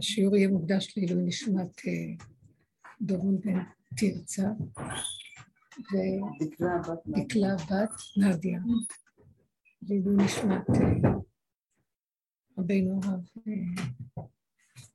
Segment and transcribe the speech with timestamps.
[0.00, 2.26] השיעור יהיה מוקדש לעילוי נשמת אה,
[3.00, 3.58] דורון בן
[3.96, 4.48] תרצה
[7.06, 8.60] ודקלה בת נדיה
[9.82, 11.10] לעילוי נשמת אה,
[12.58, 13.84] רבינו הרב אה,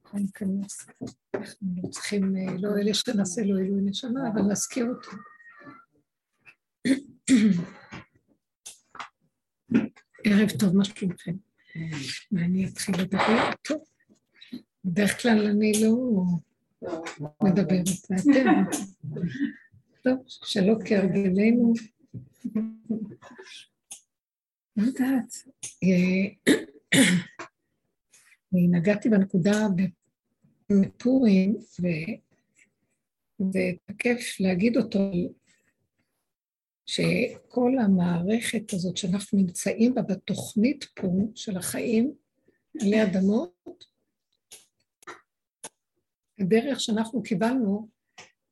[0.06, 0.88] חיים כנס.
[1.36, 5.12] אנחנו לא צריכים, לא אלה שנעשה לו עילוי נשמה, אבל נזכיר אותו.
[10.26, 11.36] ערב טוב, מה שלומכם?
[12.32, 13.52] ואני אתחיל לדבר.
[13.62, 13.95] טוב.
[14.86, 16.24] בדרך כלל אני לא
[17.44, 18.78] מדברת, ואתם.
[20.04, 21.74] טוב, שלא כהרגלנו.
[24.76, 25.34] לא יודעת.
[28.54, 29.68] אני נגעתי בנקודה
[30.70, 31.58] בפורים,
[33.40, 35.12] ותקף להגיד אותו,
[36.86, 42.14] שכל המערכת הזאת שאנחנו נמצאים בה בתוכנית פה של החיים
[42.82, 43.86] עלי אדמות,
[46.40, 47.90] הדרך שאנחנו קיבלנו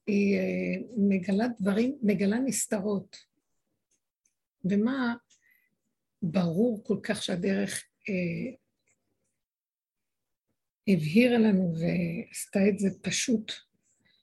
[0.08, 3.18] היא אה, מגלה דברים, מגלה נסתרות.
[4.66, 5.16] ומה
[6.22, 8.56] ברור כל כך שהדרך אה,
[10.88, 13.52] הבהירה לנו ועשתה את זה פשוט,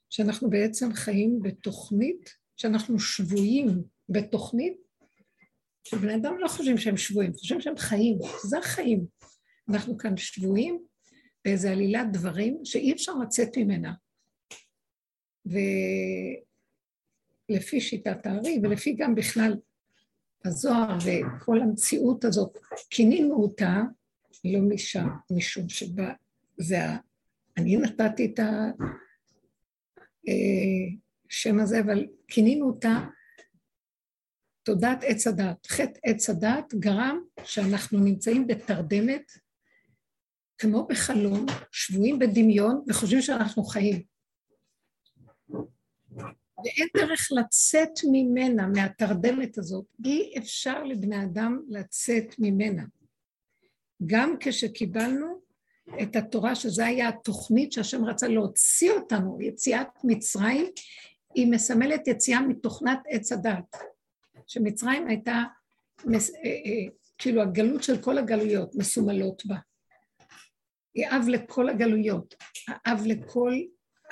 [0.09, 3.67] שאנחנו בעצם חיים בתוכנית, שאנחנו שבויים
[4.09, 4.77] בתוכנית,
[5.83, 9.05] שבני אדם לא חושבים שהם שבויים, חושבים שהם חיים, זה החיים.
[9.69, 10.85] אנחנו כאן שבויים
[11.45, 13.93] באיזו עלילת דברים שאי אפשר לצאת ממנה.
[17.49, 19.57] ולפי שיטת הארי, ולפי גם בכלל
[20.45, 22.57] הזוהר וכל המציאות הזאת,
[22.89, 23.81] כינינו אותה
[24.45, 26.13] לא משם, משום שבה
[26.57, 26.97] זה ה...
[27.57, 28.39] אני נתתי את
[31.29, 32.99] השם אה, הזה, אבל כינינו אותה
[34.63, 35.67] תודעת עץ הדת.
[35.67, 39.31] חטא עץ הדת גרם שאנחנו נמצאים בתרדמת
[40.61, 44.01] כמו בחלום, שבויים בדמיון וחושבים שאנחנו חיים.
[46.63, 49.85] ואין דרך לצאת ממנה, מהתרדמת הזאת.
[50.05, 52.83] אי אפשר לבני אדם לצאת ממנה.
[54.05, 55.41] גם כשקיבלנו
[56.01, 60.65] את התורה, שזו הייתה התוכנית שהשם רצה להוציא אותנו, יציאת מצרים,
[61.35, 63.75] היא מסמלת יציאה מתוכנת עץ הדת.
[64.47, 65.43] שמצרים הייתה
[66.07, 66.13] אה,
[66.45, 69.55] אה, כאילו הגלות של כל הגלויות מסומלות בה.
[70.93, 72.35] היא אב לכל הגלויות,
[72.67, 73.53] האב לכל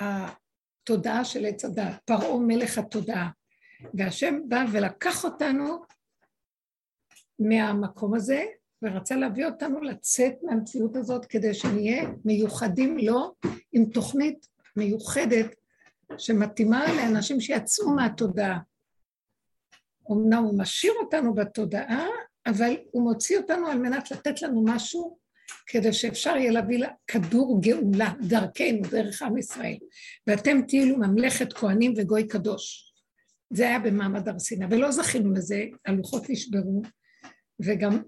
[0.00, 3.30] התודעה של עץ הדת, פרעה מלך התודעה.
[3.94, 5.82] והשם בא ולקח אותנו
[7.38, 8.44] מהמקום הזה,
[8.82, 13.34] ורצה להביא אותנו לצאת מהמציאות הזאת כדי שנהיה מיוחדים לו
[13.72, 14.46] עם תוכנית
[14.76, 15.46] מיוחדת
[16.18, 18.58] שמתאימה לאנשים שיצאו מהתודעה.
[20.12, 22.06] אמנם הוא משאיר אותנו בתודעה,
[22.46, 25.18] אבל הוא מוציא אותנו על מנת לתת לנו משהו
[25.66, 29.76] כדי שאפשר יהיה להביא כדור גאולה דרכנו, דרך עם ישראל.
[30.26, 32.94] ואתם תהיו ממלכת כהנים וגוי קדוש.
[33.52, 36.82] זה היה במעמד הר סיני, ולא זכינו לזה, הלוחות נשברו,
[37.60, 38.02] וגם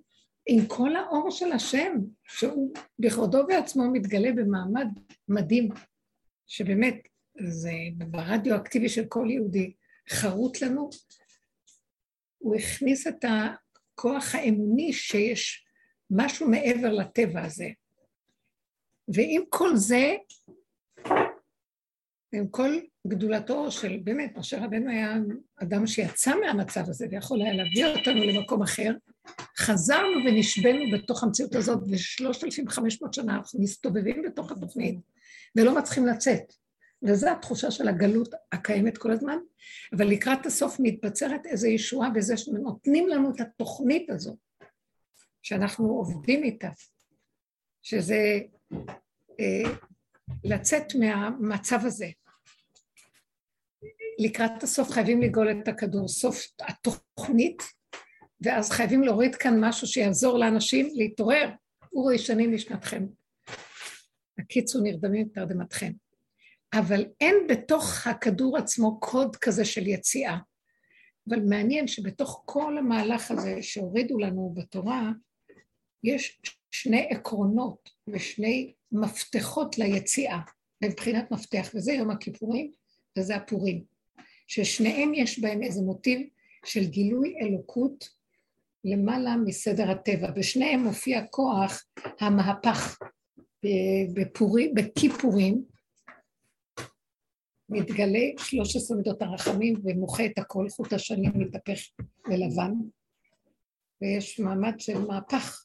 [0.46, 1.92] עם כל האור של השם,
[2.24, 4.86] שהוא בכבודו ועצמו מתגלה במעמד
[5.28, 5.68] מדהים,
[6.46, 6.94] שבאמת,
[7.40, 9.72] זה ברדיו האקטיבי של כל יהודי,
[10.10, 10.90] חרוט לנו,
[12.38, 15.64] הוא הכניס את הכוח האמוני שיש
[16.12, 17.68] משהו מעבר לטבע הזה.
[19.08, 20.14] ועם כל זה,
[22.32, 25.16] עם כל גדולתו של באמת, משה רבנו היה
[25.62, 28.92] אדם שיצא מהמצב הזה ויכול היה להביא אותנו למקום אחר,
[29.58, 34.98] חזרנו ונשבנו בתוך המציאות הזאת, ו-3,500 שנה אנחנו מסתובבים בתוך התוכנית
[35.56, 36.52] ולא מצליחים לצאת.
[37.02, 39.38] וזו התחושה של הגלות הקיימת כל הזמן,
[39.92, 44.36] אבל לקראת הסוף מתבצרת איזו ישועה בזה שנותנים לנו את התוכנית הזאת.
[45.42, 46.68] שאנחנו עובדים איתה,
[47.82, 48.40] שזה
[49.40, 49.70] אה,
[50.44, 52.08] לצאת מהמצב הזה.
[54.18, 57.62] לקראת הסוף חייבים לגאול את הכדור, סוף התוכנית,
[58.40, 61.50] ואז חייבים להוריד כאן משהו שיעזור לאנשים להתעורר.
[61.92, 63.06] אורו ישנים נשמתכם.
[64.38, 65.92] הקיצו נרדמים תרדמתכם.
[66.74, 70.38] אבל אין בתוך הכדור עצמו קוד כזה של יציאה.
[71.28, 75.10] אבל מעניין שבתוך כל המהלך הזה שהורידו לנו בתורה,
[76.04, 76.40] יש
[76.70, 80.40] שני עקרונות ושני מפתחות ליציאה,
[80.84, 82.72] מבחינת מפתח, וזה יום הכיפורים
[83.18, 83.84] וזה הפורים,
[84.48, 86.20] ששניהם יש בהם איזה מוטיב
[86.64, 88.08] של גילוי אלוקות
[88.84, 91.84] למעלה מסדר הטבע, בשניהם מופיע כוח
[92.20, 92.98] המהפך
[94.14, 95.64] בפורים, בכיפורים,
[97.68, 101.80] מתגלה 13 מידות הרחמים ומוחה את הכל, חוט השנים מתהפך
[102.28, 102.72] ללבן,
[104.02, 105.61] ויש מעמד של מהפך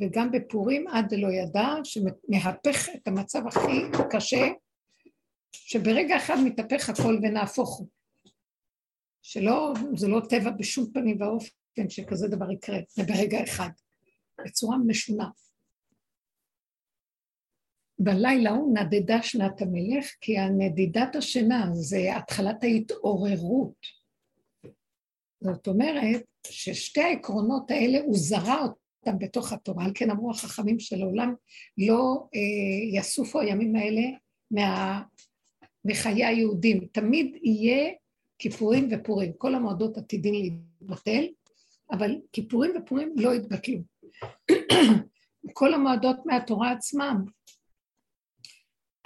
[0.00, 4.46] וגם בפורים עד דלא ידע, שמהפך את המצב הכי קשה,
[5.52, 7.88] שברגע אחד מתהפך הכל ונהפוך הוא.
[9.22, 13.70] שלא, זה לא טבע בשום פנים ואופן שכזה דבר יקרה, זה ברגע אחד,
[14.44, 15.28] בצורה משונה.
[17.98, 24.00] בלילה הוא נדדה שנת המלך, כי הנדידת השינה זה התחלת ההתעוררות.
[25.40, 28.66] זאת אומרת ששתי העקרונות האלה, הוא זרע
[29.06, 31.34] אותם בתוך התורה, על כן אמרו החכמים שלעולם
[31.78, 34.02] לא אה, יסופו הימים האלה
[34.50, 35.02] מה,
[35.84, 36.86] מחיי היהודים.
[36.92, 37.90] תמיד יהיה
[38.38, 39.32] כיפורים ופורים.
[39.38, 41.24] כל המועדות עתידים להתבטל,
[41.92, 43.78] אבל כיפורים ופורים לא יתבטלו.
[45.52, 47.24] כל המועדות מהתורה עצמם,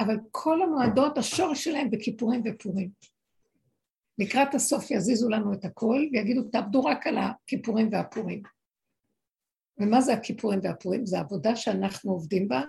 [0.00, 2.90] אבל כל המועדות, השורש שלהם בכיפורים ופורים.
[4.19, 8.43] לקראת הסוף יזיזו לנו את הכל ויגידו, תעבדו רק על הכיפורים והפורים.
[9.79, 11.06] ומה זה הכיפורים והפורים?
[11.06, 12.62] זו עבודה שאנחנו עובדים בה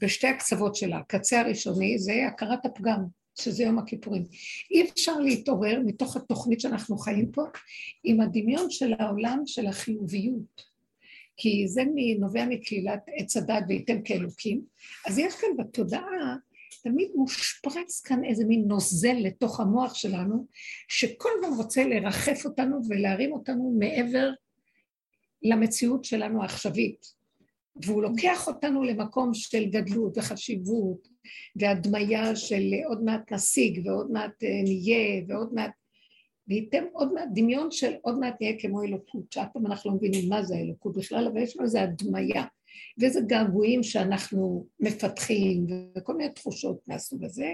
[0.00, 0.98] בשתי הקצוות שלה.
[0.98, 3.04] הקצה הראשוני זה הכרת הפגם,
[3.40, 4.24] שזה יום הכיפורים.
[4.70, 7.42] אי אפשר להתעורר מתוך התוכנית שאנחנו חיים פה
[8.04, 10.68] עם הדמיון של העולם של החיוביות.
[11.40, 11.82] כי זה
[12.18, 14.62] נובע מקהילת עץ הדת וייתם כאלוקים,
[15.06, 16.36] אז יש כאן בתודעה,
[16.82, 20.46] תמיד מושפרץ כאן איזה מין נוזל לתוך המוח שלנו,
[20.88, 24.30] שכל הזמן רוצה לרחף אותנו ולהרים אותנו מעבר
[25.42, 27.18] למציאות שלנו העכשווית.
[27.84, 31.08] והוא לוקח אותנו למקום של גדלות וחשיבות
[31.56, 35.70] והדמיה של עוד מעט נשיג ועוד מעט אה, נהיה ועוד מעט
[36.48, 40.28] וייתן עוד מעט דמיון של עוד מעט נהיה כמו אלוקות, שאף פעם אנחנו לא מבינים
[40.28, 42.44] מה זה האלוקות בכלל, אבל יש לנו איזו הדמיה
[42.98, 47.52] ואיזה געגועים שאנחנו מפתחים וכל מיני תחושות מהסוג הזה,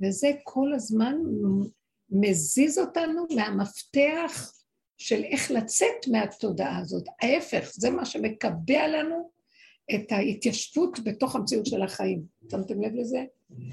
[0.00, 1.14] וזה כל הזמן
[2.10, 4.52] מזיז אותנו מהמפתח
[5.02, 7.04] של איך לצאת מהתודעה הזאת.
[7.22, 9.30] ההפך, זה מה שמקבע לנו
[9.94, 12.22] את ההתיישבות בתוך המציאות של החיים.
[12.50, 13.24] שמתם לב לזה?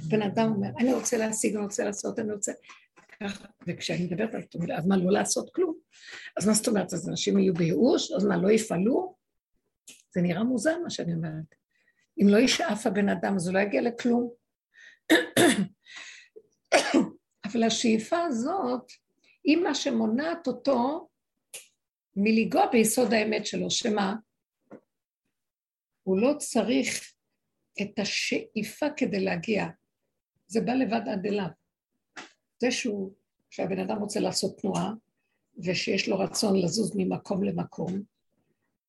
[0.10, 2.52] בן אדם אומר, אני רוצה להשיג, אני רוצה לעשות, אני רוצה...
[3.20, 5.76] ככה, וכשאני מדברת על תודה, אז מה, לא לעשות כלום?
[6.38, 8.12] אז מה זאת אומרת, אז אנשים יהיו בייאוש?
[8.12, 9.16] אז מה, לא יפעלו?
[10.14, 11.56] זה נראה מוזר מה שאני אומרת.
[12.22, 14.30] אם לא ישאף הבן אדם, אז הוא לא יגיע לכלום.
[17.46, 18.92] אבל השאיפה הזאת,
[19.44, 21.09] היא מה שמונעת אותו
[22.16, 24.16] מלגוע ביסוד האמת שלו, שמה?
[26.04, 27.14] הוא לא צריך
[27.82, 29.66] את השאיפה כדי להגיע.
[30.48, 31.48] זה בא לבד עד אליו.
[32.62, 33.14] זה שהוא,
[33.50, 34.94] שהבן אדם רוצה לעשות תנועה,
[35.64, 38.02] ושיש לו רצון לזוז ממקום למקום,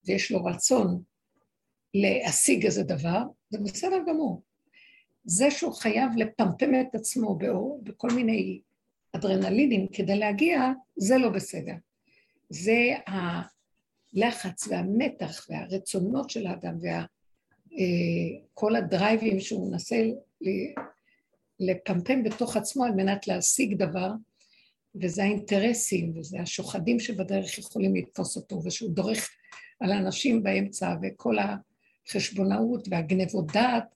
[0.04, 1.02] ויש לו רצון
[1.94, 4.42] להשיג איזה דבר, זה בסדר גמור.
[5.24, 8.60] זה שהוא חייב לפמפם את עצמו באור, בכל מיני
[9.16, 10.60] אדרנלינים כדי להגיע,
[10.96, 11.74] זה לא בסדר.
[12.50, 19.96] זה הלחץ והמתח והרצונות של האדם וכל אה, הדרייבים שהוא מנסה
[21.60, 24.10] לפמפם בתוך עצמו על מנת להשיג דבר,
[24.94, 29.30] וזה האינטרסים, וזה השוחדים שבדרך יכולים לתפוס אותו, ושהוא דורך
[29.80, 31.36] על האנשים באמצע, וכל
[32.08, 33.94] החשבונאות והגנבות דעת,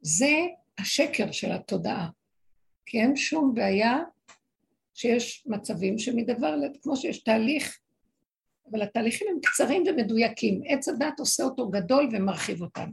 [0.00, 0.32] זה
[0.78, 2.08] השקר של התודעה.
[2.86, 3.98] כי אין שום בעיה
[4.94, 7.78] שיש מצבים שמדבר, כמו שיש תהליך,
[8.70, 10.60] אבל התהליכים הם קצרים ומדויקים.
[10.66, 12.92] עץ הדת עושה אותו גדול ומרחיב אותנו.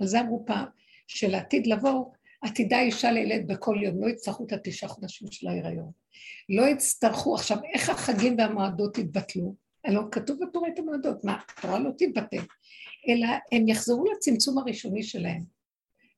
[0.00, 0.66] על זה אמרו פעם,
[1.06, 2.04] שלעתיד לבוא,
[2.42, 5.90] עתידה אישה לילד בכל יום, לא יצטרכו את התשעה חודשים של ההיריון.
[6.48, 9.54] לא יצטרכו, עכשיו, איך החגים והמועדות יתבטלו?
[9.84, 12.42] הלוא כתוב בתורה את המועדות, מה, התורה לא תתבטל,
[13.08, 15.42] אלא הם יחזרו לצמצום הראשוני שלהם.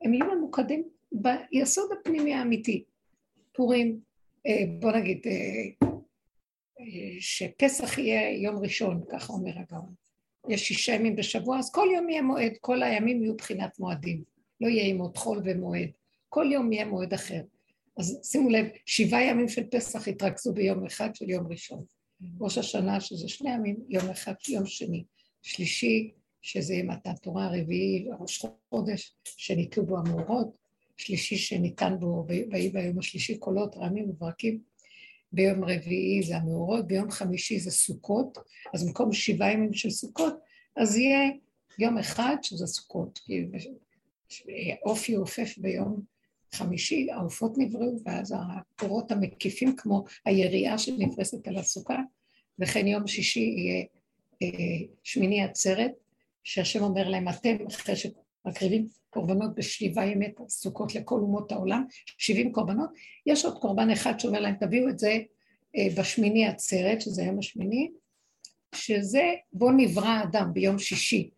[0.03, 2.85] הם יהיו ממוקדים ביסוד הפנימי האמיתי.
[3.53, 4.01] פורים,
[4.81, 5.89] בוא נגיד, אה,
[6.81, 9.95] אה, שפסח יהיה יום ראשון, ככה אומר הגאון.
[10.49, 14.23] יש שישה ימים בשבוע, אז כל יום יהיה מועד, כל הימים יהיו בחינת מועדים.
[14.61, 15.91] לא יהיה עוד חול ומועד.
[16.29, 17.41] כל יום יהיה מועד אחר.
[17.99, 21.85] אז שימו לב, שבעה ימים של פסח התרכזו ביום אחד של יום ראשון.
[22.41, 25.05] ראש השנה, שזה שני ימים, יום אחד, יום שני.
[25.43, 26.11] שלישי,
[26.43, 30.57] שזה מתן תורה, רביעי, ראש חודש, שניתנו בו המאורות,
[30.97, 34.61] שלישי שניתן בו, ויהי ביום השלישי קולות, רעמים וברקים,
[35.33, 38.39] ביום רביעי זה המאורות, ביום חמישי זה סוכות,
[38.75, 40.35] אז במקום שבעה ימים של סוכות,
[40.77, 41.31] אז יהיה
[41.79, 43.45] יום אחד שזה סוכות, כי
[44.83, 46.01] עוף יעופף ביום
[46.55, 51.99] חמישי, העופות נבראו, ואז הפירות המקיפים כמו היריעה שנפרסת על הסוכה,
[52.59, 53.85] וכן יום שישי יהיה
[54.43, 55.93] אה, שמיני עצרת,
[56.45, 61.85] שהשם אומר להם, אתם, אחרי שמקריבים קורבנות בשבעה ימי סוכות לכל אומות העולם,
[62.19, 62.91] שבעים קורבנות,
[63.27, 65.19] יש עוד קורבן אחד שאומר להם, תביאו את זה
[65.77, 67.91] אה, בשמיני עצרת, שזה היום השמיני,
[68.75, 71.31] שזה, בו נברא אדם ביום שישי,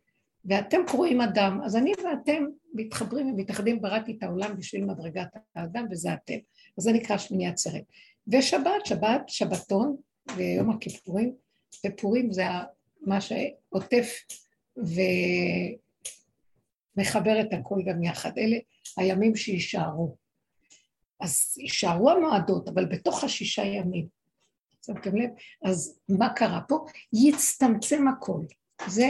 [0.44, 6.14] ואתם קרואים אדם, אז אני ואתם מתחברים ומתאחדים, בראתי את העולם בשביל מדרגת האדם, וזה
[6.14, 6.38] אתם.
[6.78, 7.82] אז זה נקרא שמיני עצרת.
[8.28, 9.96] ושבת, שבת, שבתון,
[10.36, 11.32] ויום הכיפורים,
[11.86, 12.42] ופורים זה
[13.00, 14.12] מה שעוטף
[16.96, 18.38] ומחבר את הכל גם יחד.
[18.38, 18.56] אלה
[18.96, 20.16] הימים שיישארו.
[21.20, 24.06] אז יישארו המועדות, אבל בתוך השישה ימים.
[24.86, 25.30] שמתם לב?
[25.64, 26.84] אז מה קרה פה?
[27.12, 28.40] יצטמצם הכל.
[28.86, 29.08] זה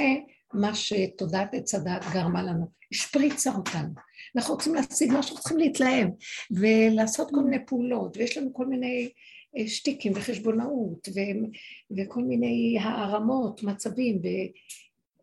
[0.53, 3.89] מה שתודעת עץ הדת גרמה לנו, השפריצה אותנו.
[4.37, 6.11] אנחנו רוצים להשיג משהו, אנחנו צריכים להתלהם
[6.51, 9.11] ולעשות כל מיני פעולות, ויש לנו כל מיני
[9.59, 11.47] אה, שטיקים וחשבונאות ו-
[11.97, 14.23] וכל מיני הערמות, מצבים,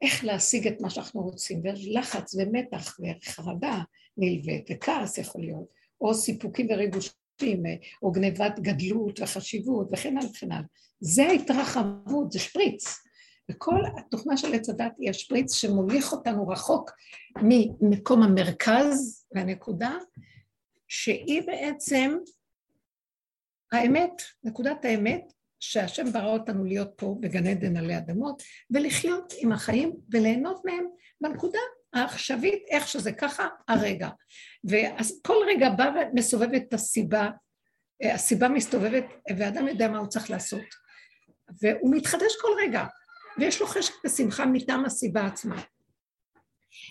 [0.03, 3.81] ואיך להשיג את מה שאנחנו רוצים, ולחץ ומתח וחרדה
[4.17, 5.65] נלווית, וכעס יכול להיות,
[6.01, 7.63] או סיפוקים וריגושים,
[8.03, 10.65] או גנבת גדלות וחשיבות, וכן הלאה וכן הלאה.
[10.99, 12.83] זה התרחבות, זה שפריץ.
[13.51, 16.91] וכל התוכנה של עץ הדת היא השפריץ שמוליך אותנו רחוק
[17.41, 19.97] ממקום המרכז והנקודה,
[20.87, 22.17] שהיא בעצם
[23.71, 25.33] האמת, נקודת האמת,
[25.63, 30.85] שהשם ברא אותנו להיות פה בגן עדן עלי אדמות, ולחיות עם החיים וליהנות מהם
[31.21, 31.59] בנקודה
[31.93, 34.09] העכשווית, איך שזה ככה, הרגע.
[34.63, 37.29] ואז כל רגע בא ומסובב את הסיבה,
[38.03, 39.05] הסיבה מסתובבת,
[39.37, 40.83] ואדם יודע מה הוא צריך לעשות.
[41.61, 42.85] והוא מתחדש כל רגע.
[43.37, 45.61] ויש לו חשק ושמחה מטעם הסיבה עצמה.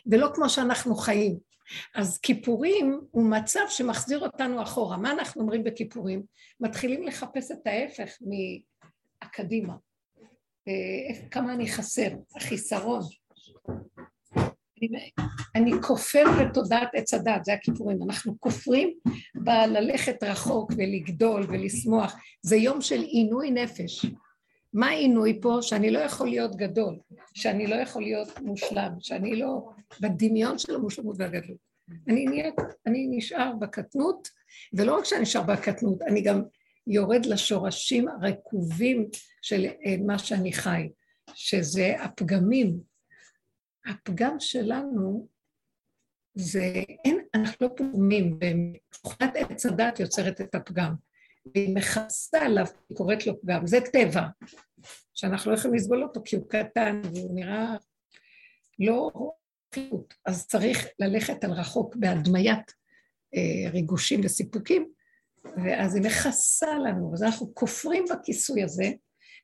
[0.06, 1.51] ולא כמו שאנחנו חיים.
[1.94, 4.96] אז כיפורים הוא מצב שמחזיר אותנו אחורה.
[4.96, 6.22] מה אנחנו אומרים בכיפורים?
[6.60, 8.18] מתחילים לחפש את ההפך
[9.22, 9.74] מהקדימה.
[10.68, 13.00] אה, כמה אני חסר, החיסרון.
[14.82, 15.10] אני,
[15.54, 18.02] אני כופר בתודעת עץ הדת, זה הכיפורים.
[18.02, 18.94] אנחנו כופרים
[19.34, 22.16] בללכת רחוק ולגדול ולשמוח.
[22.42, 24.06] זה יום של עינוי נפש.
[24.72, 25.58] מה העינוי פה?
[25.62, 26.98] שאני לא יכול להיות גדול,
[27.34, 31.72] שאני לא יכול להיות מושלם, שאני לא בדמיון של המושלמות והגדלות.
[32.08, 32.50] אני, נהיה,
[32.86, 34.28] אני נשאר בקטנות,
[34.72, 36.42] ולא רק שאני נשאר בקטנות, אני גם
[36.86, 39.08] יורד לשורשים הרקובים
[39.42, 40.88] של אה, מה שאני חי,
[41.34, 42.92] שזה הפגמים.
[43.86, 45.28] הפגם שלנו
[46.34, 46.72] זה,
[47.04, 50.94] אין, אנחנו לא פגמים, ותוכנת עץ הדת יוצרת את הפגם.
[51.54, 54.22] והיא מכסה עליו, היא קוראת לו פגם, זה טבע,
[55.14, 57.76] שאנחנו לא יכולים לסבול אותו כי הוא קטן והוא נראה
[58.78, 59.10] לא
[59.74, 62.72] חירות, אז צריך ללכת על רחוק בהדמיית
[63.34, 64.88] אה, ריגושים וסיפוקים,
[65.44, 68.90] ואז היא מכסה לנו, אז אנחנו כופרים בכיסוי הזה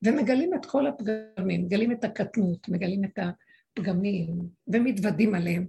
[0.05, 4.39] ומגלים את כל הפגמים, מגלים את הקטנות, מגלים את הפגמים
[4.69, 5.67] ומתוודים עליהם.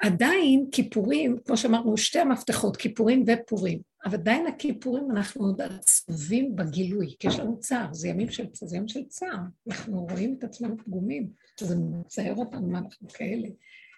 [0.00, 7.14] עדיין כיפורים, כמו שאמרנו, שתי המפתחות, כיפורים ופורים, אבל עדיין הכיפורים אנחנו עוד עצובים בגילוי,
[7.18, 9.38] כי יש לנו צער, זה ימים של, זה ימים של צער,
[9.68, 11.30] אנחנו רואים את עצמנו פגומים,
[11.60, 13.48] זה מצער אותנו מה אנחנו כאלה.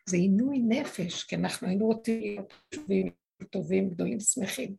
[0.06, 2.42] זה עינוי נפש, כי אנחנו היינו רוצים
[2.88, 3.12] להיות
[3.50, 4.74] טובים, גדולים, שמחים.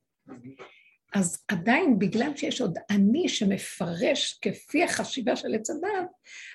[1.14, 6.10] אז עדיין, בגלל שיש עוד אני שמפרש כפי החשיבה של עץ הדת,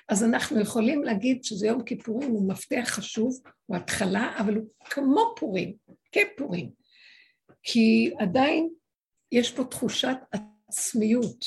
[0.09, 5.33] אז אנחנו יכולים להגיד שזה יום כיפורים הוא מפתח חשוב, הוא התחלה, אבל הוא כמו
[5.39, 5.73] פורים,
[6.11, 6.69] כפורים.
[7.63, 8.69] כי עדיין
[9.31, 11.45] יש פה תחושת עצמיות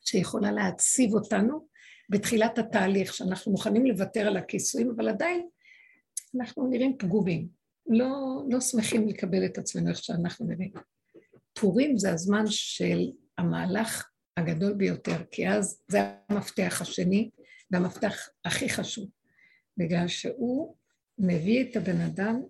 [0.00, 1.68] שיכולה להציב אותנו
[2.10, 5.48] בתחילת התהליך, שאנחנו מוכנים לוותר על הכיסויים, אבל עדיין
[6.36, 7.48] אנחנו נראים פגומים,
[7.86, 10.95] לא, לא שמחים לקבל את עצמנו איך שאנחנו נראים.
[11.60, 12.98] פורים זה הזמן של
[13.38, 15.98] המהלך הגדול ביותר, כי אז זה
[16.28, 17.30] המפתח השני
[17.70, 19.08] והמפתח הכי חשוב,
[19.76, 20.76] בגלל שהוא
[21.18, 22.42] מביא את הבן אדם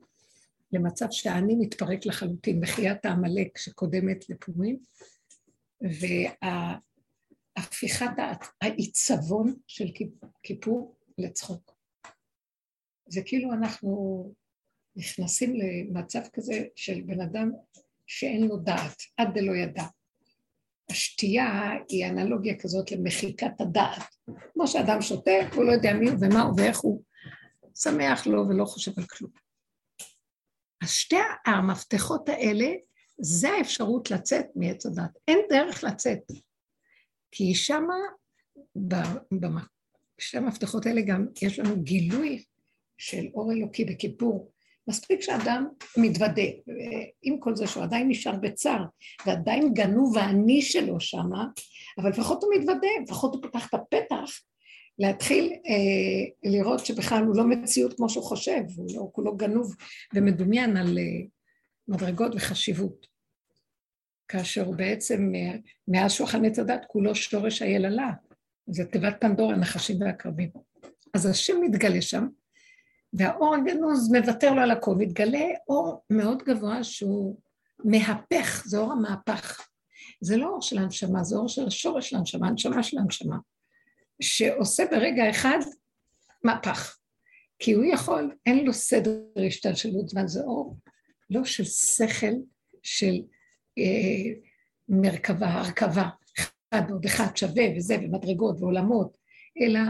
[0.72, 4.78] למצב שהאני מתפרק לחלוטין, מחיית העמלק שקודמת לפורים,
[7.56, 8.10] והפיכת
[8.60, 9.86] העיצבון של
[10.42, 11.76] כיפור לצחוק.
[13.08, 14.32] זה כאילו אנחנו
[14.96, 17.50] נכנסים למצב כזה של בן אדם
[18.06, 19.84] שאין לו דעת, עד דלא ידע.
[20.90, 24.16] השתייה היא אנלוגיה כזאת למחיקת הדעת.
[24.52, 27.02] כמו שאדם שותה, הוא לא יודע מי הוא ומה הוא ואיך הוא
[27.74, 29.30] שמח לו ולא חושב על כלום.
[30.82, 32.66] אז שתי המפתחות האלה,
[33.18, 35.18] זה האפשרות לצאת מעץ הדת.
[35.28, 36.22] אין דרך לצאת.
[37.30, 37.94] כי שמה,
[40.18, 42.44] בשתי המפתחות האלה גם יש לנו גילוי
[42.98, 44.52] של אור אלוקי בכיפור.
[44.88, 45.66] מספיק שאדם
[45.96, 46.42] מתוודה,
[47.22, 48.84] עם כל זה שהוא עדיין נשאר בצער,
[49.26, 51.46] ועדיין גנוב האני שלו שמה,
[51.98, 54.40] אבל לפחות הוא מתוודה, לפחות הוא פותח את הפתח
[54.98, 59.74] להתחיל אה, לראות שבכלל הוא לא מציאות כמו שהוא חושב, הוא לא כולו גנוב
[60.14, 61.26] ומדומיין על אה,
[61.88, 63.06] מדרגות וחשיבות.
[64.28, 68.10] כאשר הוא בעצם, אה, מאז שהוא אכל עץ הדת, כולו שורש היללה,
[68.66, 70.50] זה תיבת פנדורה, הנחשים והקרבים.
[71.14, 72.26] אז השם מתגלה שם,
[73.16, 77.38] והאור הגנוז מוותר לו על הכל, מתגלה אור מאוד גבוה שהוא
[77.84, 79.68] מהפך, זה אור המהפך.
[80.20, 83.36] זה לא אור של הנשמה, זה אור של השורש של הנשמה, הנשמה של הנשמה,
[84.22, 85.58] שעושה ברגע אחד
[86.44, 86.98] מהפך.
[87.58, 90.76] כי הוא יכול, אין לו סדר השתלשלות זמן, זה אור
[91.30, 92.34] לא של שכל,
[92.82, 93.14] של
[93.78, 94.32] אה,
[94.88, 96.08] מרכבה, הרכבה,
[96.38, 99.16] אחד ועוד אחד שווה וזה, ומדרגות ועולמות,
[99.60, 99.80] אלא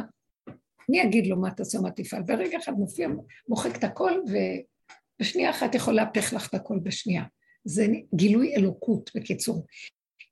[0.88, 2.22] מי יגיד לו מה תעשה, מה תפעל?
[2.22, 3.08] ברגע אחד מופיע,
[3.48, 4.12] מוחק את הכל,
[5.20, 7.24] ובשנייה אחת יכול להפך לך את הכל בשנייה.
[7.64, 9.66] זה גילוי אלוקות, בקיצור.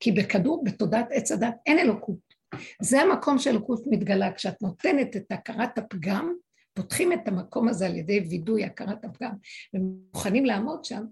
[0.01, 2.35] כי בכדור, בתודעת עץ הדת, אין אלוקות.
[2.83, 4.33] זה המקום שאלוקות מתגלה.
[4.33, 6.35] כשאת נותנת את הכרת הפגם,
[6.75, 9.33] פותחים את המקום הזה על ידי וידוי הכרת הפגם,
[9.75, 11.05] ומוכנים לעמוד שם,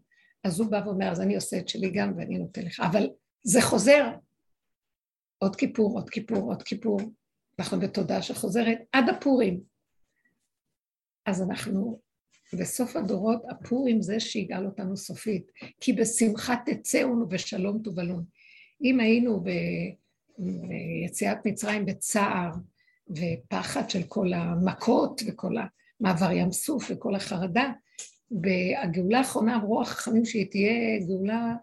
[0.45, 2.81] אז הוא בא ואומר, אז אני עושה את שלי גם ואני נותן לך.
[2.81, 3.11] אבל
[3.43, 4.11] זה חוזר.
[5.39, 7.01] עוד כיפור, עוד כיפור, עוד כיפור.
[7.59, 9.61] אנחנו בתודעה שחוזרת עד הפורים.
[11.27, 12.01] אז אנחנו,
[12.59, 15.51] בסוף הדורות, הפורים זה שיגאל אותנו סופית.
[15.81, 18.25] כי בשמחה תצאו ובשלום תובלון.
[18.83, 19.45] אם היינו
[20.39, 22.51] ביציאת מצרים בצער
[23.11, 25.55] ופחד של כל המכות וכל
[26.01, 27.73] המעבר ים סוף וכל החרדה,
[28.31, 31.55] בגאולה האחרונה אמרו החכמים שהיא תהיה גאולה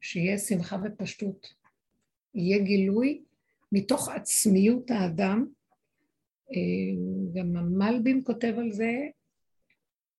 [0.00, 1.54] שיהיה שמחה ופשטות.
[2.34, 3.22] יהיה גילוי
[3.72, 5.46] מתוך עצמיות האדם,
[6.52, 6.94] אה,
[7.34, 8.92] גם המלבים כותב על זה,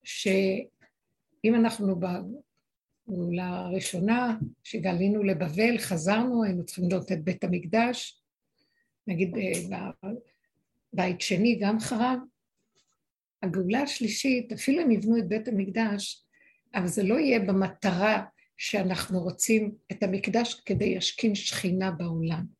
[0.04, 8.22] שאם אנחנו בגאולה הראשונה, שגלינו לבבל, חזרנו, היינו צריכים לראות את בית המקדש,
[9.08, 9.90] נגיד אה,
[10.94, 12.20] בית שני גם חרב,
[13.44, 16.26] הגאולה השלישית, אפילו הם יבנו את בית המקדש,
[16.76, 18.24] אבל זה לא יהיה במטרה
[18.58, 22.59] שאנחנו רוצים את המקדש כדי ישכין שכינה בעולם.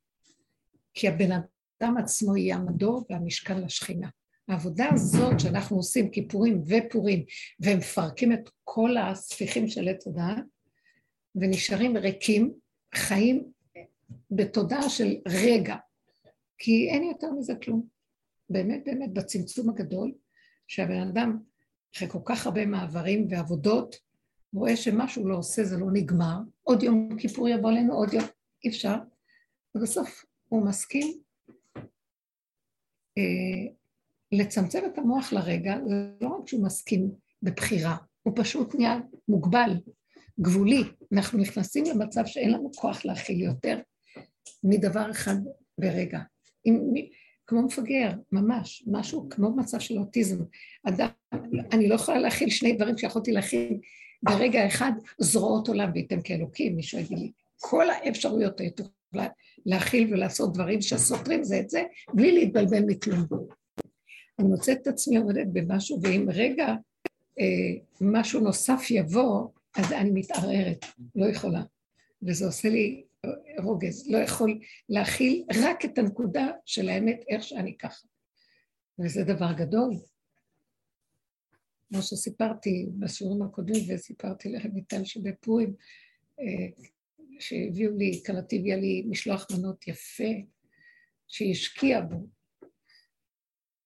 [0.94, 4.10] כי הבן אדם עצמו יהיה המדור והמשכן לשכינה.
[4.48, 7.26] העבודה הזאת שאנחנו עושים כיפורים ופורים,
[7.60, 10.44] ומפרקים את כל הספיחים של עץ הדעת,
[11.36, 12.54] ונשארים ריקים,
[12.96, 13.52] חיים
[14.32, 15.76] בתודעה של רגע,
[16.58, 17.88] כי אין יותר מזה כלום.
[18.50, 20.14] באמת באמת בצמצום הגדול,
[20.68, 21.40] שהבן אדם,
[21.96, 23.96] אחרי כל כך הרבה מעברים ועבודות,
[24.54, 28.24] רואה שמשהו לא עושה, זה לא נגמר, עוד יום כיפור יבוא אלינו, עוד יום,
[28.64, 28.96] אי אפשר,
[29.76, 31.20] ובסוף הוא מסכים
[33.18, 33.74] אה,
[34.32, 35.76] לצמצם את המוח לרגע,
[36.22, 37.12] לא רק שהוא מסכים
[37.44, 39.72] בבחירה, הוא פשוט נהיה מוגבל,
[40.42, 40.84] גבולי.
[41.14, 43.80] אנחנו נכנסים למצב שאין לנו כוח להכיל יותר
[44.64, 45.36] מדבר אחד
[45.78, 46.20] ברגע.
[46.64, 46.94] עם,
[47.48, 50.44] כמו מפגר, ממש, משהו כמו מצב של אוטיזם.
[50.84, 51.08] אדם,
[51.72, 53.80] אני לא יכולה להכיל שני דברים שיכולתי להכיל
[54.24, 57.32] ברגע אחד, זרועות עולם וייתם כאלוקים, מישהו יגיד לי.
[57.58, 58.72] כל האפשרויות היו
[59.66, 63.26] להכיל ולעשות דברים שסותרים זה את זה, בלי להתבלבל מכלום.
[64.40, 66.68] אני מוצאת את עצמי עובדת במשהו, ואם רגע
[67.40, 67.46] אה,
[68.02, 71.64] משהו נוסף יבוא, אז אני מתערערת, לא יכולה.
[72.22, 73.04] וזה עושה לי
[73.64, 78.08] רוגז, לא יכול להכיל רק את הנקודה של האמת, איך שאני ככה.
[79.00, 79.94] וזה דבר גדול.
[81.90, 85.74] כמו שסיפרתי בשיעורים הקודמים, וסיפרתי לרויטל שבפורים,
[86.40, 86.84] אה,
[87.40, 90.34] שהביאו לי, כלתי הביאה לי משלוח מנות יפה,
[91.28, 92.28] שהשקיע בו.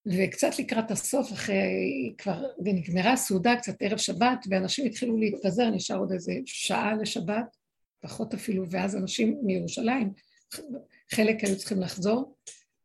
[0.06, 6.12] וקצת לקראת הסוף, אחרי כבר, ונגמרה הסעודה, קצת ערב שבת, ואנשים התחילו להתפזר, נשאר עוד
[6.12, 7.58] איזה שעה לשבת,
[8.02, 10.14] פחות אפילו, ואז אנשים מירושלים,
[11.12, 12.36] חלק היו צריכים לחזור,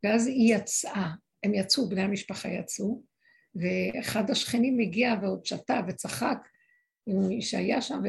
[0.04, 1.10] ואז היא יצאה,
[1.42, 3.02] הם יצאו, בני המשפחה יצאו,
[3.54, 6.38] ואחד השכנים הגיע ועוד שתה וצחק
[7.06, 8.02] עם מי שהיה שם,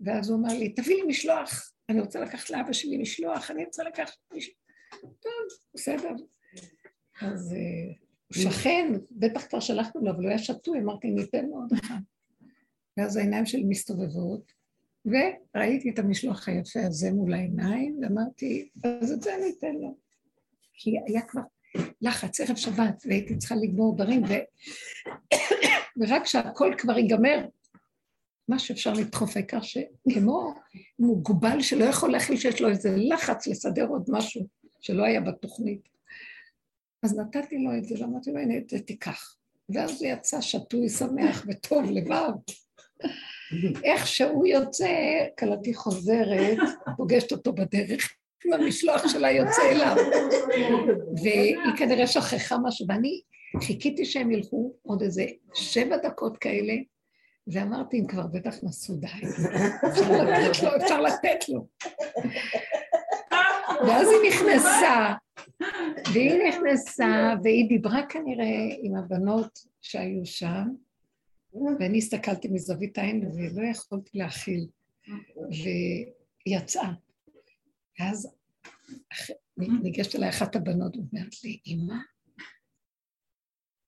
[0.00, 1.75] ואז הוא אמר לי, תביא לי משלוח.
[1.88, 4.56] אני רוצה לקחת לאבא שלי משלוח, אני רוצה לקחת משלוח.
[5.00, 5.32] טוב,
[5.74, 6.10] בסדר.
[7.22, 7.94] אז אה,
[8.26, 11.98] הוא שכן, בטח כבר שלחנו לו, אבל הוא היה שתוי, אמרתי, ניתן לו עוד אחד.
[12.96, 14.52] ואז העיניים שלי מסתובבות,
[15.06, 19.96] וראיתי את המשלוח היפה הזה מול העיניים, ואמרתי, אז את זה אני אתן לו.
[20.72, 21.40] כי היה כבר
[22.00, 24.28] לחץ, ערב שבת, והייתי צריכה לגמור דברים, ו...
[26.00, 27.46] ורק כשהכל כבר ייגמר,
[28.48, 30.54] מה שאפשר לדחוף, העיקר שכמו
[30.98, 34.46] מוגבל שלא יכול להכיל שיש לו איזה לחץ לסדר עוד משהו
[34.80, 35.88] שלא היה בתוכנית.
[37.02, 39.36] אז נתתי לו את זה, ואמרתי לו, הנה, את זה תיקח.
[39.68, 42.30] ואז הוא יצא שתוי, שמח וטוב לבב.
[43.84, 44.88] איך שהוא יוצא,
[45.38, 46.58] כלתי חוזרת,
[46.96, 49.96] פוגשת אותו בדרך, עם המשלוח שלה יוצא אליו.
[51.22, 53.20] והיא כנראה שכחה משהו, ואני
[53.62, 56.74] חיכיתי שהם ילכו עוד איזה שבע דקות כאלה,
[57.46, 59.06] ואמרתי, אם כבר בטח נסעו די,
[60.82, 61.66] אפשר לתת לו.
[63.86, 65.14] ואז היא נכנסה,
[66.12, 70.68] והיא נכנסה, והיא דיברה כנראה עם הבנות שהיו שם,
[71.80, 74.66] ואני הסתכלתי מזווית העין ולא יכולתי להכיל,
[76.46, 76.92] ויצאה.
[78.00, 78.28] ואז
[79.58, 81.94] ניגשת אליי אחת הבנות ואומרת לי, אמא,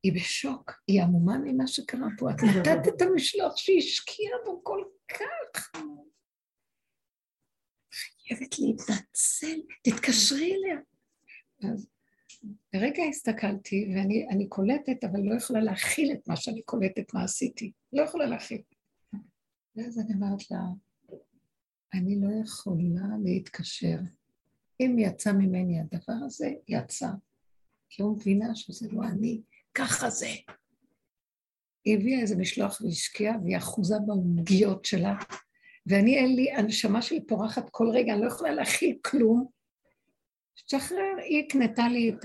[0.02, 5.72] היא בשוק, היא עמומה ממה שקרה פה, את נתת את המשלוח שהשקיעה בו כל כך.
[7.92, 10.80] חייבת להתנצל, תתקשרי אליה.
[11.72, 11.88] אז
[12.74, 17.72] לרגע הסתכלתי, ואני קולטת, אבל לא יכולה להכיל את מה שאני קולטת, מה עשיתי.
[17.92, 18.62] לא יכולה להכיל.
[19.76, 20.60] ואז אני אומרת לה,
[21.94, 23.98] אני לא יכולה להתקשר.
[24.80, 27.08] אם יצא ממני הדבר הזה, יצא.
[27.90, 29.42] כי הוא מבינה שזה לא אני,
[29.78, 30.28] ככה זה.
[31.84, 35.14] היא הביאה איזה משלוח והשקיעה, והיא אחוזה בעוגיות שלה,
[35.86, 39.46] ואני אין לי, הנשמה שלי פורחת כל רגע, אני לא יכולה להכיל כלום.
[40.54, 42.24] שחרר, היא הקנתה לי את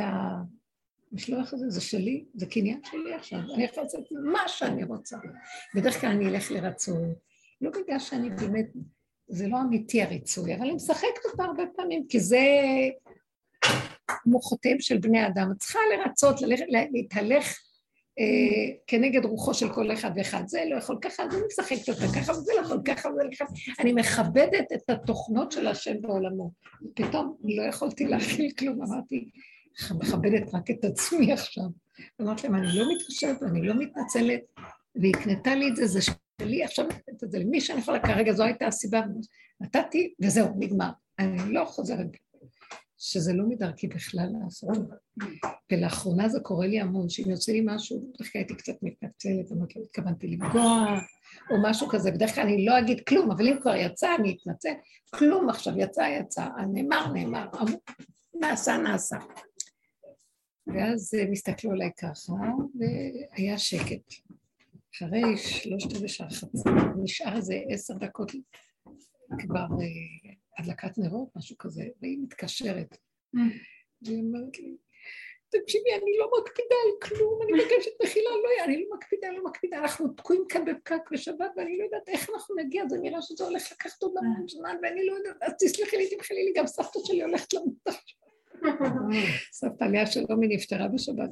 [1.12, 5.18] המשלוח הזה, זה שלי, זה קניין שלי עכשיו, אני יכולה לעשות מה שאני רוצה.
[5.76, 7.10] בדרך כלל אני אלך לרצוי,
[7.62, 8.68] לא בגלל שאני באמת,
[9.28, 12.46] זה לא אמיתי הריצוי, אבל אני משחקת אותה הרבה פעמים, כי זה
[14.26, 15.52] מוחותיהם של בני אדם.
[15.52, 16.36] את צריכה לרצות,
[16.92, 17.58] להתהלך
[18.20, 20.44] אה, כנגד רוחו של כל אחד ואחד.
[20.48, 23.48] זה לא יכול ככה, אני משחקת אותה ככה, וזה לא יכול ככה, וזה לא יכול...
[23.80, 26.52] אני מכבדת את התוכנות של השם בעולמו.
[26.96, 29.30] פתאום לא יכולתי להכיל כלום, אמרתי,
[29.92, 31.66] מכבדת רק את עצמי עכשיו.
[32.22, 34.42] אמרתי להם, אני לא מתחשבת ואני לא מתנצלת,
[34.96, 38.34] והיא הקנתה לי את זה, זה שלי, עכשיו נתת את זה למי שאני יכולה, כרגע
[38.34, 39.02] זו הייתה הסיבה,
[39.62, 40.90] נתתי, וזהו, נגמר.
[41.20, 42.08] אני לא חוזרת
[43.06, 44.78] שזה לא מדרכי בכלל לעשות.
[45.72, 49.80] ולאחרונה זה קורה לי המון, שאם יוצא לי משהו, בדרך כלל הייתי קצת מתנצלת, אמרתי,
[49.80, 51.00] לא התכוונתי לפגוע,
[51.52, 54.74] או משהו כזה, בדרך כלל אני לא אגיד כלום, אבל אם כבר יצא, אני אתנצל.
[55.16, 57.48] כלום עכשיו, יצא, יצא, נאמר, נאמר,
[58.40, 59.18] נעשה, נעשה.
[60.68, 62.34] ואז מסתכלו עליי ככה,
[62.76, 64.14] והיה שקט.
[64.96, 66.70] אחרי שלושת רבעי שעה חצי,
[67.04, 68.32] נשאר איזה עשר דקות
[69.40, 72.98] כבר אה, הדלקת נרות, משהו כזה, והיא מתקשרת.
[73.36, 73.40] Mm.
[74.02, 74.78] והיא אומרת לי,
[75.62, 79.78] תקשיבי, אני לא מקפידה על כלום, אני מבקשת מחילה, לא, אני לא מקפידה, לא מקפידה,
[79.78, 83.72] אנחנו תקועים כאן בפקק בשבת, ואני לא יודעת איך אנחנו נגיע, זה נראה שזה הולך
[83.72, 87.24] לקחת עוד המון זמן, ואני לא יודעת, אז תסלחי לי, תמחלי לי, גם סבתא שלי
[87.24, 87.74] הולכת למות
[89.60, 91.30] סבתא לאה שלומי נפטרה בשבת,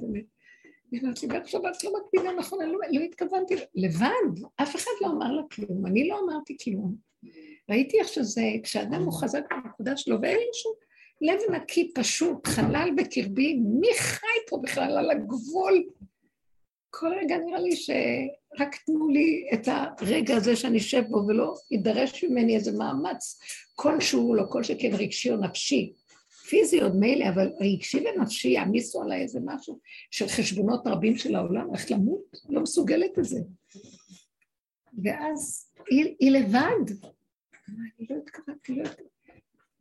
[0.92, 4.92] היא אומרת לי, בערב שבת לא מקפידה נכון, אני לא, לא התכוונתי, לבד, אף אחד
[5.02, 6.96] לא אמר לה כלום, אני לא אמרתי כלום.
[7.72, 10.74] ראיתי איך שזה, כשאדם הוא חזק בנקודה שלו, ואין לו שום
[11.22, 15.84] לב נקי פשוט, חלל בקרבי, מי חי פה בכלל על הגבול?
[16.90, 22.24] כל רגע נראה לי שרק תנו לי את הרגע הזה שאני אשב בו ולא יידרש
[22.24, 23.40] ממני איזה מאמץ
[23.76, 25.94] כלשהו, לא כל שכן רגשי או נפשי.
[26.50, 29.80] פיזי עוד מילא, אבל רגשי ונפשי יעמיסו עליי איזה משהו
[30.12, 32.38] של חשבונות רבים של העולם, איך למות?
[32.50, 33.40] לא מסוגלת את זה.
[35.04, 36.96] ואז היא, היא לבד,
[37.78, 39.12] אני לא התכוונתי, לא התכוונתי.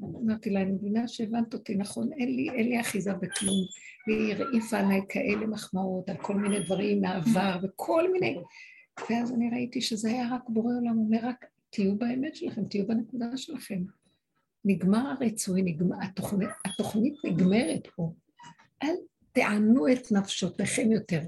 [0.02, 3.56] אמרתי לה, אני מבינה שהבנת אותי נכון, אין לי, אין לי אחיזה בכלום.
[4.06, 8.38] והיא הרעיפה עליי כאלה מחמאות על כל מיני דברים מהעבר וכל מיני...
[9.10, 13.36] ואז אני ראיתי שזה היה רק בורא עולם, אומר רק, תהיו באמת שלכם, תהיו בנקודה
[13.36, 13.82] שלכם.
[14.64, 18.12] נגמר הריצוי, נגמר, התוכנית, התוכנית נגמרת פה.
[18.82, 18.94] אל
[19.32, 21.20] תענו את נפשותיכם יותר.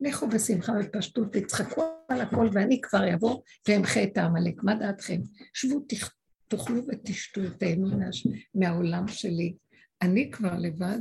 [0.00, 4.62] לכו בשמחה ובפשטות, תצחקו על הכל, ואני כבר אבוא ואמחה את העמלק.
[4.62, 5.20] מה דעתכם?
[5.54, 5.86] שבו,
[6.48, 7.88] תאכלו ותשתו, תהנו
[8.54, 9.54] מהעולם שלי.
[10.02, 11.00] אני כבר לבד,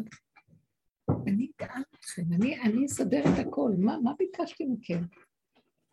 [1.28, 3.72] אני אגאל אתכם, אני, אני אסדר את הכל.
[3.78, 5.04] מה, מה ביקשתי מכם?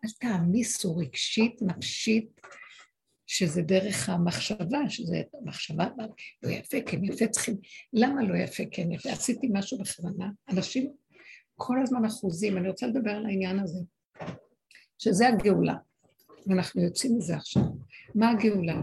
[0.05, 2.41] אל תעמיסו רגשית, נפשית,
[3.27, 5.87] שזה דרך המחשבה, שזה מחשבה,
[6.43, 7.57] לא יפה, כן יפה, צריכים...
[7.93, 9.11] למה לא יפה, כן יפה?
[9.11, 10.29] עשיתי משהו בכוונה.
[10.49, 10.91] אנשים
[11.55, 13.79] כל הזמן אחוזים, אני רוצה לדבר על העניין הזה,
[14.97, 15.75] שזה הגאולה,
[16.47, 17.63] ואנחנו יוצאים מזה עכשיו.
[18.15, 18.81] מה הגאולה?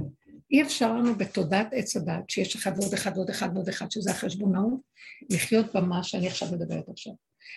[0.50, 4.10] אי אפשר לנו בתודעת עץ הדת, שיש אחד ועוד אחד ועוד אחד ועוד אחד, שזה
[4.10, 4.80] החשבונאות,
[5.30, 7.12] לחיות במה שאני עכשיו מדברת עכשיו.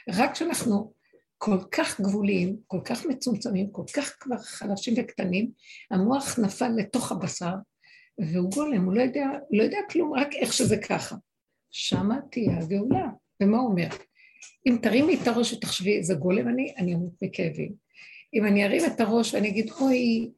[0.10, 0.94] רק כשאנחנו
[1.38, 5.52] כל כך גבוליים, כל כך מצומצמים, כל כך כבר חלשים וקטנים,
[5.92, 7.54] המוח נפל לתוך הבשר,
[8.18, 11.16] והוא גולם, הוא לא יודע, לא יודע כלום, רק איך שזה ככה.
[11.72, 13.08] שמה תהיה הגאולה.
[13.44, 13.88] ומה הוא אומר?
[14.68, 17.74] אם תרימי את הראש ותחשבי איזה גולם אני, אני אמות מכאבים.
[18.34, 20.32] אם אני ארים את הראש ואני אגיד, אוי,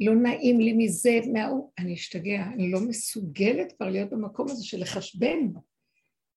[0.00, 4.80] לא נעים לי מזה, מההוא, אני אשתגע, אני לא מסוגלת כבר להיות במקום הזה של
[4.80, 5.38] לחשבן,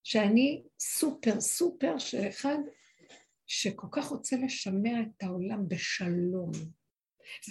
[0.03, 2.57] שאני סופר סופר של אחד
[3.53, 6.51] שכל כך רוצה לשמר את העולם בשלום.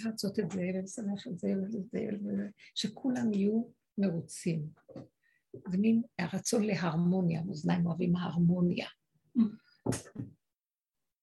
[0.05, 3.63] לעשות את זה ולשמח את זה וזה, שכולם יהיו
[3.97, 4.67] מרוצים.
[5.71, 8.87] זה מין הרצון להרמוניה, מאזניים אוהבים הרמוניה.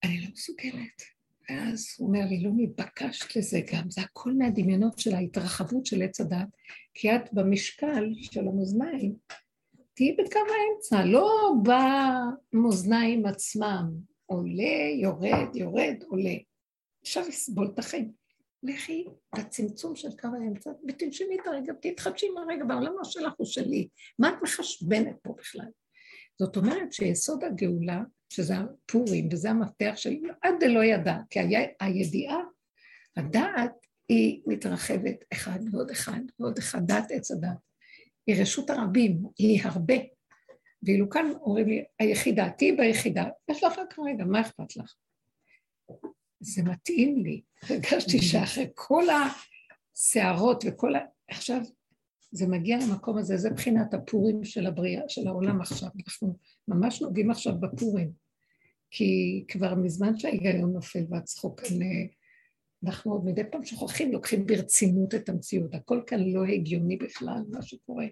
[0.04, 1.02] אני לא מסוגלת.
[1.50, 6.20] ואז הוא אומר לי, לא נתבקשת לזה גם, זה הכל מהדמיונות של ההתרחבות של עץ
[6.20, 6.48] הדת,
[6.94, 9.16] כי את במשקל של המאזניים,
[9.94, 11.52] תהיי בקו האמצע, לא
[12.52, 16.34] במאזניים עצמם, עולה, יורד, יורד, עולה.
[17.02, 18.12] אפשר לסבול את החיים.
[18.62, 19.04] לכי
[19.38, 23.88] לצמצום של קו האמצע, ותנשמי את הרגע, תתחדשי עם הרגע, והעולם לא שלך הוא שלי.
[24.18, 25.66] מה את מחשבנת פה בכלל?
[26.38, 31.38] זאת אומרת שיסוד הגאולה, שזה הפורים, וזה המפתח של עד דלא ידע, כי
[31.80, 32.38] הידיעה,
[33.16, 33.72] הדעת
[34.08, 37.58] היא מתרחבת אחד ועוד אחד ועוד אחד, דעת עץ הדת.
[38.26, 39.94] היא רשות הרבים, היא הרבה.
[40.82, 44.94] ואילו כאן אומרים לי, היחידה, תהיי ביחידה, יש לך רק רגע, מה אכפת לך?
[46.40, 47.42] זה מתאים לי.
[47.62, 49.04] הרגשתי שאחרי כל
[49.94, 50.98] הסערות וכל ה...
[51.28, 51.60] עכשיו,
[52.32, 55.88] זה מגיע למקום הזה, זה בחינת הפורים של הבריאה, של העולם עכשיו.
[56.06, 56.36] אנחנו
[56.68, 58.12] ממש נוגעים עכשיו בפורים.
[58.90, 61.76] כי כבר מזמן שההיגיון נופל והצחוק כאן,
[62.84, 65.74] אנחנו עוד מדי פעם שוכחים, לוקחים ברצינות את המציאות.
[65.74, 68.06] הכל כאן לא הגיוני בכלל, מה שקורה.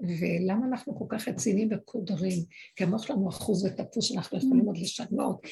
[0.00, 2.44] ולמה אנחנו כל כך רציניים וקודרים?
[2.76, 5.46] כי המוח שלנו אחוז וטפוס שאנחנו יכולים עוד לשנות.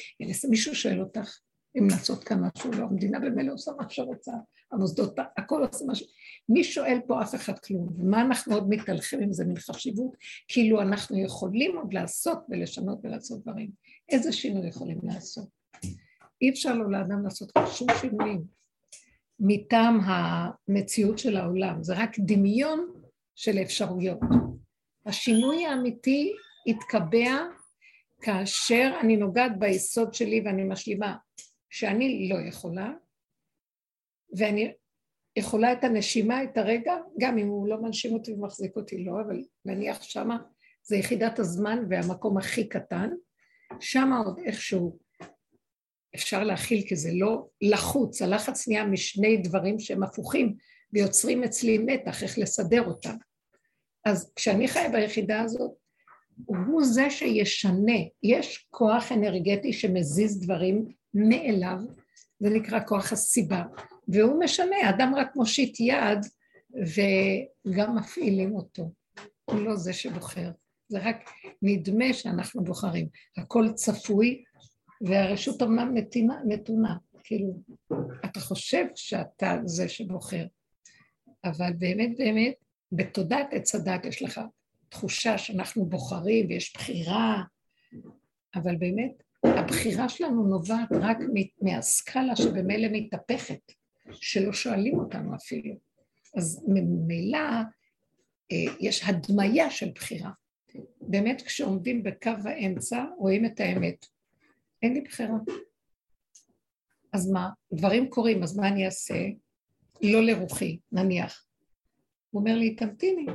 [0.49, 1.39] מישהו שואל אותך,
[1.77, 4.31] אם לעשות כאן משהו, לא, המדינה במילא עושה מה שרוצה,
[4.71, 6.07] המוסדות, הכל עושה משהו.
[6.49, 10.15] מי שואל פה אף אחד כלום, ומה אנחנו עוד מתהלכים עם זה מן חשיבות,
[10.47, 13.69] כאילו אנחנו יכולים עוד לעשות ולשנות ולעשות דברים.
[14.09, 15.47] איזה שינוי יכולים לעשות?
[16.41, 18.43] אי אפשר לו לאדם לעשות שום שינויים
[19.39, 23.02] מטעם המציאות של העולם, זה רק דמיון
[23.35, 24.19] של אפשרויות.
[25.05, 26.33] השינוי האמיתי
[26.67, 27.43] יתקבע
[28.21, 31.15] כאשר אני נוגעת ביסוד שלי ואני משלימה
[31.69, 32.91] שאני לא יכולה,
[34.37, 34.73] ואני
[35.35, 39.43] יכולה את הנשימה, את הרגע, גם אם הוא לא מנשים אותי ומחזיק אותי, לא, אבל
[39.65, 40.37] נניח שמה
[40.83, 43.09] זה יחידת הזמן והמקום הכי קטן,
[43.79, 44.99] שמה עוד איכשהו
[46.15, 50.55] אפשר להכיל, כי זה לא לחוץ, הלחץ נהיה משני דברים שהם הפוכים
[50.93, 53.15] ויוצרים אצלי מתח, איך לסדר אותם.
[54.05, 55.71] אז כשאני חיה ביחידה הזאת,
[56.45, 61.77] הוא זה שישנה, יש כוח אנרגטי שמזיז דברים מאליו,
[62.39, 63.63] זה נקרא כוח הסיבה,
[64.07, 66.19] והוא משנה, אדם רק מושיט יד
[66.73, 68.91] וגם מפעילים אותו,
[69.45, 70.51] הוא לא זה שבוחר,
[70.87, 71.29] זה רק
[71.61, 74.43] נדמה שאנחנו בוחרים, הכל צפוי
[75.01, 75.93] והרשות אמנם
[76.45, 77.53] נתונה, כאילו,
[78.25, 80.45] אתה חושב שאתה זה שבוחר,
[81.45, 82.53] אבל באמת באמת,
[82.91, 84.41] בתודעת עץ הדת יש לך
[84.89, 87.43] תחושה שאנחנו בוחרים ויש בחירה,
[88.55, 91.17] אבל באמת הבחירה שלנו נובעת רק
[91.61, 93.71] מהסקאלה שבמילא מתהפכת,
[94.11, 95.75] שלא שואלים אותנו אפילו.
[96.37, 97.39] אז ממילא
[98.51, 100.31] אה, יש הדמיה של בחירה.
[101.01, 104.05] באמת כשעומדים בקו האמצע רואים את האמת.
[104.81, 105.37] אין לי בחירה.
[107.13, 107.49] אז מה?
[107.73, 109.15] דברים קורים, אז מה אני אעשה?
[110.03, 111.45] לא לרוחי, נניח.
[112.29, 113.25] הוא אומר לי, תמתיני,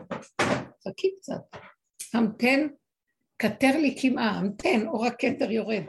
[0.85, 1.57] חכי קצת.
[2.14, 2.66] המתן
[3.37, 5.83] קטר לי קמעה, המתן, אור הכתר יורד.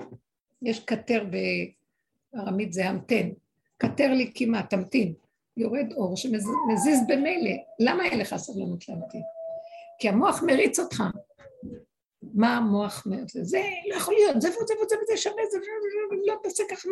[0.61, 1.23] יש קטר
[2.33, 3.29] בארמית זה המתן.
[3.77, 5.13] קטר לי קמעה, תמתין.
[5.57, 7.51] יורד אור שמזיז במילא.
[7.79, 9.21] למה אין לך סבלנות להמתין?
[9.99, 11.03] כי המוח מריץ אותך.
[12.33, 13.37] מה המוח מריץ?
[13.37, 15.57] זה לא יכול להיות, זה וזה וזה וזה שווה, זה
[16.25, 16.89] לא תעשה ככה.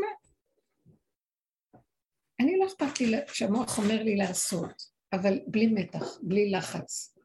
[2.40, 7.18] אני לא אכפת לי שהמוח אומר לי לעשות, אבל בלי מתח, בלי לחץ.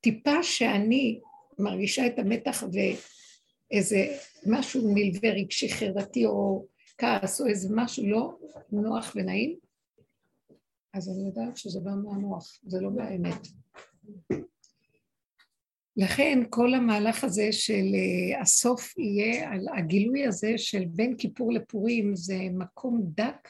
[0.00, 1.20] טיפה שאני
[1.58, 6.66] מרגישה את המתח ואיזה משהו נלווה רגשי חרדתי או
[6.98, 8.38] כעס או איזה משהו לא
[8.72, 9.56] נוח ונעים,
[10.94, 13.46] אז אני יודעת שזה בא מהמוח, זה לא באמת.
[15.96, 22.16] לכן כל המהלך הזה של אה, הסוף יהיה, על הגילוי הזה של בין כיפור לפורים
[22.16, 23.48] זה מקום דק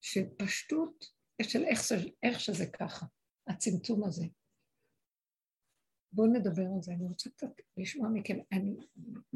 [0.00, 1.04] של פשטות,
[1.42, 1.80] של איך,
[2.22, 3.06] איך שזה ככה,
[3.46, 4.24] הצמצום הזה.
[6.12, 8.38] בואו נדבר על זה, אני רוצה קצת לשמוע מכם.
[8.52, 8.76] אני,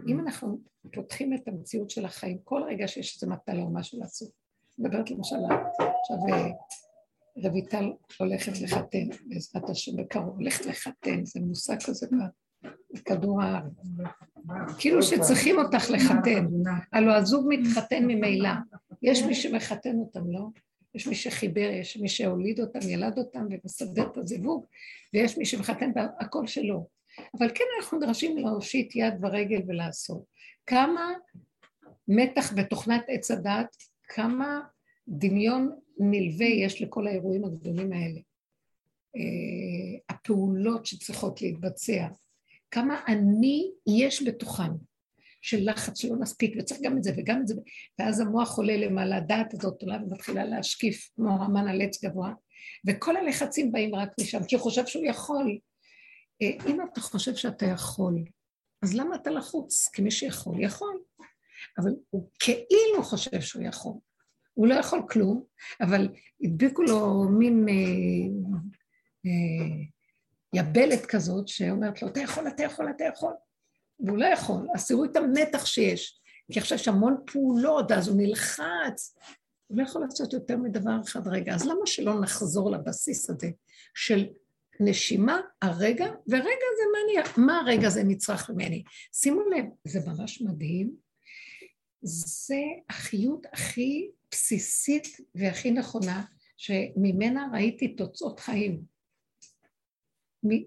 [0.08, 0.58] אם אנחנו
[0.92, 4.30] פותחים את המציאות של החיים, כל רגע שיש איזו מטלה או משהו לעשות,
[4.78, 5.36] מדברת למשל,
[6.00, 6.48] עכשיו אה,
[7.48, 12.06] רויטל הולכת לחתן, בעזרת השם בקרוב, הולכת לחתן, זה מושג כזה
[12.94, 13.72] בכדור הארץ.
[14.78, 16.46] כאילו שצריכים אותך לחתן,
[16.92, 18.50] הלוא הזוג מתחתן ממילא,
[19.02, 20.40] יש מי שמחתן אותם, לא?
[20.94, 24.66] יש מי שחיבר, יש מי שהוליד אותם, ילד אותם ומסדר את הזיווג,
[25.14, 26.88] ויש מי שמחתן הכל שלו.
[27.38, 30.24] אבל כן אנחנו נדרשים להושיט יד ורגל ולעשות.
[30.66, 31.12] כמה
[32.08, 33.76] מתח בתוכנת עץ הדת,
[34.08, 34.60] כמה
[35.08, 38.20] דמיון נלווה יש לכל האירועים הגדולים האלה.
[39.16, 42.08] אה, הפעולות שצריכות להתבצע,
[42.70, 44.72] כמה אני יש בתוכן,
[45.42, 47.54] של לחץ שלא נספיק, וצריך גם את זה וגם את זה,
[47.98, 52.32] ואז המוח עולה למעלה, הדעת הזאת עולה ומתחילה להשקיף כמו המן על עץ גבוה,
[52.88, 55.58] וכל הלחצים באים רק משם, כי הוא חושב שהוא יכול.
[56.42, 58.24] אה, אם אתה חושב שאתה יכול,
[58.82, 59.88] אז למה אתה לחוץ?
[59.92, 60.98] כי מי שיכול, יכול.
[61.78, 63.92] אבל הוא כאילו חושב שהוא יכול.
[64.54, 65.44] הוא לא יכול כלום,
[65.80, 66.08] אבל
[66.44, 67.74] הדביקו לו מין אה,
[69.26, 69.84] אה,
[70.54, 73.32] יבלת כזאת שאומרת לו, אתה יכול, אתה יכול, אתה יכול.
[74.02, 76.20] והוא לא יכול, אז תראו את המתח שיש,
[76.52, 79.16] כי עכשיו יש המון פעולות, אז הוא נלחץ,
[79.66, 81.54] הוא לא יכול לעשות יותר מדבר אחד רגע.
[81.54, 83.50] אז למה שלא נחזור לבסיס הזה
[83.94, 84.26] של
[84.80, 88.82] נשימה, הרגע, ורגע זה אני, מה הרגע זה נצרך ממני?
[89.12, 90.96] שימו לב, זה ממש מדהים.
[92.02, 92.60] זה
[92.90, 96.24] החיות הכי בסיסית והכי נכונה,
[96.56, 98.91] שממנה ראיתי תוצאות חיים.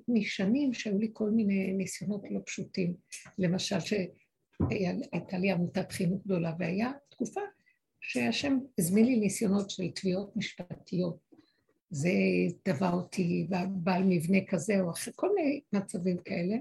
[0.07, 2.93] משנים שהיו לי כל מיני ניסיונות לא פשוטים.
[3.38, 7.41] למשל, שהייתה לי עמותת חינוך גדולה, והיה תקופה
[8.01, 11.25] שהשם הזמין לי ניסיונות של תביעות משפטיות.
[11.89, 12.09] זה
[12.67, 16.55] דבר אותי, בעל מבנה כזה או אחר, כל מיני מצבים כאלה,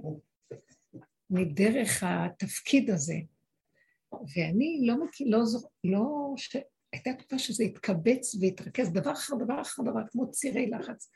[1.31, 3.17] מדרך התפקיד הזה.
[4.37, 5.43] ואני לא מכיר, לא,
[5.85, 6.57] לא, ש...
[6.95, 11.11] הייתה תקופה שזה התקבץ והתרכז דבר אחר דבר אחר דבר, כמו צירי לחץ.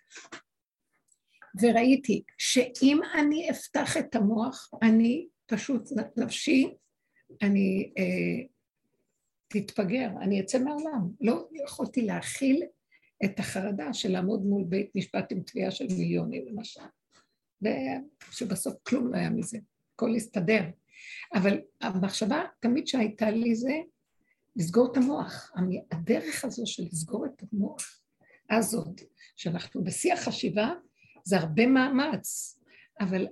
[1.62, 6.74] וראיתי שאם אני אפתח את המוח, אני פשוט נפשי,
[7.42, 8.46] אני אה,
[9.48, 11.08] תתפגר, אני אצא מהעולם.
[11.20, 12.62] לא יכולתי להכיל
[13.24, 16.80] את החרדה של לעמוד מול בית משפט עם תביעה של מיליונים למשל.
[17.62, 19.58] ושבסוף כלום לא היה מזה,
[19.94, 20.62] הכל הסתדר.
[21.34, 23.74] אבל המחשבה תמיד שהייתה לי זה
[24.56, 25.52] לסגור את המוח.
[25.92, 28.00] הדרך הזו של לסגור את המוח
[28.50, 29.00] הזאת,
[29.36, 30.72] שאנחנו בשיא החשיבה,
[31.28, 32.58] זה הרבה מאמץ,
[33.00, 33.26] אבל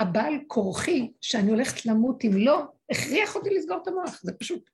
[0.00, 4.70] הבעל כורחי, שאני הולכת למות אם לא, הכריח אותי לסגור את המוח, זה פשוט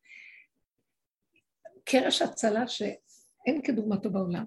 [1.84, 4.44] קרש הצלה שאין כדוגמתו בעולם.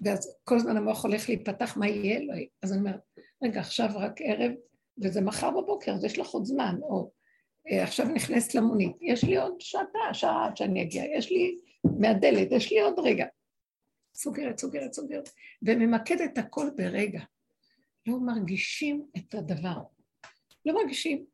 [0.00, 2.20] ואז כל הזמן המוח הולך להיפתח, מה יהיה?
[2.20, 2.46] לא יהיה.
[2.62, 3.00] אז אני אומרת,
[3.42, 4.52] רגע, עכשיו רק ערב,
[4.98, 7.10] וזה מחר בבוקר, אז יש לך עוד זמן, או
[7.70, 11.58] אה, עכשיו נכנסת למונית, יש לי עוד שעתה, שעה עד שאני אגיע, יש לי
[11.98, 13.26] מהדלת, יש לי עוד רגע.
[14.14, 15.28] סוגרת, סוגרת, סוגרת,
[15.62, 17.20] וממקדת הכל ברגע.
[18.06, 19.78] לא מרגישים את הדבר.
[20.66, 21.24] לא מרגישים.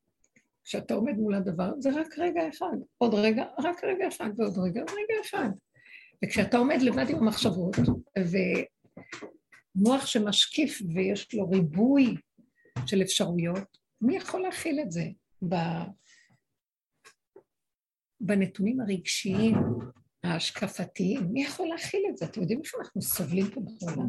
[0.64, 2.76] כשאתה עומד מול הדבר, זה רק רגע אחד.
[2.98, 5.48] עוד רגע, רק רגע אחד, ועוד רגע, רגע אחד.
[6.24, 7.76] וכשאתה עומד לבד עם המחשבות,
[9.76, 12.16] ומוח שמשקיף ויש לו ריבוי
[12.86, 15.04] של אפשרויות, מי יכול להכיל את זה?
[18.20, 19.56] בנתונים הרגשיים,
[20.24, 22.24] ההשקפתיים, מי יכול להכיל את זה?
[22.24, 24.08] אתם יודעים איפה אנחנו סובלים פה בעולם?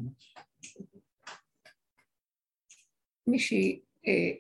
[3.27, 4.31] מישהי אה,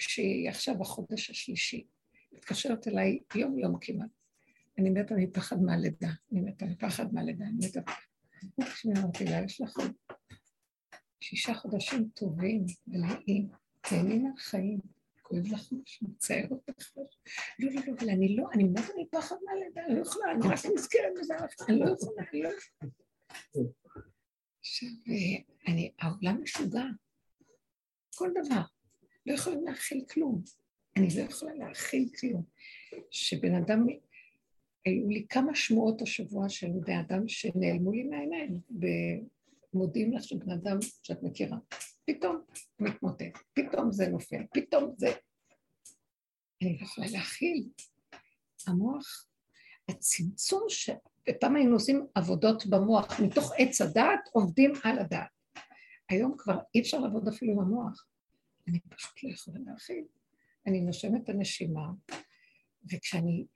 [0.00, 1.86] שהיא עכשיו בחודש השלישי,
[2.32, 4.10] מתקשרת אליי יום יום כמעט.
[4.78, 7.80] אני מתה מפחד מהלידה, אני מתה מפחד מהלידה, אני מתה...
[8.74, 9.76] כשאני אמרתי לה, יש לך
[11.20, 13.48] שישה חודשים טובים מלאים,
[13.80, 14.80] תהני מהחיים,
[15.22, 17.04] כואב לך משהו, מצער אותך לא,
[17.58, 21.12] לא, לא, אבל אני לא, אני מתה מפחד מהלידה, אני לא יכולה, אני רק נזכרת
[21.20, 21.34] בזה,
[21.68, 22.92] אני לא יכולה, אני לא יכולה.
[24.60, 26.84] עכשיו, אה, העולם משוגע,
[28.14, 28.62] כל דבר.
[29.26, 30.42] לא יכולים להכיל כלום.
[30.96, 32.44] אני לא יכולה להכיל כלום.
[33.10, 33.86] שבן אדם,
[34.84, 38.60] היו לי כמה שמועות השבוע של בני אדם שנעלמו לי מהעיניים,
[39.74, 41.56] ומודיעים לך שבן אדם שאת מכירה,
[42.04, 42.40] פתאום
[42.78, 45.12] מתמוטט, פתאום זה נופל, פתאום זה...
[46.62, 47.68] אני לא יכולה להכיל.
[48.66, 49.26] המוח,
[49.88, 50.90] הצמצום ש...
[51.40, 55.41] פעם היינו עושים עבודות במוח, מתוך עץ הדעת עובדים על הדעת.
[56.12, 58.06] היום כבר אי אפשר לעבוד אפילו עם המוח.
[58.68, 60.04] אני פשוט לא יכולה להכיל.
[60.66, 61.90] אני נושמת את הנשימה,
[62.92, 63.46] וכשאני...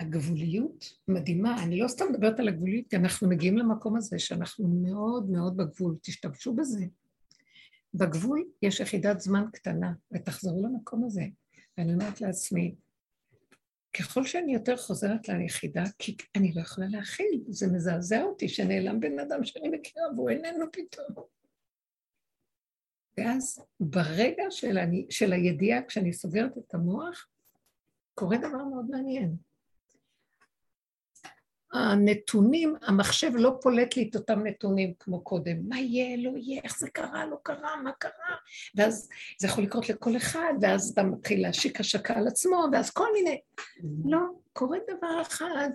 [0.00, 5.30] הגבוליות מדהימה, אני לא סתם מדברת על הגבוליות, כי אנחנו מגיעים למקום הזה שאנחנו מאוד
[5.30, 6.84] מאוד בגבול, תשתמשו בזה.
[7.94, 11.24] בגבול יש יחידת זמן קטנה, ותחזרו למקום הזה.
[11.78, 12.74] ואני אומרת לעצמי,
[13.98, 19.18] ככל שאני יותר חוזרת ליחידה, כי אני לא יכולה להכיל, זה מזעזע אותי שנעלם בן
[19.18, 21.24] אדם שאני מכירה והוא איננו פתאום.
[23.18, 27.26] ואז ברגע של, אני, של הידיעה, כשאני סוגרת את המוח,
[28.14, 29.36] קורה דבר מאוד מעניין.
[31.72, 35.68] הנתונים, המחשב לא פולט לי את אותם נתונים כמו קודם.
[35.68, 38.36] מה יהיה, לא יהיה, איך זה קרה, לא קרה, מה קרה?
[38.74, 39.08] ואז
[39.40, 43.40] זה יכול לקרות לכל אחד, ואז אתה מתחיל להשיק השקה על עצמו, ואז כל מיני...
[44.04, 44.20] לא,
[44.52, 45.70] קורה דבר אחד,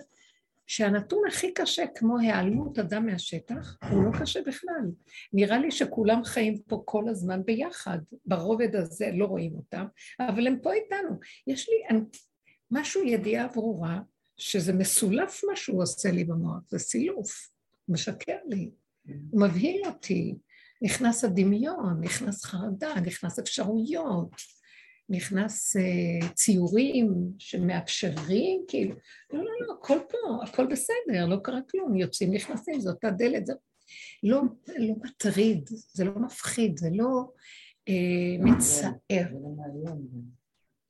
[0.66, 4.90] שהנתון הכי קשה, כמו היעלמות אדם מהשטח, הוא לא קשה בכלל.
[5.32, 9.86] נראה לי שכולם חיים פה כל הזמן ביחד, ברובד הזה, לא רואים אותם,
[10.20, 11.18] אבל הם פה איתנו.
[11.46, 11.98] יש לי
[12.70, 14.00] משהו, ידיעה ברורה,
[14.36, 17.50] שזה מסולף מה שהוא עושה לי במוח, זה סילוף,
[17.88, 18.70] משקר לי,
[19.30, 20.34] הוא מבהיל אותי,
[20.82, 24.30] נכנס הדמיון, נכנס חרדה, נכנס אפשרויות,
[25.08, 28.94] נכנס uh, ציורים שמאפשרים, כאילו,
[29.32, 33.52] לא, לא, לא, הכל פה, הכל בסדר, לא קרה כלום, יוצאים, נכנסים, זאת הדלת, זה
[34.22, 34.42] לא,
[34.78, 37.32] לא מטריד, זה לא מפחיד, זה לא
[37.88, 39.28] uh, מצער.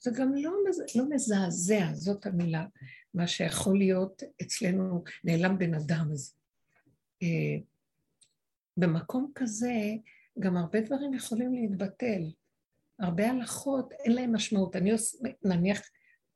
[0.00, 0.52] זה גם לא,
[0.94, 2.66] לא מזעזע, זאת המילה,
[3.14, 6.08] מה שיכול להיות אצלנו נעלם בן אדם.
[6.12, 6.34] אז,
[7.24, 7.26] uh,
[8.76, 9.72] במקום כזה,
[10.38, 12.22] גם הרבה דברים יכולים להתבטל.
[12.98, 14.76] הרבה הלכות, אין להן משמעות.
[14.76, 15.16] אני עוש...
[15.44, 15.80] נניח,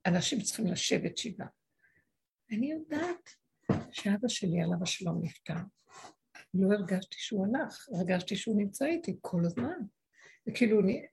[0.06, 1.48] אנשים צריכים לשבת שבעה.
[2.50, 3.30] אני יודעת
[3.90, 5.54] שאבא שלי עליו השלום נפטר.
[6.54, 9.78] לא הרגשתי שהוא הלך, הרגשתי שהוא נמצא איתי כל הזמן.
[10.46, 11.06] וכאילו, אני,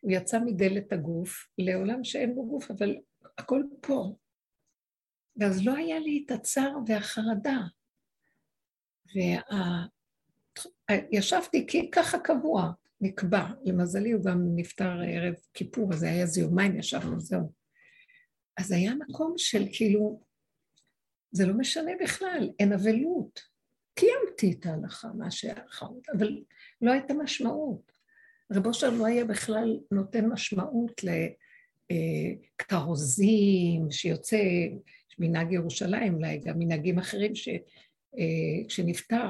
[0.00, 2.96] הוא יצא מדלת הגוף לעולם שאין בו גוף, אבל
[3.38, 4.16] הכל פה.
[5.36, 7.58] ואז לא היה לי את הצער והחרדה.
[9.14, 9.86] וה...
[11.12, 12.72] ישבתי כי ככה קבוע,
[13.04, 13.46] נקבע.
[13.64, 17.52] למזלי הוא גם נפטר ערב כיפור, אז היה איזה יומיים ישבנו, זהו.
[18.56, 20.22] אז היה מקום של כאילו,
[21.32, 23.40] זה לא משנה בכלל, אין אבלות.
[23.94, 26.42] קיימתי את ההלכה, מה שאחרות, אבל
[26.82, 27.92] לא הייתה משמעות.
[28.52, 31.00] רבו אושר לא היה בכלל נותן משמעות
[32.60, 34.38] לכרוזים, שיוצא
[35.18, 37.48] מנהג ירושלים, אולי גם מנהגים אחרים ש,
[38.18, 39.28] אה, שנפטר.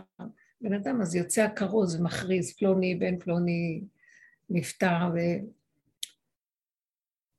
[0.65, 3.85] בן אדם, אז יוצא הכרוז ומכריז, פלוני בן פלוני
[4.51, 5.19] נפטר, ו...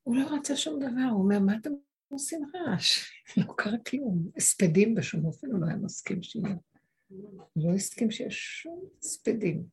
[0.02, 1.70] הוא לא רצה שום דבר, הוא אומר, מה אתם
[2.08, 3.10] עושים רעש?
[3.36, 4.30] לא קרה כלום.
[4.36, 6.54] הספדים בשום אופן הוא לא היה מסכים שיהיה.
[7.56, 9.64] לא הסכים שיש שום הספדים.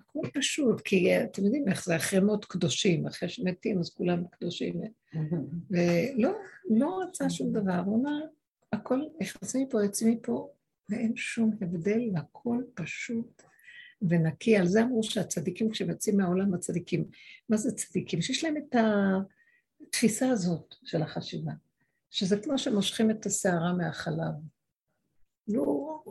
[0.00, 4.80] הכל פשוט, כי אתם יודעים איך זה, אחרי מות קדושים, אחרי שמתים אז כולם קדושים.
[5.70, 6.30] ולא,
[6.70, 8.20] לא רצה שום דבר, הוא אמר,
[8.72, 10.52] הכל נכנסים מפה, יוצאים מפה,
[10.92, 13.42] ואין שום הבדל, והכל פשוט
[14.02, 14.56] ונקי.
[14.56, 17.04] על זה אמרו שהצדיקים, כשהם יוצאים מהעולם הצדיקים,
[17.48, 18.22] מה זה צדיקים?
[18.22, 18.76] שיש להם את
[19.88, 21.52] התפיסה הזאת של החשיבה,
[22.10, 24.34] שזה כמו שמושכים את השערה מהחלב.
[25.48, 26.02] לא,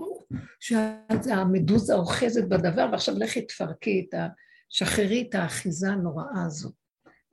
[0.59, 4.27] שהמדוזה אוחזת בדבר, ועכשיו לכי תפרקי את ה...
[4.69, 6.73] שחררי את האחיזה הנוראה הזאת.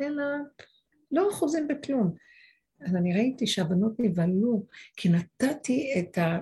[0.01, 0.25] אלא
[1.13, 2.15] לא אחוזים בכלום.
[2.81, 6.39] אז אני ראיתי שהבנות נבהלו, כי נתתי את ה...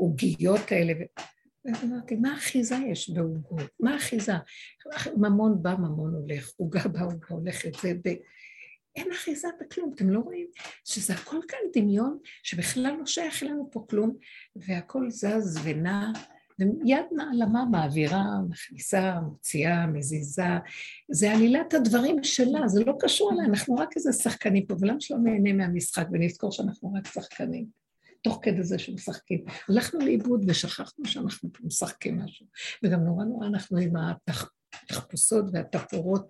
[0.00, 0.92] העוגיות האלה.
[1.64, 3.70] ואמרתי, מה אחיזה יש בעוגות?
[3.80, 4.32] מה אחיזה?
[5.16, 8.08] ממון בא, ממון הולך, עוגה בא, עוגה הולכת, זה ב...
[8.96, 10.46] אין אחיזה בכלום, אתם לא רואים
[10.84, 14.16] שזה הכל כאן דמיון שבכלל לא שייך אלינו פה כלום,
[14.56, 16.12] והכל זז ונע,
[16.58, 20.42] ויד נעלמה מעבירה, מכניסה, מוציאה, מזיזה,
[21.10, 25.18] זה עלילת הדברים שלה, זה לא קשור אליי, אנחנו רק איזה שחקנים פה, ולמה שלא
[25.18, 27.81] נהנה מהמשחק ונזכור שאנחנו רק שחקנים?
[28.22, 29.44] תוך כדי זה שמשחקים.
[29.68, 32.46] הלכנו לאיבוד ושכחנו שאנחנו משחקים משהו.
[32.84, 33.92] וגם נורא נורא אנחנו עם
[34.82, 36.28] התחפושות והתפאורות,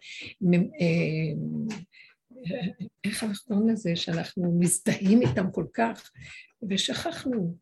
[0.81, 1.33] אה,
[3.05, 6.11] איך אנחנו קוראים לזה, שאנחנו מזדהים איתם כל כך,
[6.71, 7.57] ושכחנו.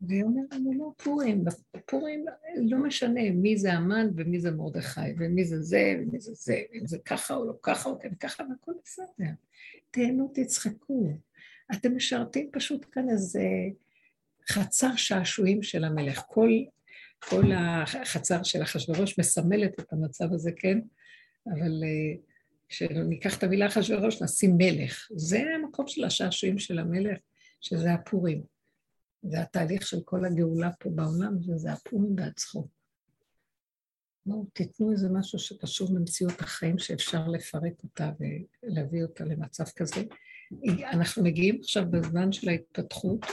[0.00, 1.44] והיא אומרת לנו, לא, פורים,
[1.86, 2.24] פורים
[2.56, 6.86] לא משנה מי זה המן ומי זה מרדכי, ומי זה זה ומי זה זה, אם
[6.86, 9.30] זה ככה או לא ככה או כן ככה, והכל בסדר.
[9.90, 11.12] תהנו, תצחקו.
[11.72, 13.42] אתם משרתים פשוט כאן איזה
[14.50, 16.22] חצר שעשועים של המלך.
[16.26, 16.50] כל,
[17.18, 20.78] כל החצר של אחשוורוש מסמלת את המצב הזה, כן?
[21.46, 22.16] אבל אה,
[22.68, 25.08] כשניקח את המילה אחשוורוש, נשים מלך.
[25.16, 27.18] זה המקום של השעשועים של המלך,
[27.60, 28.42] שזה הפורים.
[29.22, 32.68] זה התהליך של כל הגאולה פה בעולם, וזה הפורים בעצמו.
[34.26, 38.10] בואו, תיתנו איזה משהו שקשור למציאות החיים שאפשר לפרק אותה
[38.62, 40.00] ולהביא אותה למצב כזה.
[40.92, 43.26] אנחנו מגיעים עכשיו בזמן של ההתפתחות,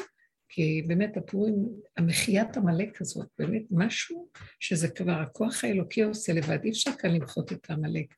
[0.50, 1.56] כי באמת הפורים,
[1.98, 4.28] המחיית עמלק הזאת, באמת משהו
[4.60, 8.14] שזה כבר הכוח האלוקי עושה לבד, אי אפשר כאן למחות את העמלק.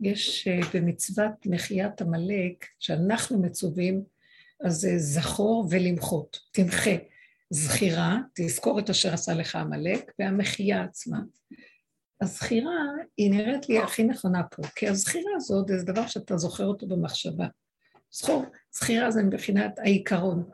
[0.00, 4.02] יש אה, במצוות מחיית עמלק, שאנחנו מצווים,
[4.64, 6.96] אז זה זכור ולמחות, תמחה.
[7.50, 11.18] זכירה, תזכור את אשר עשה לך עמלק, והמחייה עצמה.
[12.24, 12.80] הזכירה
[13.16, 17.46] היא נראית לי הכי נכונה פה, כי הזכירה הזאת זה דבר שאתה זוכר אותו במחשבה.
[18.12, 20.50] זכור, זכירה זה מבחינת העיקרון.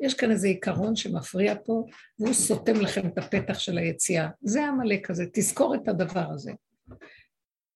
[0.00, 1.84] יש כאן איזה עיקרון שמפריע פה,
[2.18, 4.28] והוא סותם לכם את הפתח של היציאה.
[4.42, 6.52] זה העמלק הזה, תזכור את הדבר הזה.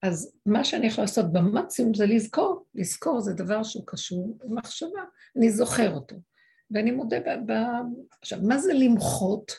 [0.02, 5.00] אז מה שאני יכולה לעשות במקסימום זה לזכור, לזכור זה דבר שהוא קשור במחשבה,
[5.36, 6.16] אני זוכר אותו.
[6.70, 7.16] ואני מודה.
[7.46, 7.52] ב...
[8.22, 9.52] עכשיו, מה זה למחות?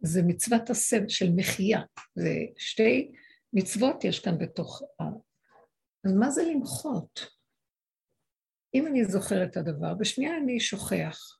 [0.00, 1.80] זה מצוות הסב של מחייה.
[2.14, 3.12] זה שתי
[3.52, 5.04] מצוות יש כאן בתוך ה...
[6.04, 7.38] אז מה זה למחות?
[8.74, 11.38] אם אני זוכר את הדבר, בשנייה אני שוכח.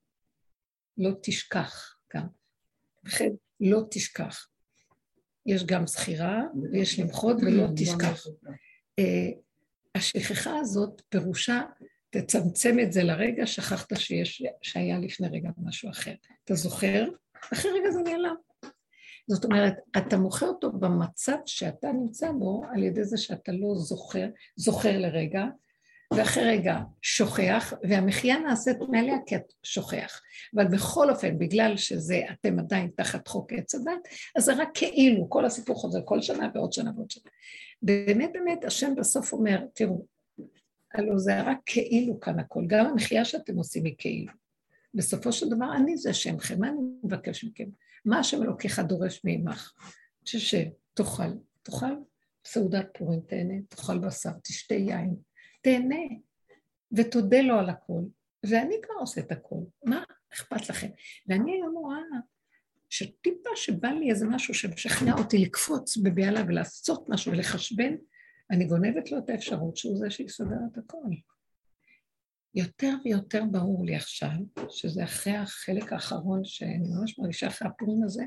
[0.98, 2.26] לא תשכח גם.
[3.04, 3.28] לכן,
[3.60, 4.46] לא תשכח.
[5.46, 6.42] יש גם זכירה
[6.72, 8.26] ויש למחות ולא תשכח.
[8.98, 9.30] אה,
[9.94, 11.62] השכחה הזאת פירושה,
[12.10, 16.14] תצמצם את זה לרגע, שכחת שיש, שהיה לפני רגע משהו אחר.
[16.44, 17.08] אתה זוכר?
[17.52, 18.47] אחרי רגע זה נעלם.
[19.28, 24.26] זאת אומרת, אתה מוכר אותו במצב שאתה נמצא בו על ידי זה שאתה לא זוכר,
[24.56, 25.44] זוכר לרגע,
[26.14, 30.20] ואחרי רגע שוכח, והמחיה נעשית מעליה כי את שוכח.
[30.54, 35.30] אבל בכל אופן, בגלל שזה, אתם עדיין תחת חוק עץ הדת, אז זה רק כאילו,
[35.30, 37.30] כל הסיפור חוזר כל שנה ועוד שנה ועוד שנה.
[37.82, 40.04] באמת באמת, השם בסוף אומר, תראו,
[40.94, 44.32] הלוא זה רק כאילו כאן הכל, גם המחיה שאתם עושים היא כאילו.
[44.94, 47.68] בסופו של דבר, אני זה שמכם, מה אני מבקש מכם?
[48.08, 49.72] מה השם אלוקיך דורש מעמך?
[50.24, 51.32] שתאכל,
[51.62, 51.94] תאכל
[52.44, 55.16] סעודת פורים, תהנה, תאכל בשר, תשתה יין,
[55.62, 56.04] תהנה,
[56.92, 58.02] ותודה לו על הכל.
[58.46, 60.88] ואני כבר עושה את הכל, מה אכפת לכם?
[61.26, 62.00] ואני היום רואה
[62.90, 67.94] שטיפה שבא לי איזה משהו שמשכנע אותי לקפוץ בבהלה ולעשות משהו ולחשבן,
[68.50, 71.08] אני גונבת לו את האפשרות שהוא זה שיסדר את הכל.
[72.54, 74.30] יותר ויותר ברור לי עכשיו,
[74.70, 78.24] שזה אחרי החלק האחרון שאני ממש מרגישה אחרי הפורים הזה,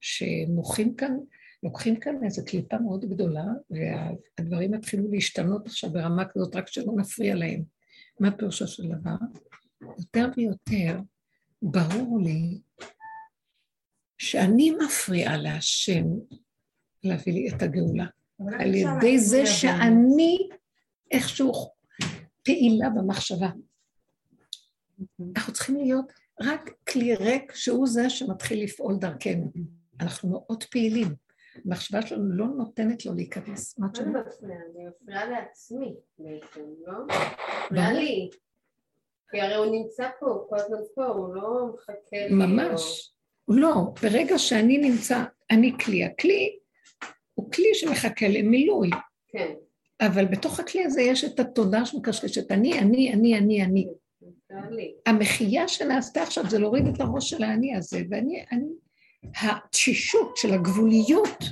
[0.00, 1.16] שמוחים כאן,
[1.62, 7.34] לוקחים כאן איזו קליפה מאוד גדולה, והדברים יתחילו להשתנות עכשיו ברמה כזאת, רק שלא נפריע
[7.34, 7.62] להם.
[8.20, 9.16] מה פירושו של דבר?
[9.98, 11.00] יותר ויותר
[11.62, 12.60] ברור לי
[14.18, 16.04] שאני מפריעה להשם
[17.04, 18.06] להביא לי את הגאולה.
[18.58, 20.48] על ידי זה שאני
[21.10, 21.52] איכשהו
[22.44, 23.48] פעילה במחשבה.
[25.36, 29.52] אנחנו צריכים להיות רק כלי ריק שהוא זה שמתחיל לפעול דרכנו.
[30.00, 31.08] אנחנו מאוד פעילים.
[31.64, 33.78] המחשבה שלנו לא נותנת לו להיכנס.
[33.78, 34.26] מה את שומעת?
[34.42, 36.94] אני מפריעה לעצמי בעצם, לא?
[37.66, 38.30] מפריעה לי.
[39.30, 42.34] כי הרי הוא נמצא פה, כל הזמן פה, הוא לא מחכה לי.
[42.34, 43.14] ממש.
[43.48, 46.04] לא, ברגע שאני נמצא, אני כלי.
[46.04, 46.58] הכלי
[47.34, 48.90] הוא כלי שמחכה למילוי.
[49.28, 49.52] כן.
[50.06, 53.88] אבל בתוך הכלי הזה יש את התודה שמקשקשת, אני, אני, אני, אני, אני.
[55.06, 58.72] המחייה שנעשתה עכשיו זה להוריד את הראש של האני הזה, ואני, אני,
[59.42, 61.44] התשישות של הגבוליות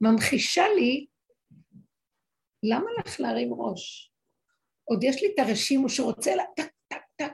[0.00, 1.06] ממחישה לי,
[2.62, 4.12] למה לך להרים ראש?
[4.84, 7.32] עוד יש לי את הרשימו שרוצה לה, טק, טק, טק.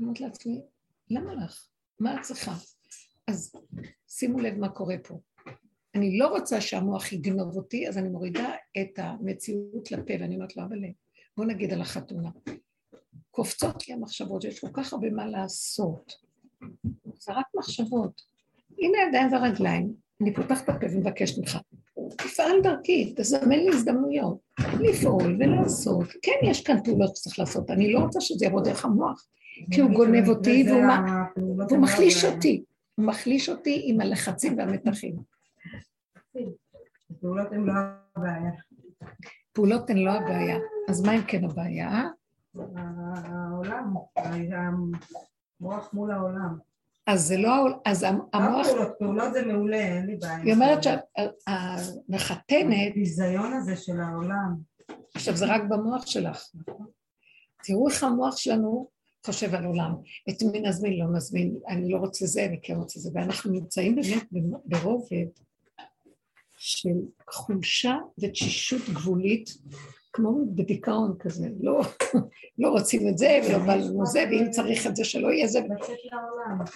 [0.00, 0.60] אומרת לעצמי,
[1.10, 1.68] למה לך?
[2.00, 2.52] מה את צריכה?
[3.26, 3.52] אז
[4.08, 5.20] שימו לב מה קורה פה.
[5.98, 8.50] אני לא רוצה שהמוח יגנוב אותי, אז אני מורידה
[8.82, 10.78] את המציאות לפה, ואני אומרת לו, אבל
[11.36, 12.30] בוא נגיד על החתונה.
[13.30, 16.12] קופצות לי המחשבות שיש כל כך הרבה מה לעשות.
[17.20, 18.22] זה רק מחשבות.
[18.78, 19.92] הנה הידיים והרגליים,
[20.22, 21.58] אני פותחת את הפה ומבקשת ממך.
[22.18, 24.38] תפעל דרכי, תזמן לי הזדמנויות,
[24.80, 26.06] לפעול ולעשות.
[26.22, 29.26] כן, יש כאן פעולות שצריך לעשות, אני לא רוצה שזה יבוא דרך המוח,
[29.70, 32.64] כי הוא גונב אותי והוא מחליש אותי.
[32.94, 35.37] הוא מחליש אותי עם הלחצים והמתחים.
[37.20, 37.72] פעולות הן לא
[38.16, 38.50] הבעיה.
[39.52, 40.58] פעולות הן לא הבעיה.
[40.88, 42.08] אז מה אם כן הבעיה?
[42.74, 43.94] העולם,
[45.60, 46.58] המוח מול העולם.
[47.06, 48.66] אז זה לא, אז המוח...
[48.66, 50.36] פעולות, פעולות זה מעולה, אין לי בעיה.
[50.36, 52.90] היא אומרת שהמחתנת...
[52.90, 54.54] הביזיון הזה של העולם.
[55.14, 56.44] עכשיו זה רק במוח שלך.
[57.64, 58.88] תראו איך המוח שלנו
[59.26, 59.94] חושב על עולם.
[60.30, 63.10] את מי נזמין, לא נזמין, אני לא רוצה זה, אני כן רוצה זה.
[63.14, 64.24] ואנחנו נמצאים באמת
[64.64, 65.26] ברובד
[66.58, 66.98] של
[67.30, 69.50] חולשה ותשישות גבולית,
[70.12, 71.80] כמו בדיכאון כזה, לא,
[72.58, 75.60] לא רוצים את זה ולא בא לנו זה, ואם צריך את זה שלא יהיה זה.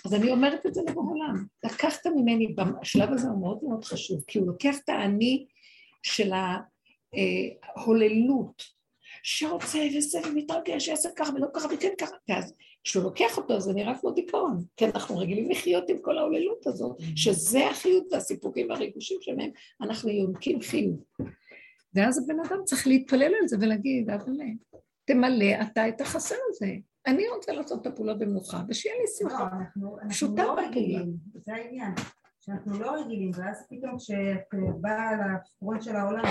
[0.05, 1.47] אז אני אומרת את זה לעולם.
[1.64, 5.47] לקחת ממני, השלב הזה הוא מאוד מאוד חשוב, כי הוא לוקח את האני
[6.03, 6.33] של
[7.76, 8.62] ההוללות,
[9.22, 12.55] שרוצה וזה ומתרגש, יעשה ככה ולא ככה וכן ככה, ואז
[12.85, 16.97] כשהוא לוקח אותו זה נראה כמו דיכאון, כי אנחנו רגילים לחיות עם כל ההוללות הזאת.
[17.16, 21.05] שזה החיות והסיפוקים והריגושים שלהם, אנחנו יונקים חיוב.
[21.95, 24.33] ואז הבן אדם צריך להתפלל על זה ולהגיד, אבל
[25.05, 26.72] תמלא אתה את החסר הזה.
[27.07, 29.49] אני רוצה לעשות את הפעולות במנוחה, ושיהיה לי שמחה.
[29.76, 31.95] לא, פשוטה לא רגילים, זה העניין.
[32.41, 36.24] שאנחנו לא רגילים, ואז פתאום כשאת באה לפרונט של העולם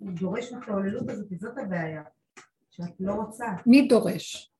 [0.00, 2.02] ודורש את ההוללות הזאת, זאת הבעיה,
[2.70, 3.46] שאת לא רוצה.
[3.66, 4.53] מי דורש?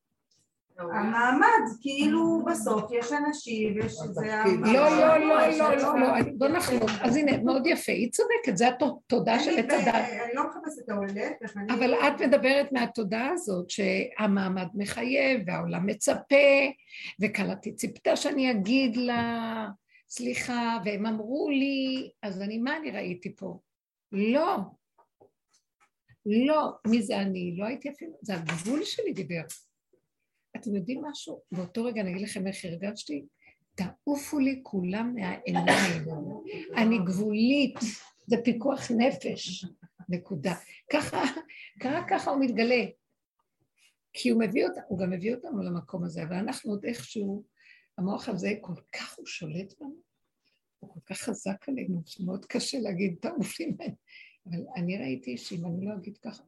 [0.79, 4.20] המעמד, כאילו בסוף יש אנשים, ויש איזה...
[4.61, 6.09] לא, לא, לא, לא, לא, לא,
[6.39, 6.91] בוא נחלוק.
[7.01, 9.95] אז הנה, מאוד יפה, היא צודקת, זו התודה של עץ הדת.
[9.95, 16.66] אני לא מחפשת את ההולך, אבל את מדברת מהתודעה הזאת, שהמעמד מחייב, והעולם מצפה,
[17.20, 19.66] וקלטתי ציפתה שאני אגיד לה,
[20.09, 23.59] סליחה, והם אמרו לי, אז אני, מה אני ראיתי פה?
[24.12, 24.57] לא.
[26.27, 27.55] לא, מי זה אני?
[27.59, 29.43] לא הייתי אפילו, זה הגבול שלי דיבר.
[30.57, 31.40] אתם יודעים משהו?
[31.52, 33.24] באותו רגע אני אגיד לכם איך הרגשתי?
[33.74, 36.05] תעופו לי כולם מהעיניים.
[36.76, 37.74] אני גבולית,
[38.26, 39.64] זה פיקוח נפש,
[40.09, 40.55] נקודה.
[40.92, 41.22] ככה,
[41.80, 42.84] ככה, ככה הוא מתגלה.
[44.12, 47.44] כי הוא מביא אותנו, הוא גם מביא אותנו למקום הזה, אבל אנחנו עוד איכשהו,
[47.98, 49.96] המוח הזה כל כך הוא שולט בנו,
[50.78, 53.76] הוא כל כך חזק עלינו, שמאוד קשה להגיד, תעוף לי.
[54.46, 56.42] אבל אני ראיתי שאם אני לא אגיד ככה,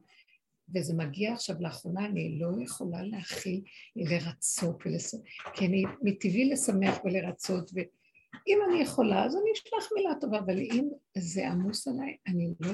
[0.75, 3.61] וזה מגיע עכשיו לאחרונה, אני לא יכולה להכיל
[3.95, 5.21] לרצות ולשמח,
[5.53, 10.89] כי אני מטבעי לשמח ולרצות, ואם אני יכולה, אז אני אשלח מילה טובה, אבל אם
[11.17, 12.71] זה עמוס עליי, אני לא...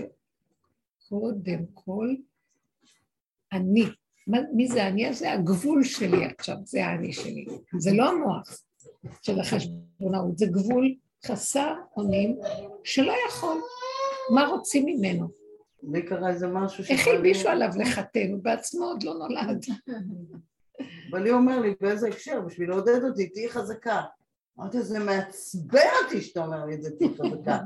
[1.10, 2.16] קודם כל,
[3.52, 3.84] אני.
[4.28, 5.32] מי זה אני הזה?
[5.34, 7.46] הגבול שלי עכשיו, זה האני שלי.
[7.78, 8.64] זה לא המוח
[9.22, 12.40] של החשבונאות, זה גבול חסר אונים
[12.84, 13.62] שלא יכול.
[14.34, 15.43] מה רוצים ממנו?
[15.92, 16.92] לי קרה איזה משהו ש...
[16.92, 18.32] איך הלבישו עליו לחתן?
[18.32, 19.66] הוא בעצמו עוד לא נולד.
[21.12, 22.42] אבל היא אומר לי, באיזה הקשר?
[22.42, 24.02] בשביל לעודד אותי, תהיי חזקה.
[24.60, 27.60] אמרתי, זה מעצבן אותי שאתה אומר לי את זה, תהיי חזקה.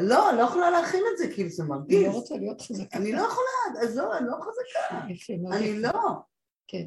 [0.00, 1.98] לא, אני לא יכולה להכין את זה, כאילו זה מרגיז.
[1.98, 2.98] אני לא רוצה להיות חזקה.
[2.98, 5.06] אני לא יכולה, אז לא, אני לא חזקה.
[5.56, 5.92] אני לא.
[6.68, 6.86] כן.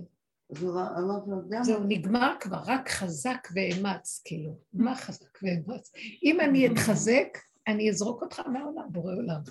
[1.61, 4.57] זהו, נגמר כבר, רק חזק ואמץ, כאילו.
[4.73, 5.91] מה חזק ואמץ?
[6.23, 7.27] אם אני אתחזק,
[7.69, 9.41] אני אזרוק אותך מהעולם, בורא עולם.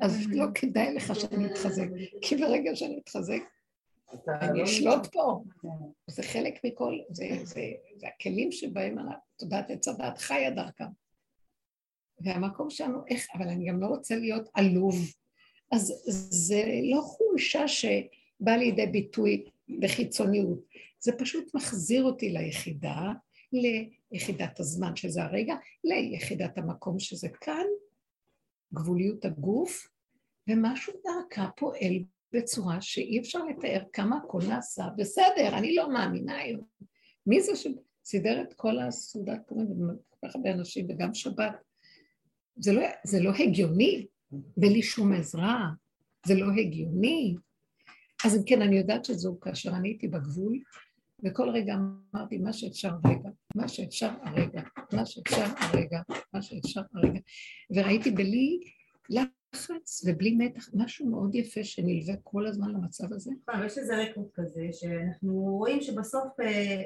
[0.00, 1.88] אז לא כדאי לך שאני אתחזק,
[2.22, 3.40] כי ברגע שאני אתחזק,
[4.28, 5.44] אני לא אשלוט פה.
[6.06, 7.60] זה חלק מכל, זה, זה,
[7.96, 8.96] זה הכלים שבהם
[9.36, 10.84] תודעת עץ הדת חיה דרכם.
[12.20, 14.96] והמקום שלנו, איך, אבל אני גם לא רוצה להיות עלוב.
[15.72, 19.44] אז זה לא חולשה שבאה לידי ביטוי
[19.80, 20.58] בחיצוניות,
[21.00, 23.12] זה פשוט מחזיר אותי ליחידה,
[24.12, 25.54] ליחידת הזמן שזה הרגע,
[25.84, 27.66] ליחידת המקום שזה כאן,
[28.74, 29.88] גבוליות הגוף,
[30.48, 36.64] ומשהו דרכה פועל בצורה שאי אפשר לתאר כמה הכל נעשה בסדר, אני לא מאמינה היום.
[37.26, 41.54] מי זה שסידר את כל הסעודת פורים וכל כך הרבה אנשים וגם שבת?
[42.56, 44.06] זה לא, זה לא הגיוני,
[44.56, 45.68] בלי שום עזרה,
[46.26, 47.34] זה לא הגיוני.
[48.24, 50.58] אז אם כן, אני יודעת שזו כאשר אני הייתי בגבול,
[51.24, 51.74] וכל רגע
[52.14, 54.62] אמרתי מה שאפשר רגע, מה שאפשר הרגע,
[54.92, 56.00] מה שאפשר הרגע,
[56.34, 57.20] מה שאפשר הרגע.
[57.70, 58.60] וראיתי בלי
[59.10, 63.30] לחץ ובלי מתח, משהו מאוד יפה שנלווה כל הזמן למצב הזה.
[63.48, 66.82] נכון, יש איזה רקורד כזה, שאנחנו רואים שבסוף אה,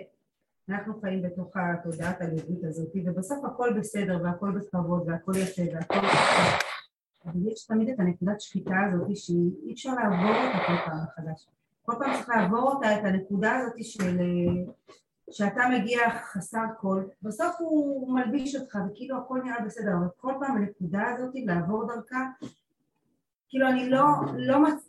[0.69, 6.07] אנחנו חיים בתוך התודעת הלאומית הזאת, ובסוף הכל בסדר והכל בכבוד והכל יפה והכל...
[7.25, 11.47] אבל יש תמיד את הנקודת שחיטה הזאת שאי אפשר לעבור אותה כל פעם מחדש.
[11.87, 14.19] כל פעם צריך לעבור אותה, את הנקודה הזאת של...
[15.31, 20.57] שאתה מגיע חסר כל, בסוף הוא מלביש אותך וכאילו הכל נראה בסדר, אבל כל פעם
[20.57, 22.25] הנקודה הזאת לעבור דרכה,
[23.49, 24.05] כאילו אני לא,
[24.37, 24.89] לא, מצ...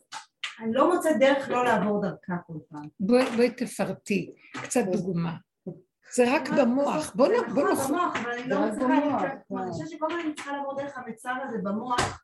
[0.62, 2.88] אני לא מוצאת דרך לא לעבור דרכה כל פעם.
[3.00, 4.34] בואי, בואי תפרטי,
[4.64, 5.36] קצת דוגמה.
[6.16, 7.54] זה רק במוח, בוא נ...
[7.54, 7.76] בוא נ...
[7.76, 11.58] במוח, אבל אני לא מצליחה, אני חושבת שכל פעם אני צריכה לעבור דרך המצב הזה
[11.64, 12.24] במוח,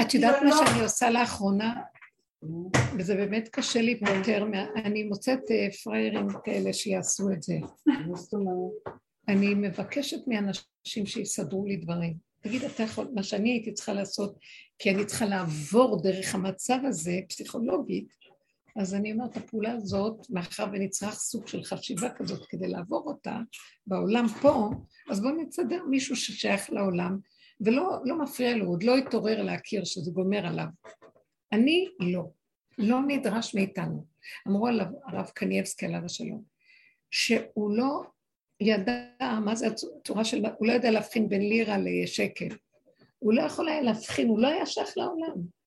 [0.00, 1.74] את יודעת מה לא- שאני עושה לאחרונה?
[2.98, 7.54] וזה באמת קשה להיפטר, אני מוצאת אה, פראיירים כאלה שיעשו את זה.
[9.28, 12.16] אני מבקשת מאנשים שיסדרו לי דברים.
[12.42, 14.38] תגיד, אתה יכול, מה שאני הייתי צריכה לעשות,
[14.78, 18.08] כי אני צריכה לעבור דרך המצב הזה, פסיכולוגית,
[18.76, 23.38] אז אני אומרת, הפעולה הזאת, מאחר ונצרך סוג של חשיבה כזאת כדי לעבור אותה
[23.86, 24.70] בעולם פה,
[25.10, 27.18] אז בואו נצדר מישהו ששייך לעולם,
[27.60, 30.66] ולא לא מפריע לו, עוד לא התעורר להכיר שזה גומר עליו.
[31.52, 32.30] אני לא,
[32.78, 34.06] לא נדרש מאיתנו.
[34.48, 36.42] אמרו עליו הרב קניאבסקי עליו השלום,
[37.10, 38.02] שהוא לא
[38.60, 39.04] ידע
[39.44, 42.48] מה זה הצורה של, הוא לא ידע להבחין בין לירה לשקל.
[43.18, 45.62] הוא לא יכול היה להבחין, הוא לא היה שייך לעולם.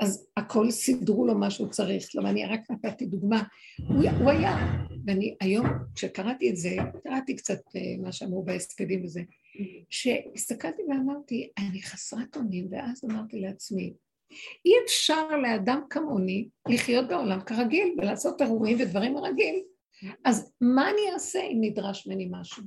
[0.00, 2.08] אז הכל סידרו לו מה שהוא צריך.
[2.12, 3.42] כלומר, אני רק נתתי דוגמה.
[3.88, 4.56] הוא, הוא היה,
[5.06, 9.22] ואני היום, כשקראתי את זה, קראתי קצת אה, מה שאמרו בהספדים וזה,
[9.90, 13.92] שהסתכלתי ואמרתי, אני חסרת אונים, ואז אמרתי לעצמי,
[14.64, 19.62] אי אפשר לאדם כמוני לחיות בעולם כרגיל ולעשות אירועים ודברים רגיל.
[20.24, 22.64] אז מה אני אעשה אם נדרש ממני משהו?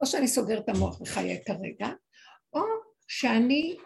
[0.00, 1.88] או שאני סוגר את המוח וחיה את הרגע,
[2.52, 2.60] או
[3.08, 3.76] שאני,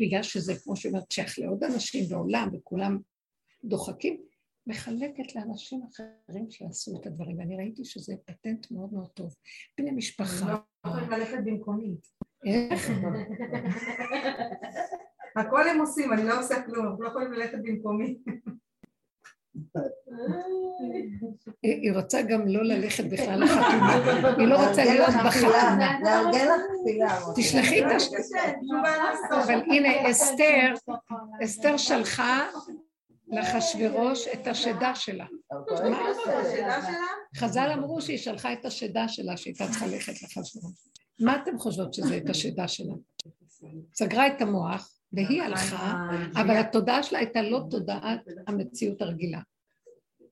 [0.00, 2.98] בגלל שזה כמו שאומרת, שייך לעוד אנשים בעולם וכולם
[3.64, 4.22] דוחקים,
[4.66, 9.34] מחלקת לאנשים אחרים שיעשו את הדברים, ואני ראיתי שזה פטנט מאוד מאוד טוב.
[9.78, 10.56] בני משפחה.
[10.84, 11.94] לא יכולים ללכת במקומי.
[12.46, 12.90] איך?
[15.36, 18.18] הכל הם עושים, אני לא עושה כלום, הם לא יכולים ללכת במקומי.
[21.62, 23.94] היא רוצה גם לא ללכת בכלל לחתונה,
[24.38, 25.98] היא לא רוצה להיות בחתונה.
[27.36, 28.08] תשלחי את לא הש...
[28.08, 29.44] קשה, תשובה לעשות.
[29.44, 30.74] אבל הנה אסתר,
[31.44, 32.46] אסתר שלחה
[33.28, 35.26] לאחשוורוש את השדה שלה.
[35.76, 36.80] השאלה?
[37.36, 40.74] חז"ל אמרו שהיא שלחה את השדה שלה שהייתה צריכה ללכת לאחשוורוש.
[41.20, 42.94] מה אתם חושבות שזה את השדה שלה?
[43.94, 49.40] סגרה את המוח והיא הלכה, אבל התודעה שלה הייתה לא תודעת המציאות הרגילה.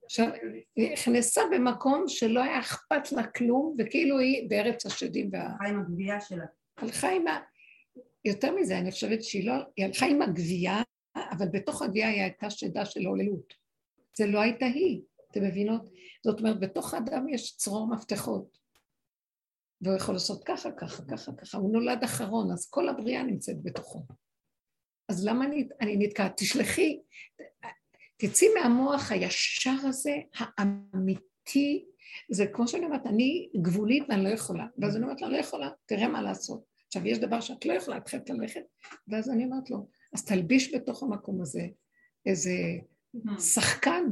[0.04, 0.28] עכשיו,
[0.76, 5.46] היא נכנסה במקום שלא היה אכפת לה כלום, וכאילו היא בארץ השדים וה...
[5.46, 6.44] הלכה עם הגבייה שלה.
[6.76, 7.38] הלכה עם ה...
[8.24, 9.54] יותר מזה, אני חושבת שהיא לא...
[9.76, 10.82] היא הלכה עם הגבייה,
[11.16, 13.54] אבל בתוך הגבייה היא הייתה שדה של הוללות.
[14.16, 15.00] זה לא הייתה היא,
[15.30, 15.90] אתם מבינות?
[16.24, 18.58] זאת אומרת, בתוך האדם יש צרור מפתחות.
[19.80, 21.58] והוא יכול לעשות ככה, ככה, ככה, ככה.
[21.58, 24.02] הוא נולד אחרון, אז כל הבריאה נמצאת בתוכו.
[25.08, 26.32] אז למה אני, אני נתקעת?
[26.36, 27.00] תשלחי,
[28.16, 30.16] תצאי מהמוח הישר הזה,
[30.58, 31.84] האמיתי,
[32.30, 34.66] זה כמו שאני אומרת, אני גבולית ואני לא יכולה.
[34.78, 36.64] ואז אני אומרת לה, לא יכולה, תראה מה לעשות.
[36.86, 38.60] עכשיו, יש דבר שאת לא יכולה, את חייבת ללכת,
[39.08, 41.62] ואז אני אומרת לו, אז תלביש בתוך המקום הזה
[42.26, 42.52] איזה
[43.38, 44.04] שחקן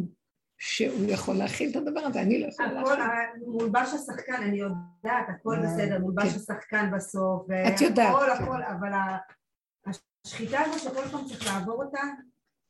[0.58, 3.00] שהוא יכול להכיל את הדבר הזה, אני לא יכולה הכל, להכיל.
[3.02, 6.36] ה- מולבש השחקן, אני יודעת, הכל אה, בסדר, מולבש כן.
[6.36, 8.30] השחקן בסוף, את יודעת, הכל.
[8.30, 8.90] הכל, אבל
[10.26, 12.00] השחיטה הזו שכל פעם צריך לעבור אותה,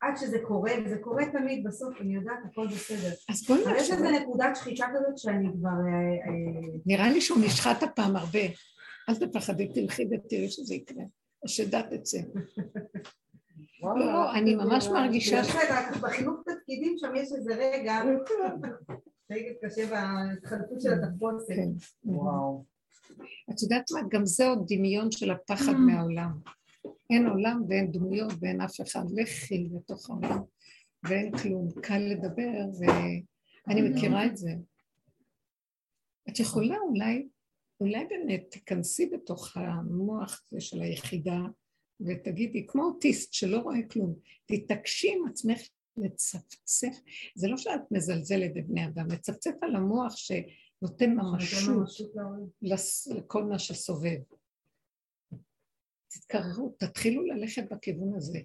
[0.01, 3.13] עד שזה קורה, וזה קורה תמיד בסוף, אני יודעת, הכל בסדר.
[3.31, 3.91] אז בואי אבל יש.
[3.91, 5.69] איזה נקודת שחיטה כזאת שאני כבר...
[5.69, 8.39] אה, אה, נראה לי שהוא נשחט הפעם הרבה.
[9.09, 11.05] אל תפחדי, תלכי ותראי שזה יקרה.
[11.45, 12.19] השדה תצא.
[13.83, 15.43] לא, לא, אני ממש מרגישה
[16.01, 18.03] בחינוך תפקידים שם יש איזה רגע,
[19.31, 21.47] רגע קשה בהתחלפות של התחפושת.
[21.49, 21.69] כן.
[22.05, 22.65] וואו.
[23.51, 24.01] את יודעת מה?
[24.09, 26.31] גם זה עוד דמיון של הפחד מהעולם.
[27.11, 29.05] אין עולם ואין דמויות ואין אף אחד.
[29.15, 30.43] לכי לתוך העולם
[31.09, 31.69] ואין כלום.
[31.83, 34.51] קל לדבר ואני מכירה את זה.
[36.29, 37.29] את יכולה אולי,
[37.81, 41.39] אולי באמת תיכנסי בתוך המוח הזה של היחידה
[42.01, 44.15] ותגידי, כמו אוטיסט שלא רואה כלום,
[44.47, 45.61] תתעקשי עם עצמך
[45.97, 46.97] לצפצף,
[47.35, 51.89] זה לא שאת מזלזלת בבני אדם, לצפצף על המוח שנותן ממשות
[53.07, 54.19] לכל מה שסובב.
[56.21, 58.39] תתקררו, תתחילו ללכת בכיוון הזה.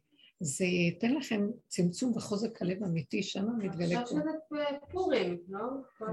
[0.44, 4.24] זה ייתן לכם צמצום וחוזק הלב אמיתי, שם מתגלה עכשיו פה.
[4.24, 5.60] שזה פורים, לא?
[5.98, 6.06] כל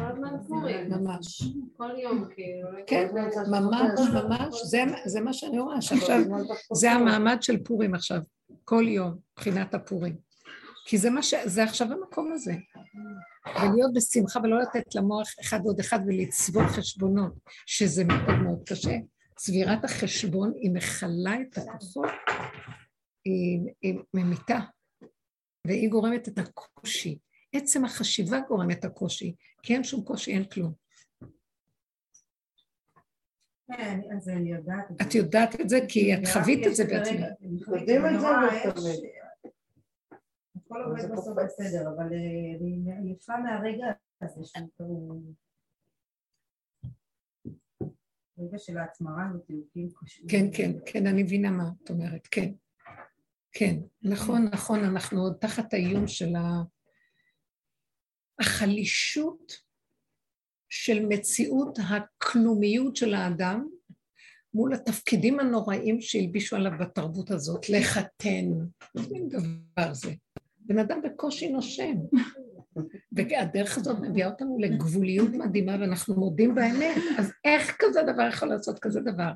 [0.00, 0.90] הזמן פורים.
[0.90, 1.42] ממש.
[1.76, 2.72] כל יום, כאילו.
[2.72, 3.08] לא כן.
[3.50, 6.20] ממש, ממש, זה, זה מה שאני רואה, שעכשיו
[6.72, 8.20] זה המעמד של פורים עכשיו,
[8.64, 10.16] כל יום, מבחינת הפורים.
[10.86, 11.34] כי זה מה ש...
[11.44, 12.54] זה עכשיו המקום הזה.
[13.60, 17.32] ולהיות בשמחה ולא לתת למוח אחד עוד אחד ולצבור חשבונות,
[17.66, 18.96] שזה מאוד מאוד קשה.
[19.36, 22.10] צבירת החשבון היא מכלה את הכוחות,
[23.24, 24.58] היא, היא ממיתה,
[25.66, 27.18] והיא גורמת את הקושי.
[27.52, 30.72] עצם החשיבה גורמת את הקושי, כי אין שום קושי, אין כלום.
[33.72, 34.90] כן, אז אני יודעת.
[34.90, 35.18] את את זה.
[35.18, 37.20] יודעת את זה כי את חווית את זה בעצמך.
[37.42, 38.26] אני חווית יודעים את זה
[40.66, 41.36] הכל עובד בסוף.
[41.44, 43.86] בסדר, אבל אה, אני עייפה מהרגע
[44.22, 44.40] הזה
[44.76, 45.22] שהוא...
[48.38, 50.26] רגע של ההצמרה הזאת, כאילו קשור.
[50.28, 52.52] כן, כן, כן, אני מבינה מה את אומרת, כן.
[53.52, 56.62] כן, נכון, נכון, אנחנו עוד תחת האיום של ה...
[58.40, 59.52] החלישות
[60.68, 63.68] של מציאות הכלומיות של האדם
[64.54, 68.44] מול התפקידים הנוראים שהלבישו עליו בתרבות הזאת, לחתן.
[68.98, 70.12] איזה מין דבר זה?
[70.58, 71.94] בן אדם בקושי נושם.
[73.12, 78.78] והדרך הזאת מביאה אותנו לגבוליות מדהימה ואנחנו מודים באמת, אז איך כזה דבר יכול לעשות
[78.78, 79.30] כזה דבר?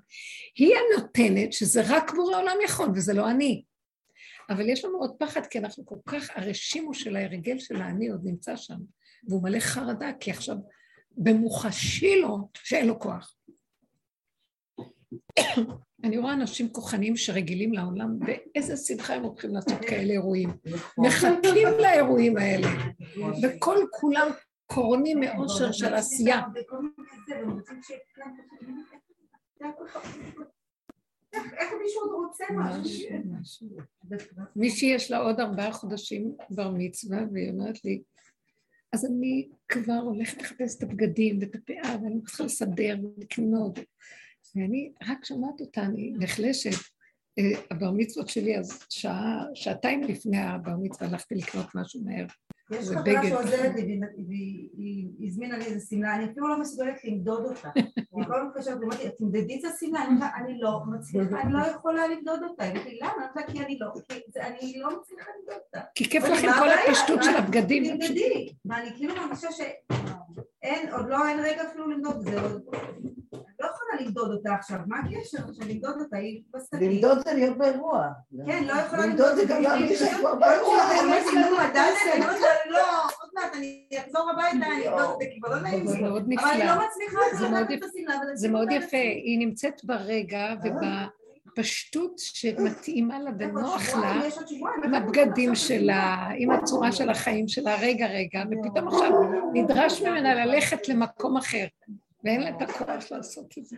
[0.57, 3.63] היא הנותנת שזה רק בורא עולם יכול וזה לא אני.
[4.51, 8.21] אבל יש לנו עוד פחד כי אנחנו כל כך, הרשימו של ההרגל של האני עוד
[8.25, 8.79] נמצא שם,
[9.29, 10.57] והוא מלא חרדה כי עכשיו
[11.17, 13.37] במוחשי לו שאין לו כוח.
[16.05, 20.51] אני רואה אנשים כוחניים שרגילים לעולם, באיזה שמחה הם הולכים לעשות כאלה אירועים.
[20.99, 22.69] מחכים לאירועים האלה,
[23.43, 24.29] וכל כולם
[24.67, 26.41] קורנים מאושר של עשייה.
[31.33, 33.09] איך מישהו עוד רוצה משהו.
[34.57, 38.03] מישהי יש לה עוד ארבעה חודשים בר מצווה, והיא אומרת לי,
[38.93, 43.79] אז אני כבר הולכת לחפש את הבגדים ואת הפאה, ואני צריכה לסדר ולקנות.
[44.57, 46.71] ואני רק שומעת אותה, אני נחלשת.
[47.39, 52.27] אה, הבר מצוות שלי, אז שעה, שעתיים לפני הבר מצווה הלכתי לקנות משהו מהר.
[52.73, 53.29] יש חברה.
[53.29, 57.71] שעוזרת לי והיא- הזמינה לי איזה שמלה, אני אפילו לא מסוגלת למדוד אותה.
[58.17, 60.05] היא כל הזמן מתקשרת ואומרת לי, תמדדי את השמלה,
[60.37, 62.65] אני לא מצליחה, אני לא יכולה למדוד אותה.
[62.65, 63.47] היא אומרת לי, למה?
[63.53, 63.87] כי אני לא,
[64.37, 65.81] אני לא מצליחה למדוד אותה.
[65.95, 66.69] כי כיף לכם כל?
[66.89, 67.85] הפשטות של הבגדים.
[67.85, 68.49] תמדדי.
[68.65, 72.41] ואני כאילו מרגישה שאין, עוד לא, אין רגע אפילו למדוד זה.
[72.41, 72.63] עוד-
[73.91, 76.17] יכולה למדוד אותה עכשיו, מה הקשר עכשיו למדוד אותה?
[76.17, 76.81] היא בשקית.
[76.81, 78.09] למדוד זה להיות באירוע.
[78.47, 80.77] כן, לא יכולה למדוד זה גם להרגיש שאת כבר באירוע.
[82.71, 85.99] לא, עוד מעט אני אחזור הביתה, אני אבדוק את זה, כי כבר לא נעים זה.
[85.99, 86.65] מאוד אבל אני נפלא.
[86.65, 87.83] לא מצליחה מאוד את.
[87.83, 88.97] השמלה זה מאוד יפה.
[88.97, 94.23] היא נמצאת ברגע ובפשטות שמתאימה לה ונוח לה,
[94.85, 99.11] עם הבגדים שלה, עם הצורה של החיים שלה, רגע רגע, ופתאום עכשיו
[99.53, 101.67] נדרש ממנה ללכת למקום אחר,
[102.25, 103.77] ואין לה את הכוח לעשות את זה.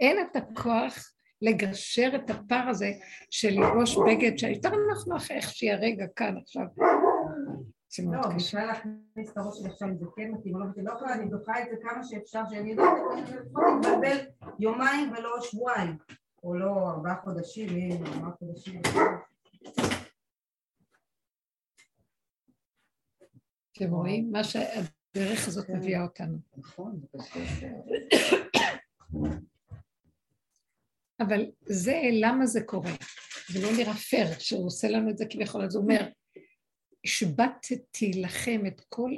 [0.00, 1.12] אין את הכוח
[1.42, 2.92] לגשר את הפער הזה
[3.30, 4.68] של ללבוש בגד שהייתה
[5.08, 6.64] נוח איך שהיא הרגע כאן עכשיו.
[7.90, 8.58] זה לא, מאוד קשה.
[8.58, 11.14] בכלל להכניס את הראש שלי עכשיו אם זה כן מתאים או לא מתאים, לא יכולה,
[11.14, 14.16] אני דוחה את זה כמה שאפשר, שאני יודעת לפחות להתבלבל
[14.58, 15.96] יומיים ולא שבועיים,
[16.42, 17.68] או לא ארבעה חודשים,
[18.06, 18.80] ארבעה חודשים.
[23.72, 24.32] אתם רואים?
[24.32, 24.40] מה
[25.14, 26.38] שהדרך הזאת מביאה אותנו.
[26.56, 27.68] נכון, פשוט.
[31.20, 32.90] אבל זה, למה זה קורה?
[33.48, 36.08] זה לא נראה פייר שהוא עושה לנו את זה כביכול, אז הוא אומר,
[37.04, 39.10] השבתתי לכם את כל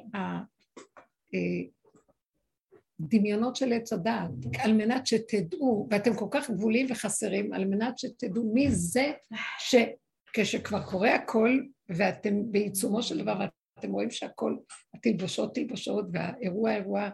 [3.01, 8.53] הדמיונות של עץ הדעת, על מנת שתדעו, ואתם כל כך גבולים וחסרים, על מנת שתדעו
[8.55, 9.13] מי זה
[9.59, 13.47] שכשכבר קורה הכל, ואתם בעיצומו של דבר,
[13.81, 14.57] אתם רואים שהכל,
[14.95, 17.09] התלבושות תלבושות, והאירוע אירוע,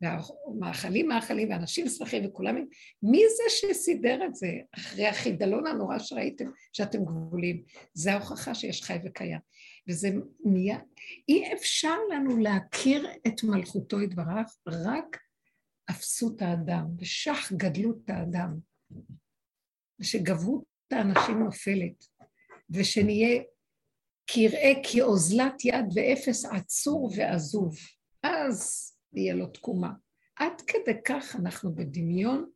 [0.00, 2.56] והמאכלים מאכלים, ואנשים שמחים וכולם,
[3.02, 7.62] מי זה שסידר את זה אחרי החידלון הנורא שראיתם, שאתם גבולים?
[7.94, 9.38] זה ההוכחה שיש חי וקיים.
[9.88, 10.08] וזה
[10.44, 10.78] נהיה,
[11.28, 15.18] אי אפשר לנו להכיר את מלכותו יתברך, רק
[15.90, 18.58] אפסות האדם, ושח גדלות האדם,
[20.00, 22.04] ושגברות האנשים נופלת,
[22.70, 23.42] ושנהיה
[24.26, 27.76] כראה כאוזלת יד ואפס עצור ועזוב,
[28.22, 29.90] אז יהיה לו תקומה.
[30.36, 32.50] עד כדי כך אנחנו בדמיון,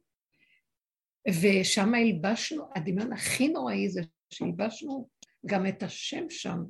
[1.29, 4.01] ושם הלבשנו, הדמיון הכי נוראי זה
[4.31, 5.09] שהלבשנו
[5.47, 6.65] גם את השם שם,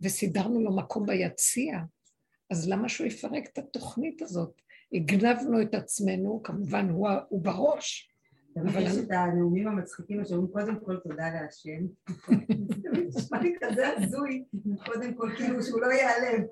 [0.00, 1.78] וסידרנו לו מקום ביציע,
[2.50, 4.60] אז למה שהוא יפרק את התוכנית הזאת?
[4.92, 8.13] הגנבנו את עצמנו, כמובן הוא, הוא בראש.
[8.54, 11.86] תמיד יש את הנאומים המצחיקים שאומרים קודם כל תודה להשם.
[12.82, 14.44] זה נשמע לי כזה הזוי,
[14.86, 16.44] קודם כל כאילו שהוא לא ייעלם.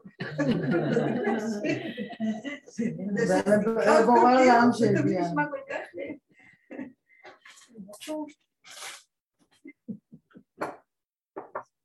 [2.66, 5.28] זה תמיד שהביאה.
[5.28, 5.78] נשמע כל כך...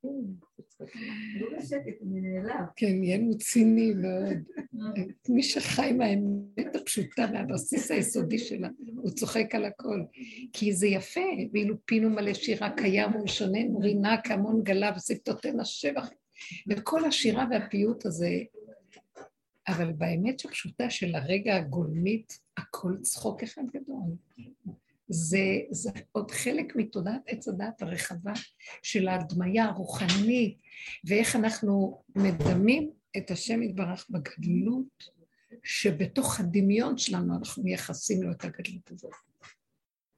[0.03, 0.46] לא נעלב.
[2.75, 4.37] כן, נהיינו ציני מאוד.
[5.29, 10.03] מי שחי מהאמת הפשוטה מהבסיס היסודי שלה, הוא צוחק על הכל.
[10.53, 16.09] כי זה יפה, ואילו פינו מלא שירה קיים ולשוננו רינה כהמון גלה ושפתותינה שבח.
[16.67, 18.31] וכל השירה והפיוט הזה,
[19.67, 24.15] אבל באמת הפשוטה של הרגע הגולמית, הכל צחוק אחד גדול.
[25.09, 28.33] זה, זה עוד חלק מתודעת עץ הדעת הרחבה
[28.83, 30.57] של ההדמיה הרוחנית,
[31.05, 35.17] ואיך אנחנו מדמים את השם יתברך בגדלות,
[35.63, 39.13] שבתוך הדמיון שלנו אנחנו מייחסים לו את הגדלות הזאת.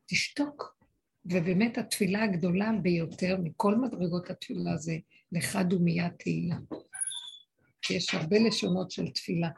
[0.06, 0.80] תשתוק.
[1.26, 4.98] ובאמת התפילה הגדולה ביותר מכל מדרגות התפילה זה
[5.32, 6.58] לך דומיית תהילה.
[7.90, 9.50] יש הרבה לשונות של תפילה.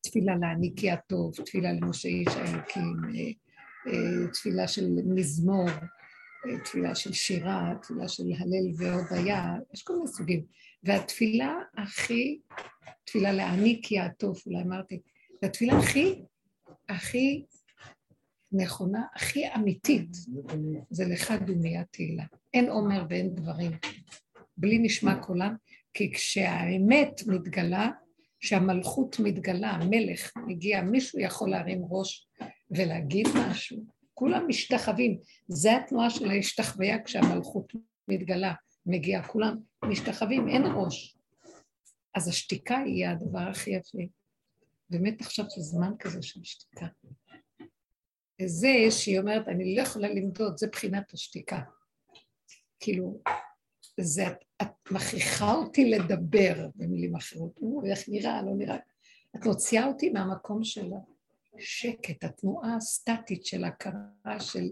[0.00, 3.45] תפילה להעניקי הטוב, תפילה למשה איש האלוקים, אה,
[4.32, 10.44] תפילה של מזמור, אה, תפילה של שירה, תפילה של הלל והודיה, יש כל מיני סוגים.
[10.82, 12.38] והתפילה הכי,
[13.04, 15.00] תפילה להעניקי הטוב, אולי אמרתי,
[15.42, 16.22] והתפילה הכי,
[16.88, 17.44] הכי
[18.52, 20.16] נכונה, הכי אמיתית,
[20.90, 22.24] זה לך דומיית תהילה.
[22.54, 23.72] אין עומר ואין דברים.
[24.56, 25.54] בלי נשמע קולם,
[25.94, 27.90] כי כשהאמת מתגלה,
[28.40, 32.28] כשהמלכות מתגלה, המלך מגיע, מישהו יכול להרים ראש
[32.70, 33.84] ולהגיד משהו.
[34.14, 35.18] כולם משתחווים.
[35.48, 37.72] זה התנועה של ההשתחוויה כשהמלכות
[38.08, 38.54] מתגלה,
[38.86, 39.28] מגיעה.
[39.28, 41.16] כולם משתחווים, אין ראש.
[42.14, 43.98] אז השתיקה היא הדבר הכי יפה.
[44.90, 46.86] באמת עכשיו זה זמן כזה של שתיקה.
[48.46, 51.60] זה שהיא אומרת, אני לא יכולה למדוד, זה בחינת השתיקה.
[52.80, 53.20] כאילו,
[54.00, 57.60] זה, את, את מכריחה אותי לדבר במילים אחרות.
[57.90, 58.76] איך נראה, לא נראה.
[59.36, 60.90] את מוציאה אותי מהמקום של
[61.58, 64.68] השקט, התנועה הסטטית של הכרה של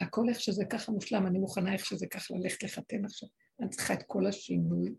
[0.00, 3.28] הכל איך שזה ככה מושלם, אני מוכנה איך שזה ככה ללכת לחתן עכשיו.
[3.60, 4.94] אני צריכה את כל השינוי.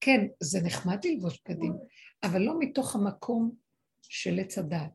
[0.00, 1.72] כן, זה נחמד ללבוש בגדים,
[2.22, 3.54] אבל לא מתוך המקום
[4.02, 4.90] של עץ הדת.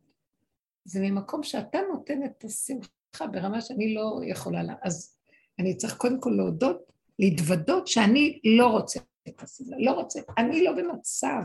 [0.85, 4.73] זה ממקום שאתה נותן את השמחה ברמה שאני לא יכולה לה.
[4.83, 5.17] אז
[5.59, 10.71] אני צריך קודם כל להודות, להתוודות שאני לא רוצה את השמחה, לא רוצה, אני לא
[10.71, 11.41] במצב.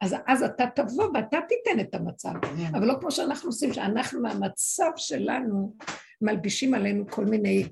[0.00, 2.32] אז אז אתה תבוא ואתה תיתן את המצב,
[2.72, 5.76] אבל לא כמו שאנחנו עושים, שאנחנו מהמצב שלנו
[6.20, 7.64] מלבישים עלינו כל מיני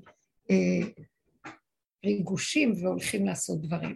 [0.51, 0.87] אה,
[2.05, 3.95] ריגושים והולכים לעשות דברים.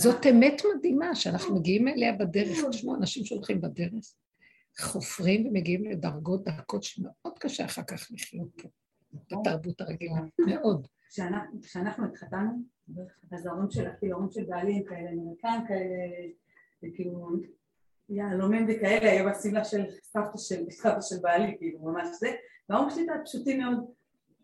[0.00, 3.92] זאת אמת מדהימה שאנחנו מגיעים אליה בדרך, תשמעו, אנשים שהולכים בדרך,
[4.80, 8.68] חופרים ומגיעים לדרגות דקות שמאוד קשה אחר כך לחיות פה,
[9.30, 10.14] בתרבות הרגילה,
[10.46, 10.86] מאוד.
[11.10, 12.50] כשאנחנו- כשאנחנו התחתנו,
[13.32, 15.94] אז ההורים של, כאילו ההורים של בעלי הם כאלה אמריקאים כאלה,
[16.94, 17.30] כאילו
[18.08, 22.32] יהלומים וכאלה, היו בשמלה של סבתא של סבתא של בעלי, כאילו ממש זה,
[22.68, 23.84] וההורים שלי היו פשוטים מאוד.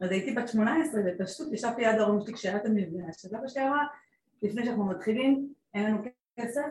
[0.00, 3.62] אז הייתי בת 18 ופשוט ישבתי ליד ההורים שלי כשהיה את המפגש, אז אבא שלי
[3.68, 3.84] אמרה,
[4.42, 5.98] לפני שאנחנו מתחילים, אין לנו
[6.40, 6.68] כסף,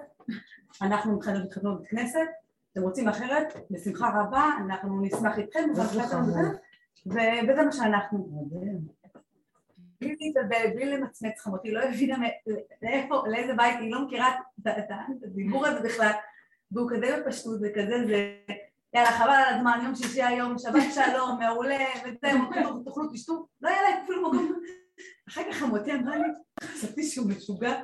[0.81, 2.27] אנחנו מתחתנו בבית כנסת,
[2.73, 8.49] אתם רוצים אחרת, בשמחה רבה, אנחנו נשמח איתכם, וזה מה שאנחנו.
[10.01, 12.17] בלי להתבלבל, בלי למצמץ חמותי, לא הבינה
[12.81, 14.35] לאיפה, לאיזה בית, היא לא מכירה
[14.67, 16.11] את הדיבור הזה בכלל,
[16.71, 18.37] והוא כזה בפשטות וכזה זה,
[18.93, 22.17] יאללה חבל על הזמן, יום שישי היום, שבת שלום, מעולה, וזה,
[22.85, 24.61] תאכלו, תשתו, לא היה להם אפילו מקום.
[25.29, 26.27] אחר כך חמותי אמרה לי,
[26.63, 27.81] חשבתי שהוא משוגע.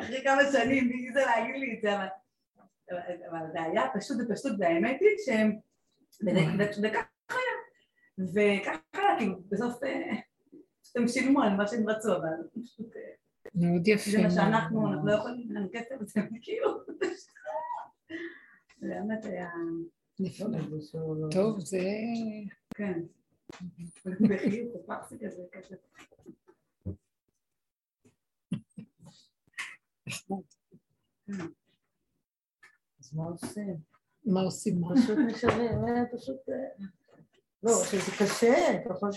[0.00, 2.06] אחרי כמה שנים, מי זה להגיד לי את זה, אבל...
[3.30, 5.56] אבל- זה היה פשוט בפשטות, והאמת היא שהם...
[6.82, 7.56] וככה היה.
[8.34, 10.12] וככה כאילו, בסוף אה,
[10.96, 13.02] הם שילמו על מה שהם רצו, אבל פשוט אה,
[13.54, 14.10] מאוד יפה.
[14.10, 16.68] זה מה שאנחנו, אנחנו לא יכולים, אין לנו כסף, זה כאילו...
[18.80, 19.50] זה באמת היה...
[20.20, 20.46] נפלא.
[20.94, 21.78] לא- טוב, זה...
[22.74, 23.00] כן.
[24.04, 25.76] בחיוך, פרסי כזה, כזה.
[33.00, 33.76] אז מה עושים?
[34.24, 34.82] מה עושים?
[34.94, 36.48] פשוט נשארים, אה, פשוט...
[36.48, 36.86] אה,
[37.62, 39.12] לא, שזה קשה, ככל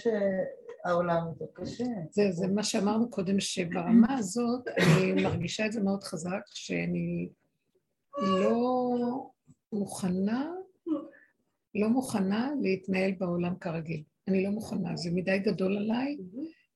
[0.84, 1.84] שהעולם יותר קשה.
[2.12, 7.30] זה, זה מה שאמרנו קודם, שברמה הזאת אני מרגישה את זה מאוד חזק, שאני
[8.18, 9.32] לא
[9.74, 10.52] מוכנה,
[11.76, 14.04] לא מוכנה להתנהל בעולם כרגיל.
[14.28, 16.18] אני לא מוכנה, זה מדי גדול עליי.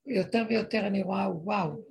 [0.08, 1.82] יותר ויותר אני רואה, וואו,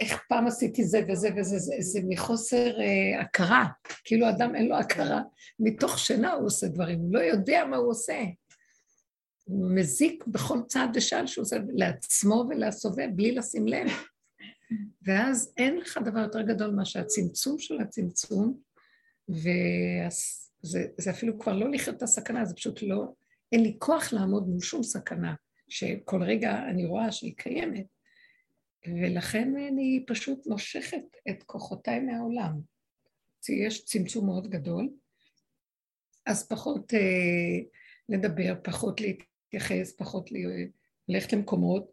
[0.00, 3.66] איך פעם עשיתי זה וזה וזה, זה, זה מחוסר אה, הכרה,
[4.04, 5.22] כאילו אדם אין לו הכרה,
[5.60, 8.22] מתוך שינה הוא עושה דברים, הוא לא יודע מה הוא עושה.
[9.52, 13.88] מזיק בכל צעד ושעל שהוא עושה לעצמו ולסובב, בלי לשים לב.
[15.02, 18.58] ואז אין לך דבר יותר גדול מאשר הצמצום של הצמצום,
[19.28, 23.12] וזה אפילו כבר לא לחיות את הסכנה, זה פשוט לא,
[23.52, 25.34] אין לי כוח לעמוד מול שום סכנה,
[25.68, 27.86] שכל רגע אני רואה שהיא קיימת,
[28.86, 32.60] ולכן אני פשוט מושכת את כוחותיי מהעולם.
[33.48, 34.88] יש צמצום מאוד גדול,
[36.26, 37.58] אז פחות אה,
[38.08, 39.00] לדבר, פחות
[39.52, 40.30] להתייחס, פחות
[41.08, 41.92] ללכת למקומות,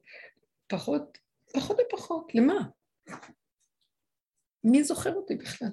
[0.67, 1.17] פחות,
[1.53, 2.69] פחות ופחות, למה?
[4.63, 5.71] מי זוכר אותי בכלל?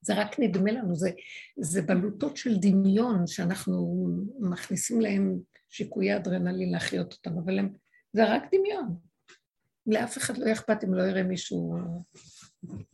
[0.00, 1.10] זה רק נדמה לנו, זה,
[1.60, 4.06] זה בלוטות של דמיון שאנחנו
[4.40, 7.72] מכניסים להם שיקויי אדרנלין להחיות אותם, אבל הם,
[8.12, 8.96] זה רק דמיון.
[9.86, 11.74] לאף אחד לא אכפת אם לא יראה מישהו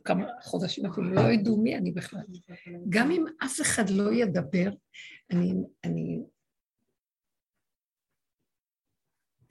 [0.04, 2.24] כמה חודשים אפילו, לא ידעו מי אני בכלל.
[2.88, 4.70] גם אם אף אחד לא ידבר,
[5.30, 5.54] אני,
[5.84, 6.22] אני,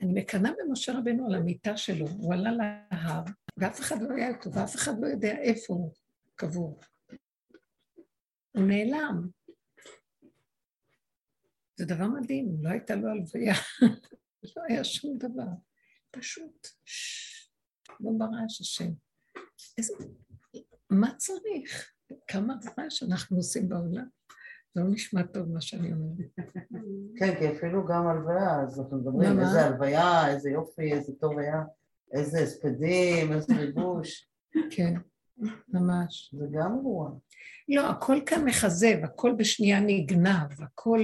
[0.00, 3.22] אני מקנאה במשה רבנו על המיטה שלו, הוא עלה להר,
[3.56, 5.94] ואף אחד לא היה איתו, ואף אחד לא יודע איפה הוא
[6.34, 6.80] קבור.
[8.52, 9.28] הוא נעלם.
[11.76, 13.54] זה דבר מדהים, לא הייתה לו הלוויה,
[14.56, 15.48] לא היה שום דבר.
[16.10, 16.68] פשוט,
[18.00, 18.90] לא ברעש השם.
[19.78, 19.94] איזה,
[20.90, 21.92] מה צריך?
[22.26, 24.17] כמה רעש אנחנו עושים בעולם?
[24.74, 26.28] זה לא נשמע טוב מה שאני אומרת.
[27.18, 29.66] כן, כי אפילו גם הלוויה, אז אנחנו מדברים, איזה?
[29.66, 31.62] הלוויה, איזה יופי, איזה טוב היה,
[32.12, 34.28] איזה הספדים, איזה ריגוש,
[34.70, 34.94] כן,
[35.68, 36.34] ממש.
[36.38, 37.10] זה גם אירוע.
[37.68, 41.00] לא, הכל כאן מכזב, הכל בשנייה נגנב, הכל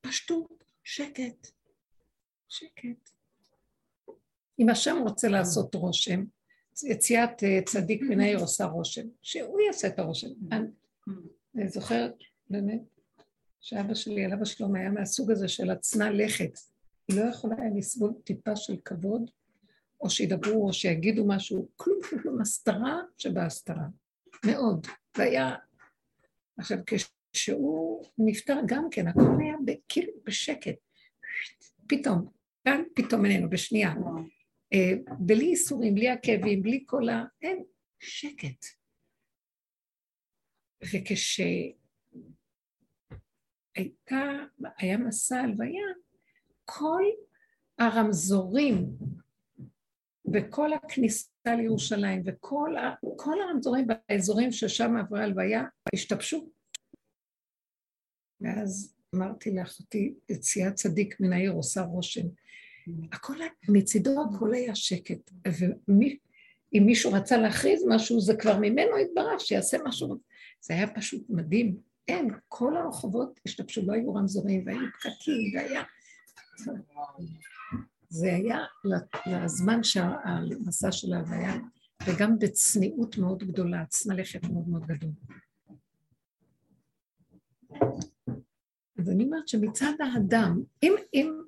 [0.00, 1.46] פשטות, שקט,
[2.48, 3.10] שקט.
[4.58, 6.24] אם השם רוצה לעשות רושם,
[6.84, 10.28] יציאת אה, צדיק מן העיר עושה רושם, שהוא יעשה את הרושם.
[11.56, 12.14] אני זוכרת,
[12.50, 12.82] באמת,
[13.60, 16.58] שאבא שלי, עליו השלום, היה מהסוג הזה של הצנע לכת.
[17.08, 19.30] היא לא יכולה היה לסבול טיפה של כבוד,
[20.00, 23.86] או שידברו, או שיגידו משהו, כלום, כלום, כלום, הסתרה שבהסתרה.
[24.46, 24.86] מאוד.
[25.18, 25.54] והיה...
[26.58, 26.78] עכשיו,
[27.32, 30.76] כשהוא נפטר גם כן, הכל היה ב- כאילו בשקט.
[31.88, 32.28] פתאום,
[32.64, 33.94] כאן פתאום איננו, בשנייה.
[34.72, 37.24] אה, בלי ייסורים, בלי עקבים, בלי כל ה...
[37.42, 37.64] אין,
[37.98, 38.64] שקט.
[43.74, 44.32] וכשהייתה,
[44.78, 45.82] היה מסע הלוויה,
[46.64, 47.02] כל
[47.78, 48.86] הרמזורים
[50.32, 52.94] וכל הכניסה לירושלים וכל ה,
[53.42, 55.62] הרמזורים באזורים ששם עברה הלוויה
[55.94, 56.50] השתבשו.
[58.40, 62.26] ואז אמרתי לאחותי, יציאת צדיק מן העיר עושה רושם.
[63.12, 63.36] הכל,
[63.68, 65.30] מצידו הכל היה שקט.
[65.46, 70.18] ואם מישהו רצה להכריז משהו, זה כבר ממנו התברר שיעשה משהו.
[70.60, 71.93] זה היה פשוט מדהים.
[72.08, 75.82] אין, כל הרחובות השתבשו, לא היו רמזורים, והיו פקקים, והיה...
[78.08, 78.58] זה היה
[79.26, 81.54] לזמן שהמסע שלה היה,
[82.06, 85.10] וגם בצניעות מאוד גדולה, צנע לכת מאוד מאוד גדול.
[88.98, 91.40] אז אני אומרת שמצד האדם, אם, אם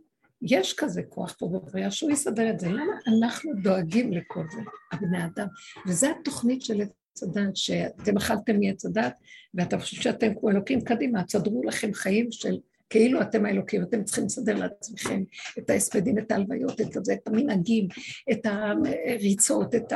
[0.42, 4.60] יש כזה כוח פה בבריאה, שהוא יסדר את זה, למה אנחנו דואגים לכל זה,
[4.92, 5.46] הבני אדם?
[5.86, 6.80] וזו התוכנית של
[7.22, 9.18] הדת, שאתם אכלתם מעץ הדת,
[9.54, 12.58] ואתם חושבים שאתם כמו אלוקים, קדימה, תסדרו לכם חיים של
[12.90, 15.22] כאילו אתם האלוקים, אתם צריכים לסדר לעצמכם
[15.58, 17.88] את ההספדים, את ההלוויות, את, את המנהגים,
[18.32, 19.92] את הריצות, את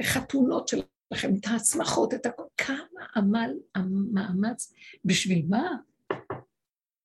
[0.00, 2.42] החתונות שלכם, את ההצמחות, את הכל.
[2.56, 3.50] כמה עמל,
[4.12, 4.74] מאמץ,
[5.04, 5.76] בשביל מה?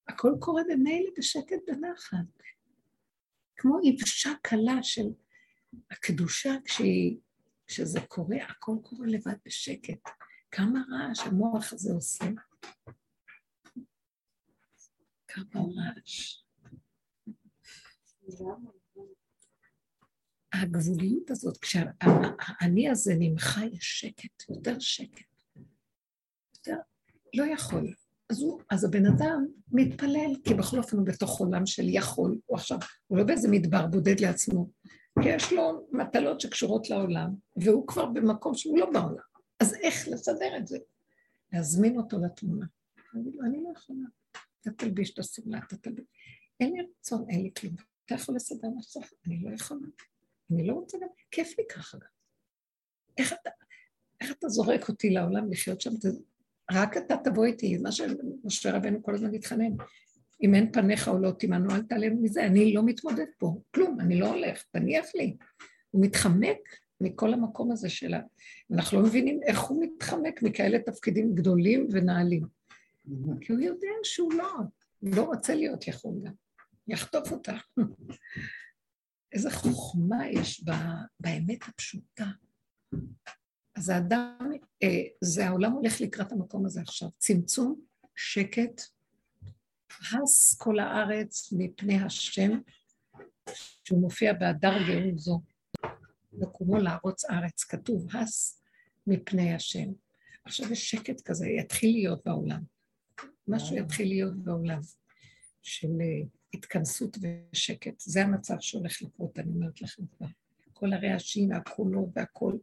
[0.07, 2.17] הכל קורה במילא בשקט בנחת.
[3.57, 5.07] כמו יבשה קלה של
[5.91, 7.17] הקדושה כשהיא,
[7.69, 10.09] כשזה קורה, הכל קורה לבד בשקט.
[10.51, 12.25] כמה רעש המוח הזה עושה.
[15.27, 16.43] כמה רעש.
[20.53, 25.25] הגבוליות הזאת, כשהאני הזה נמחה, יש שקט, יותר שקט.
[26.55, 26.77] יותר,
[27.33, 27.93] לא יכול.
[28.29, 32.57] אז, הוא, אז הבן אדם מתפלל, כי בכל אופן הוא בתוך עולם של יכול, הוא
[32.57, 34.69] עכשיו, הוא לא באיזה מדבר בודד לעצמו,
[35.23, 39.23] כי יש לו מטלות שקשורות לעולם, והוא כבר במקום שהוא לא בעולם.
[39.59, 40.77] אז איך לסדר את זה?
[41.53, 42.65] להזמין אותו לתמונה.
[43.15, 43.99] אני, אני לא יכולה.
[44.61, 46.05] אתה תלביש את השמלה, אתה תלביש...
[46.59, 47.75] אין לי רצון, אין לי כלום.
[48.05, 49.13] אתה יכול לסדר מה שצריך?
[49.25, 49.87] אני לא יכולה.
[50.51, 52.07] אני לא רוצה גם, כיף לי ככה גם.
[53.17, 53.49] איך אתה,
[54.21, 55.91] איך אתה זורק אותי לעולם לחיות שם?
[56.71, 59.71] רק אתה תבוא איתי, מה שמשה רבנו כל הזמן מתחנן.
[60.41, 64.19] אם אין פניך או לא תימנו, אל תעלם מזה, אני לא מתמודד פה, כלום, אני
[64.19, 65.37] לא הולך, תניח לי.
[65.91, 66.57] הוא מתחמק
[67.01, 68.21] מכל המקום הזה שלה.
[68.71, 72.43] אנחנו לא מבינים איך הוא מתחמק מכאלה תפקידים גדולים ונעלים.
[73.41, 74.53] כי הוא יודע שהוא לא,
[75.01, 76.33] לא רוצה להיות יכול גם,
[76.87, 77.53] יחטוף אותה.
[79.33, 80.63] איזה חוכמה יש
[81.19, 82.25] באמת הפשוטה.
[83.75, 84.51] אז האדם,
[84.83, 87.09] אה, זה העולם הולך לקראת המקום הזה עכשיו.
[87.17, 87.81] צמצום,
[88.15, 88.81] שקט,
[89.91, 92.59] הס כל הארץ מפני השם,
[93.83, 95.41] שהוא מופיע בהדר גאול זו,
[96.41, 98.61] וקומו לערוץ ארץ, כתוב הס
[99.07, 99.89] מפני השם.
[100.45, 102.61] עכשיו יש שקט כזה, יתחיל להיות בעולם.
[103.47, 104.79] משהו יתחיל להיות בעולם
[105.61, 107.99] של אה, התכנסות ושקט.
[107.99, 110.27] זה המצב שהולך לקרות, אני אומרת לכם כבר.
[110.73, 112.59] כל הרעשים והקולות והכול.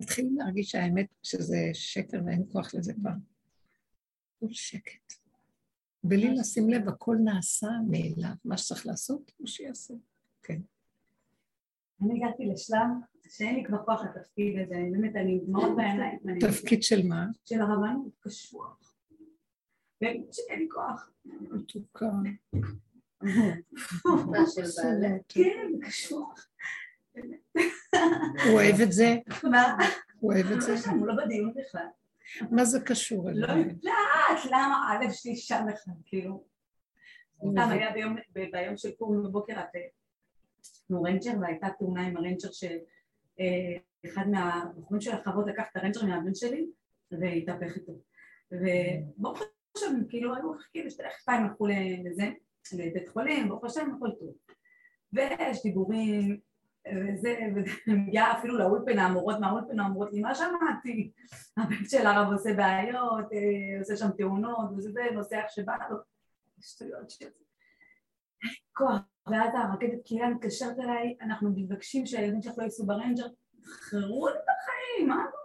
[0.00, 3.10] מתחילים להרגיש שהאמת שזה שקר ואין כוח לזה כבר.
[4.40, 5.21] כל שקט.
[6.04, 8.34] בלי לשים לב, הכל נעשה מאליו.
[8.44, 9.94] מה שצריך לעשות, הוא שיעשה.
[10.42, 10.58] כן.
[12.02, 12.86] אני הגעתי לשלב
[13.28, 16.18] שאין לי כבר כוח לתפקיד הזה, באמת, אני מאוד בעיניים.
[16.40, 17.26] תפקיד של מה?
[17.44, 18.94] של הרבנות, קשוח.
[20.32, 21.10] שאין לי כוח.
[21.24, 22.10] מתוקה.
[25.28, 26.48] כן, קשוח.
[28.44, 29.16] הוא אוהב את זה?
[29.50, 29.76] מה?
[30.20, 30.74] הוא אוהב את זה?
[30.90, 31.86] הוא לא בדיון בכלל.
[32.50, 33.64] מה זה קשור לא אליו?
[34.32, 36.44] יודעת למה א' שלי שם אחד, כאילו.
[37.36, 38.16] סתם היה ביום,
[38.52, 39.66] ביום של פורים בבוקר, את
[40.90, 42.76] נו רנג'ר, והייתה תאונה עם הרנג'ר של
[44.06, 46.66] אחד מהבחורים של החוות לקח את הרנג'ר מהבן שלי
[47.10, 47.92] והתהפך איתו.
[48.52, 49.42] וברוך
[49.76, 51.66] השם, כאילו היו מחכים, שתיים הלכו
[52.04, 52.30] לזה,
[52.72, 54.34] לבית חולים, ברוך השם, הכל טוב.
[55.12, 56.40] ויש דיבורים,
[56.88, 57.38] וזה,
[57.86, 61.12] ומגיעה אפילו לאולפנה, המורות מהאולפנה אומרות לי, מה שמעתי?
[61.56, 63.26] הבן של הרב עושה בעיות,
[63.78, 65.96] עושה שם תאונות, וזה, נוסע איך שבא לו,
[66.60, 67.44] שטויות של זה.
[68.72, 73.26] כוח, ואז הרכזת קהילה מתקשרת אליי, אנחנו מבקשים שהילדים שלך לא ייסעו ב Ranger,
[73.62, 75.42] תחררו את החיים, מה לא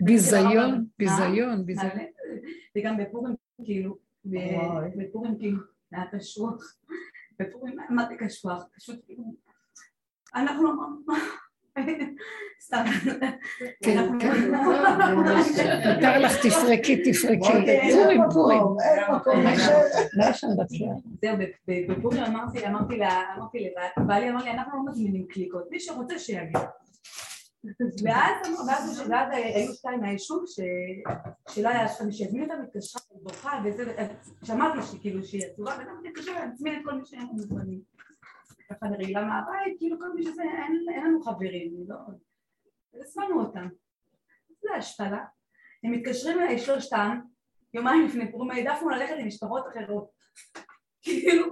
[0.00, 1.90] ביזיון, ביזיון, ביזיון.
[2.78, 3.34] וגם בפורים,
[3.64, 3.98] כאילו,
[4.96, 5.58] בפורים כאילו,
[5.92, 6.76] היה קשוח.
[7.38, 8.64] בפורים, מה זה קשוח?
[8.76, 9.24] פשוט כאילו,
[10.34, 10.68] אנחנו,
[12.60, 12.84] סתם.
[13.84, 14.54] כן, כן.
[15.94, 17.58] מותר לך, תפרקי, תפרקי.
[17.58, 17.92] אוקיי.
[17.92, 18.62] פורים, פורים.
[21.22, 21.36] זהו,
[21.88, 23.68] בפורים אמרתי, אמרתי לה, אמרתי
[23.98, 26.60] לבעלי, אמר לי, אנחנו לא מזמינים קליקות, מי שרוצה שיגיע.
[28.04, 29.00] ואז,
[29.32, 30.44] היו שתיים מהיישוב
[31.48, 33.94] שלא היה שם, שהזמין אותה מתקשרה, בוכה וזה,
[34.44, 37.80] שמעתי שכאילו שהיא עצובה, וגם תתקשר להזמין את כל מי שהם מוזמנים.
[38.74, 41.96] ככה נראה מהבית, כאילו כל מי שזה, אין, אין לנו חברים, לא...
[42.94, 43.68] הזמנו אותם.
[44.62, 45.24] זה השפלה.
[45.84, 47.20] הם מתקשרים אליי שלושתם,
[47.74, 50.10] יומיים לפני פורים, העדפנו ללכת עם משפחות אחרות.
[51.04, 51.46] כאילו,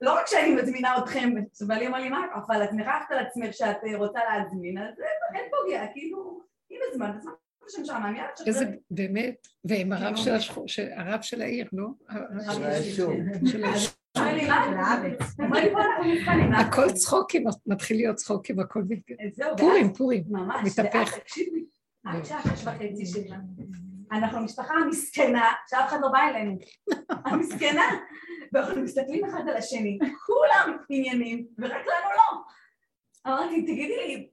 [0.00, 1.30] לא רק שאני מזמינה אתכם,
[1.62, 4.94] ובעלי אמר לי, מה, אבל את מרחת על עצמך שאת אה, רוצה להזמין, אז
[5.34, 7.22] אין פוגע, כאילו, אם הזמנת,
[7.68, 8.64] שם שם, יאללה, איזה.
[8.90, 11.86] באמת, והם הרב של השכו- של- הרב של העיר, לא?
[12.52, 13.12] של היישוב.
[16.54, 18.82] הכל צחוקים, מתחיל להיות צחוקים, הכל.
[19.32, 20.24] זהו, פורים, פורים.
[20.64, 20.94] מתהפך.
[20.94, 21.64] ואז, תקשיבי,
[22.06, 23.36] עד שעה שש וחצי שלה.
[24.12, 26.58] אנחנו המשפחה המסכנה, שאף אחד לא בא אלינו.
[27.26, 27.82] המסכנה.
[28.52, 32.42] ואנחנו מסתכלים אחד על השני, כולם עניינים, ורק לנו לא.
[33.26, 34.28] אמרתי, תגידי לי,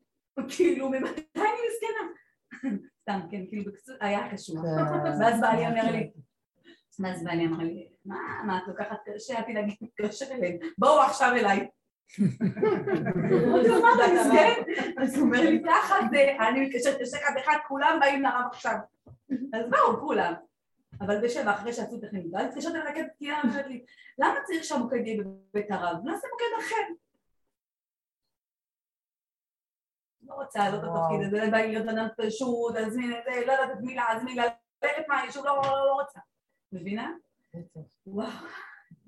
[0.50, 2.10] כאילו, ממתי אני מסכנה?
[3.02, 4.58] סתם, כן, כאילו, היה קשור.
[5.20, 6.12] ואז בעלי אומר לי,
[7.00, 11.32] ואז בעלי אמר לי, מה, מה, את לוקחת קשה, אל תדאגי, תתקשר אליהם, בואו עכשיו
[11.36, 11.68] אליי.
[12.20, 14.62] אמרתי לו, מה אתה מסכן?
[15.04, 17.10] אז הוא אומר לי, ככה זה, אני מתקשרת יש
[17.44, 18.76] אחד כולם באים לרב עכשיו.
[19.54, 20.34] אז באו, כולם.
[21.02, 23.86] אבל בשבע, אחרי שעשו את הטכנית, ואז התקשרתי לרכבת תקיעה, אמרת לי,
[24.20, 25.98] למה צריך שהמוקד יהיה בבית הרב?
[26.04, 26.94] נעשה מוקד אחר.
[30.24, 33.46] לא רוצה, לא את התפקיד הזה, לא בא לי להיות אדם פשוט, להזמין את זה,
[33.46, 36.20] לא יודעת את מי להזמין, ללכת מהיישוב, לא, לא, לא רוצה.
[36.72, 37.12] מבינה?
[38.08, 38.30] וואו.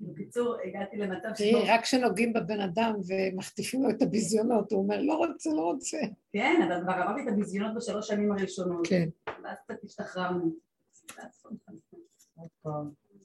[0.00, 5.14] בקיצור, הגעתי למצב תראי, רק כשנוגעים בבן אדם ומחטיפים לו את הביזיונות, הוא אומר, לא
[5.14, 5.98] רוצה, לא רוצה.
[6.32, 8.86] כן, אבל כבר עברתי את הביזיונות בשלוש שנים הראשונות.
[8.86, 9.08] כן,
[9.44, 10.52] ואז קצת השתחררנו.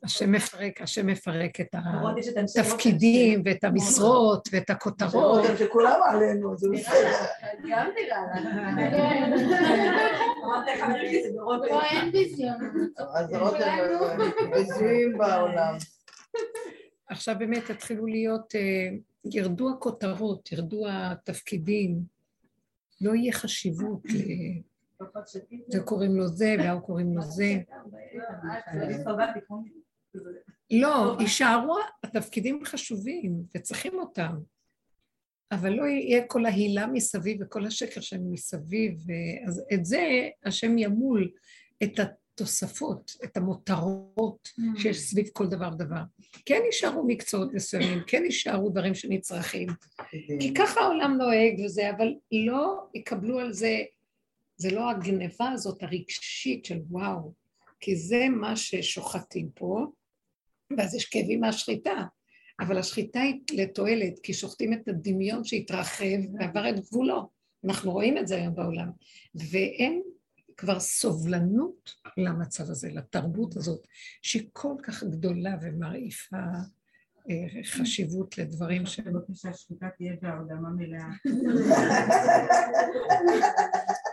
[0.03, 1.76] השם מפרק, השם מפרק את
[2.60, 5.14] התפקידים ואת המשרות ואת הכותרות.
[5.45, 7.11] רותם שכולם עלינו, זה בסדר.
[7.69, 8.18] גם נראה
[11.60, 12.57] זה אין ביזיון.
[13.15, 13.78] אז רותם
[14.52, 15.76] בזויים בעולם.
[17.10, 18.90] עכשיו באמת תתחילו להיות, אה,
[19.32, 21.99] ירדו הכותרות, ירדו התפקידים,
[23.02, 24.61] לא יהיה חשיבות, ל-
[25.68, 27.53] זה קוראים לו זה וההוא קוראים לו זה.
[30.72, 34.35] לא, יישארו התפקידים חשובים וצריכים אותם,
[35.52, 39.06] אבל לא יהיה כל ההילה מסביב וכל השקר שהם מסביב,
[39.48, 41.31] אז את זה השם ימול
[41.84, 46.02] את התוספות, את המותרות שיש סביב כל דבר ודבר.
[46.45, 49.68] כן יישארו מקצועות מסוימים, כן יישארו דברים שנצרכים,
[50.39, 53.77] כי ככה העולם נוהג וזה, אבל לא יקבלו על זה,
[54.57, 57.34] זה לא הגניבה הזאת הרגשית של וואו,
[57.80, 59.85] כי זה מה ששוחטים פה,
[60.77, 62.03] ואז יש כאבים מהשחיטה,
[62.60, 67.30] אבל השחיטה היא לתועלת, כי שוחטים את הדמיון שהתרחב ועבר את גבולו.
[67.65, 68.89] אנחנו רואים את זה היום בעולם.
[69.52, 70.02] ואין
[70.57, 73.88] כבר סובלנות למצב הזה, לתרבות הזאת,
[74.22, 76.38] שהיא כל כך גדולה ומרעיפה
[77.30, 78.99] אה, חשיבות לדברים ש...
[78.99, 81.10] בבקשה, שחיטה תהיה בהרדמה מלאה.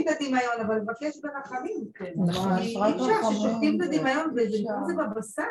[0.00, 1.90] את הדמיון, אבל לבקש ברחמים.
[2.98, 4.58] ששופטים את הדמיון וזה
[4.98, 5.42] בבשר.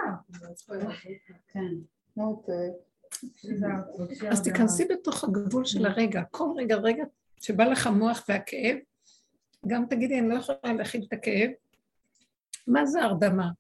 [4.30, 7.04] אז תיכנסי בתוך הגבול של הרגע, כל רגע, רגע
[7.42, 8.78] שבא לך מוח והכאב,
[9.68, 11.50] גם תגידי, אני לא יכולה להכיל את הכאב.
[12.68, 13.52] מה זה הרדמה?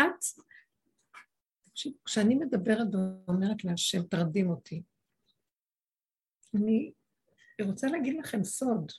[0.00, 0.24] את,
[2.04, 4.82] כשאני מדברת ואומרת להשם, תרדים אותי,
[6.54, 6.92] אני
[7.62, 8.92] רוצה להגיד לכם סוד.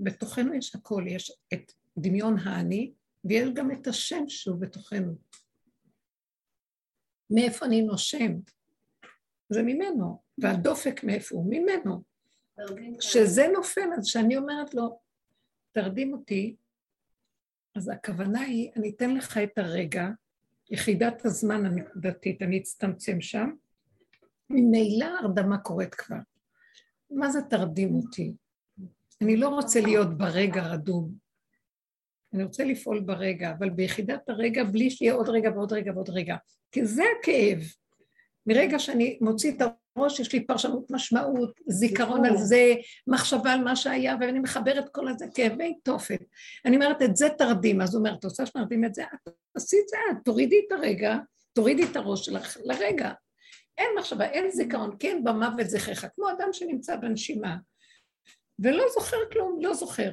[0.00, 2.92] בתוכנו יש הכל, יש את דמיון האני,
[3.24, 5.14] ויש גם את השם שהוא בתוכנו.
[7.30, 8.32] מאיפה אני נושם?
[9.48, 11.46] זה ממנו, והדופק מאיפה הוא?
[11.50, 12.02] ממנו.
[12.98, 15.00] כשזה נופל, אז כשאני אומרת לו,
[15.72, 16.56] תרדים אותי,
[17.74, 20.08] אז הכוונה היא, אני אתן לך את הרגע,
[20.70, 23.50] יחידת הזמן הנקודתית, אני אצטמצם שם,
[24.50, 26.16] ממילא הרדמה קורית כבר.
[27.10, 28.32] מה זה תרדים אותי?
[29.22, 31.24] אני לא רוצה להיות ברגע רדום.
[32.34, 36.36] אני רוצה לפעול ברגע, אבל ביחידת הרגע, בלי שיהיה עוד רגע ועוד רגע ועוד רגע.
[36.72, 37.58] כי זה הכאב.
[38.46, 39.62] מרגע שאני מוציא את
[39.96, 42.74] הראש, יש לי פרשנות משמעות, זיכרון על זה,
[43.06, 46.20] מחשבה על מה שהיה, ואני מחברת כל הזה, כאבי תופת.
[46.64, 47.80] אני אומרת, את זה תרדים.
[47.80, 49.02] אז הוא אומר, את רוצה שנרדים את זה?
[49.02, 51.18] את תעשי את זה את, תורידי את הרגע,
[51.52, 53.12] תורידי את הראש שלך לרגע.
[53.78, 57.56] אין מחשבה, אין זיכרון, כן במוות זכרך, כמו אדם שנמצא בנשימה,
[58.58, 60.10] ולא זוכר כלום, לא זוכר.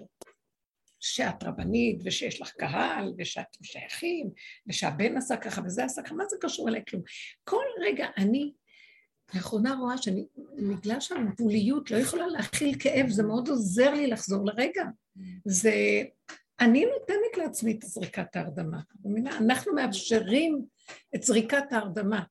[1.04, 4.30] שאת רבנית, ושיש לך קהל, ושאתם שייכים,
[4.68, 7.04] ושהבן עשה ככה וזה עשה ככה, מה זה קשור אליי כלום?
[7.44, 8.52] כל רגע אני
[9.36, 10.26] לאחרונה רואה שאני,
[10.56, 14.84] בגלל שהגבוליות לא יכולה להכיל כאב, זה מאוד עוזר לי לחזור לרגע.
[15.46, 15.74] זה,
[16.60, 18.80] אני נותנת לעצמי את זריקת ההרדמה.
[19.38, 20.66] אנחנו מאפשרים
[21.16, 22.24] את זריקת ההרדמה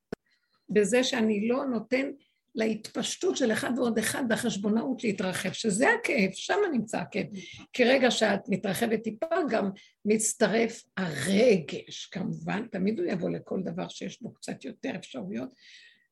[0.70, 2.10] בזה שאני לא נותן
[2.54, 7.26] להתפשטות של אחד ועוד אחד בחשבונאות להתרחב, שזה הכאב, שם נמצא הכאב.
[7.72, 9.70] כי רגע שאת מתרחבת טיפה, גם
[10.04, 15.54] מצטרף הרגש, כמובן, תמיד הוא יבוא לכל דבר שיש בו קצת יותר אפשרויות,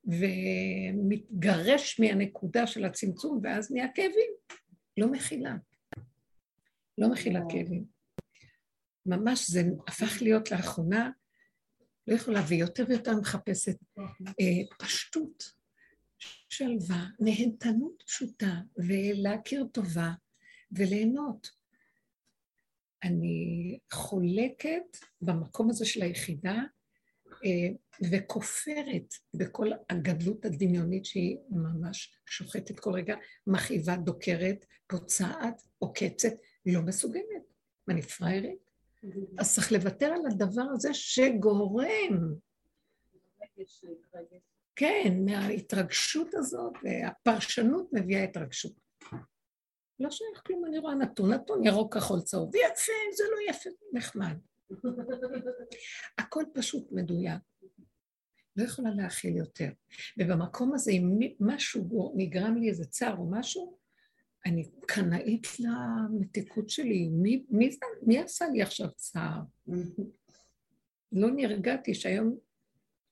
[0.05, 4.31] ומתגרש מהנקודה של הצמצום, ואז נהיה כאבים.
[4.97, 5.57] לא מכילה.
[6.99, 7.85] לא מכילה כאבים.
[9.07, 11.11] ממש זה הפך להיות לאחרונה,
[12.09, 13.77] לא יכולה, ויותר ויותר מחפשת
[14.19, 15.53] אה, פשטות,
[16.49, 20.11] שלווה, נהנתנות פשוטה, ולהכיר טובה,
[20.73, 21.51] וליהנות.
[23.03, 26.63] אני חולקת במקום הזה של היחידה,
[27.45, 27.69] אה,
[28.13, 33.17] וכופרת בכל הגדלות הדמיונית שהיא ממש שוחטת כל רגע,
[33.47, 36.33] מכאיבה, דוקרת, פוצעת, עוקצת,
[36.67, 37.25] לא מסוגלת.
[37.87, 38.68] מה, אני פראיירית?
[39.39, 42.35] אז צריך לוותר על הדבר הזה שגורם.
[44.77, 48.73] כן, מההתרגשות הזאת, והפרשנות מביאה התרגשות.
[50.01, 54.37] לא שייך כלום, אני רואה נתון, נתון ירוק, כחול, צהוב, יפה, זה לא יפה, נחמד.
[56.19, 57.43] הכל פשוט מדויק.
[58.57, 59.69] לא יכולה להכיל יותר.
[60.19, 63.79] ובמקום הזה, אם משהו נגרם לי איזה צער או משהו,
[64.47, 67.09] אני קנאית למתיקות שלי.
[67.09, 67.71] מי, מי,
[68.03, 69.41] מי עשה לי עכשיו צער?
[71.13, 72.39] לא נרגעתי שהיום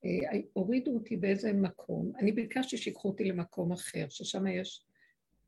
[0.05, 2.13] אה, הורידו אותי באיזה מקום.
[2.19, 4.87] אני ביקשתי שיקחו אותי למקום אחר, ששם יש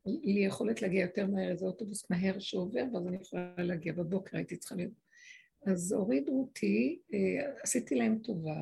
[0.07, 4.57] לי יכולת להגיע יותר מהר, איזה אוטובוס מהר שעובר, ואז אני יכולה להגיע בבוקר, הייתי
[4.57, 4.93] צריכה להיות
[5.67, 8.57] אז הורידו אותי, אה, עשיתי להם טובה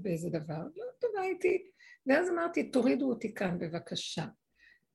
[0.00, 1.64] באיזה דבר, לא טובה הייתי,
[2.06, 4.26] ואז אמרתי, תורידו אותי כאן בבקשה.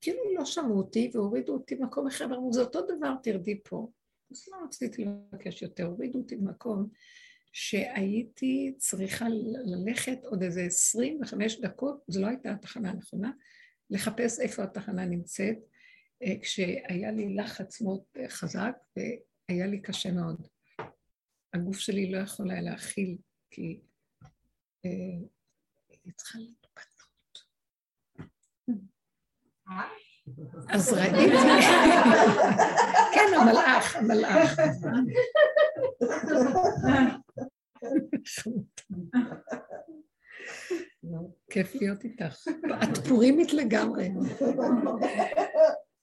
[0.01, 3.91] כאילו לא שמעו אותי והורידו אותי במקום אחר, ואמרו, זה אותו דבר, תרדי פה.
[4.31, 6.89] אז לא רציתי לבקש יותר, הורידו אותי במקום
[7.51, 9.25] שהייתי צריכה
[9.65, 13.31] ללכת עוד איזה 25 דקות, זו לא הייתה התחנה הנכונה,
[13.89, 15.57] לחפש איפה התחנה נמצאת,
[16.23, 20.47] אה, כשהיה לי לחץ מאוד חזק והיה לי קשה מאוד.
[21.53, 23.17] הגוף שלי לא יכול היה להכיל,
[23.51, 23.79] כי
[24.83, 26.39] היא צריכה
[30.69, 31.38] אז ראיתי,
[33.14, 34.60] כן, המלאך, המלאך.
[41.52, 42.48] כיף להיות איתך.
[42.84, 44.10] את פורימית לגמרי.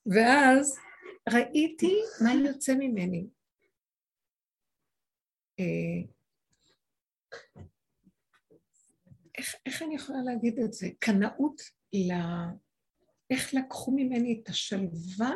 [0.06, 0.78] ואז
[1.32, 3.26] ראיתי מה יוצא ממני.
[5.60, 6.14] אה,
[9.38, 10.88] איך, איך אני יכולה להגיד את זה?
[10.98, 11.60] קנאות
[11.92, 12.12] ל...
[13.30, 15.32] איך לקחו ממני את השלווה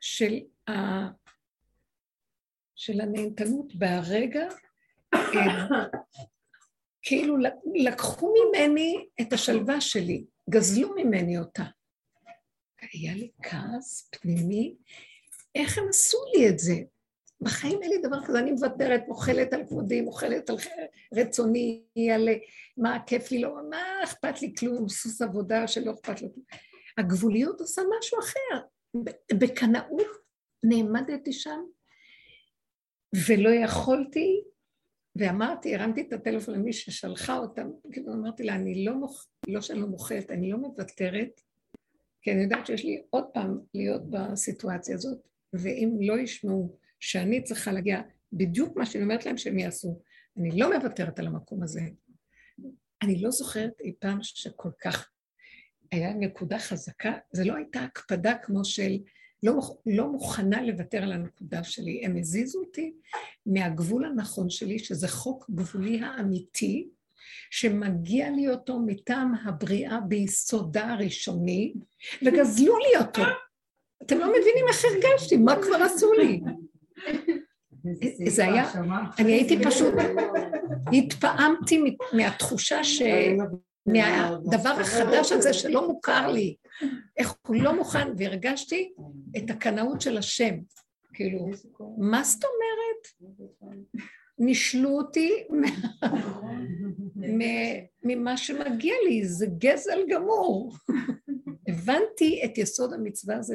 [0.00, 0.38] של,
[0.68, 0.72] ה...
[2.74, 4.48] של הנהנתנות בהרגע,
[5.14, 5.68] אה,
[7.02, 7.36] כאילו
[7.74, 11.64] לקחו ממני את השלווה שלי, גזלו ממני אותה.
[12.92, 14.74] היה לי כעס פנימי,
[15.54, 16.74] איך הם עשו לי את זה?
[17.40, 20.56] בחיים אין לי דבר כזה, אני מוותרת, מוכלת על כבודי, מוכלת על
[21.14, 21.82] רצוני,
[22.14, 22.28] על
[22.76, 26.44] מה כיף לי, לא, מה אכפת לי כלום, סוס עבודה שלא אכפת לו כלום.
[26.98, 28.66] הגבוליות עושה משהו אחר.
[29.34, 30.06] בקנאות
[30.62, 31.60] נעמדתי שם,
[33.28, 34.42] ולא יכולתי,
[35.16, 39.26] ואמרתי, הרמתי את הטלפון למי ששלחה אותם, כאילו אמרתי לה, אני לא, מוכ...
[39.48, 41.40] לא שאני לא מוכלת, אני לא מוותרת,
[42.22, 45.18] כי אני יודעת שיש לי עוד פעם להיות בסיטואציה הזאת,
[45.52, 48.00] ואם לא ישמעו שאני צריכה להגיע,
[48.32, 50.00] בדיוק מה שאני אומרת להם שהם יעשו.
[50.36, 51.80] אני לא מוותרת על המקום הזה.
[53.02, 55.10] אני לא זוכרת אי פעם שכל כך
[55.94, 58.92] היה נקודה חזקה, זה לא הייתה הקפדה כמו של
[59.42, 62.04] לא, לא מוכנה לוותר על הנקודה שלי.
[62.04, 62.92] הם הזיזו אותי
[63.46, 66.88] מהגבול הנכון שלי, שזה חוק גבולי האמיתי,
[67.50, 71.74] שמגיע לי אותו מטעם הבריאה ביסודה הראשוני,
[72.22, 73.22] וגזלו לי אותו.
[74.02, 76.40] אתם לא מבינים איך הרגשתי, מה כבר עשו לי?
[78.28, 78.72] זה היה,
[79.18, 79.94] אני הייתי פשוט,
[80.92, 83.02] התפעמתי מהתחושה ש...
[83.86, 86.56] מהדבר החדש הזה שלא מוכר לי,
[87.16, 88.92] איך הוא לא מוכן, והרגשתי
[89.36, 90.54] את הקנאות של השם,
[91.12, 91.50] כאילו,
[91.98, 93.34] מה זאת אומרת?
[94.38, 95.44] נישלו אותי
[98.02, 100.72] ממה שמגיע לי, זה גזל גמור.
[101.68, 103.54] הבנתי את יסוד המצווה הזה,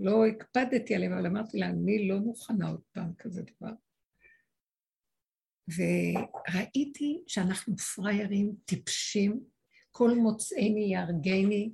[0.00, 3.72] לא הקפדתי עליהם, אבל אמרתי לה, אני לא מוכנה עוד פעם כזה דבר.
[5.76, 9.40] וראיתי שאנחנו פראיירים, טיפשים,
[9.90, 11.70] כל מוצאיני יהרגני,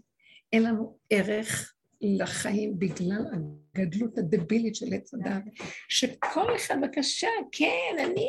[0.53, 5.43] אין לנו ערך לחיים בגלל הגדלות הדבילית של עץ הדת,
[5.89, 8.29] שכל אחד, בבקשה, כן, אני...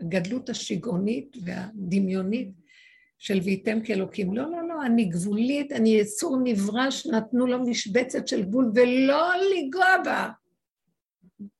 [0.00, 2.48] הגדלות השיגעונית והדמיונית
[3.18, 4.34] של ויתם כאלוקים.
[4.34, 9.96] לא, לא, לא, אני גבולית, אני יצור נברא שנתנו לו משבצת של גבול ולא לנגוע
[10.04, 10.28] בה.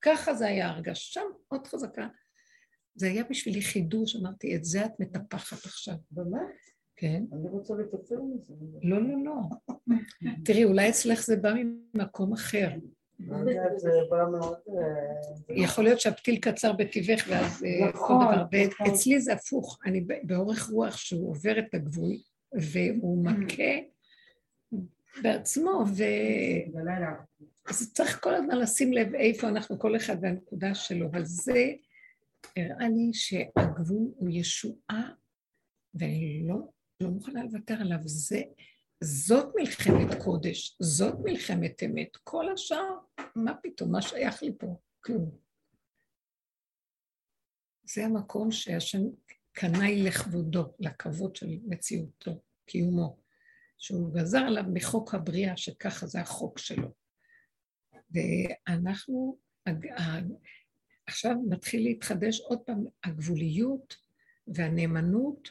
[0.03, 1.21] ככה זה היה הרגשה
[1.51, 2.07] מאוד חזקה.
[2.97, 5.95] זה היה בשבילי חידוש, אמרתי, את זה את מטפחת עכשיו.
[6.11, 6.41] באמת?
[6.97, 7.25] כן.
[7.33, 8.55] אני רוצה לטפל מזה.
[8.83, 9.35] לא, לא, לא.
[10.45, 12.69] תראי, אולי אצלך זה בא ממקום אחר.
[14.69, 18.67] אה, יכול להיות שהפתיל קצר בטבעך ואז אה, כל נכון, דבר.
[18.67, 18.87] נכון.
[18.87, 22.13] ואצלי זה הפוך, אני באורך רוח שהוא עובר את הגבול
[22.53, 23.73] והוא מכה
[25.23, 26.05] בעצמו, ו...
[27.69, 31.73] אז צריך כל הזמן לשים לב איפה אנחנו, כל אחד והנקודה שלו, אבל זה
[32.57, 35.11] הראה לי שהגבול הוא ישועה,
[35.95, 36.57] ואני לא,
[37.01, 37.99] לא מוכנה לוותר עליו.
[38.05, 38.43] זה,
[39.05, 42.17] זאת מלחמת קודש, זאת מלחמת אמת.
[42.25, 42.99] כל השאר,
[43.37, 44.81] מה פתאום, מה שייך לי פה?
[45.01, 45.39] כלום.
[47.85, 49.03] זה המקום שהשם
[49.53, 53.19] קנאי לכבודו, לכבוד של מציאותו, קיומו,
[53.79, 56.89] שהוא גזר עליו מחוק הבריאה, שככה זה החוק שלו.
[58.11, 59.39] ואנחנו,
[61.07, 63.97] עכשיו מתחיל להתחדש עוד פעם הגבוליות
[64.49, 65.51] והנאמנות,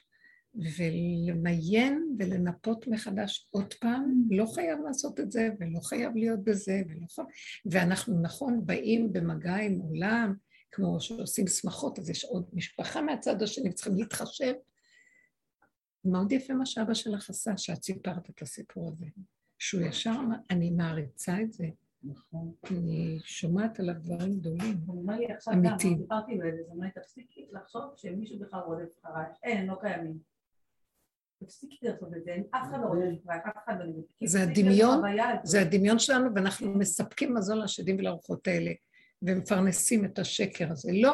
[0.77, 7.07] ולמיין ולנפות מחדש עוד פעם, לא חייב לעשות את זה, ולא חייב להיות בזה, ולא
[7.15, 7.27] חייב...
[7.65, 10.34] ואנחנו, נכון, באים במגע עם עולם,
[10.72, 14.53] כמו שעושים שמחות, אז יש עוד משפחה מהצד השני, צריכים להתחשב.
[16.06, 19.06] מאוד יפה מה שאבא שלך עשה, שאת סיפרת את הסיפור הזה.
[19.60, 21.65] שהוא ישר אמר, אני מעריצה את זה.
[22.72, 24.77] אני שומעת עליו דברים גדולים.
[24.86, 25.90] הוא אומר לי עכשיו אמיתי.
[25.90, 30.18] גם, דיברתי עם איזה, לי, תפסיקי לחשוב שמישהו בכלל רודף אחריי, אין, לא קיימים.
[31.44, 33.86] תפסיקי לעשות את זה, אף אחד לא רודף אחריי, אף אחד לא...
[34.26, 35.02] זה הדמיון.
[35.44, 38.72] זה הדמיון שלנו, ואנחנו מספקים מזון לשדים ולרוחות האלה,
[39.22, 40.91] ומפרנסים את השקר הזה.
[40.94, 41.14] לא.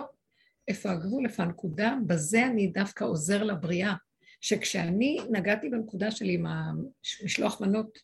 [0.68, 1.96] איפה הגבול, איפה הנקודה?
[2.08, 3.94] בזה אני דווקא עוזר לבריאה.
[4.42, 8.00] שכשאני נגעתי בנקודה שלי עם המשלוח מנות,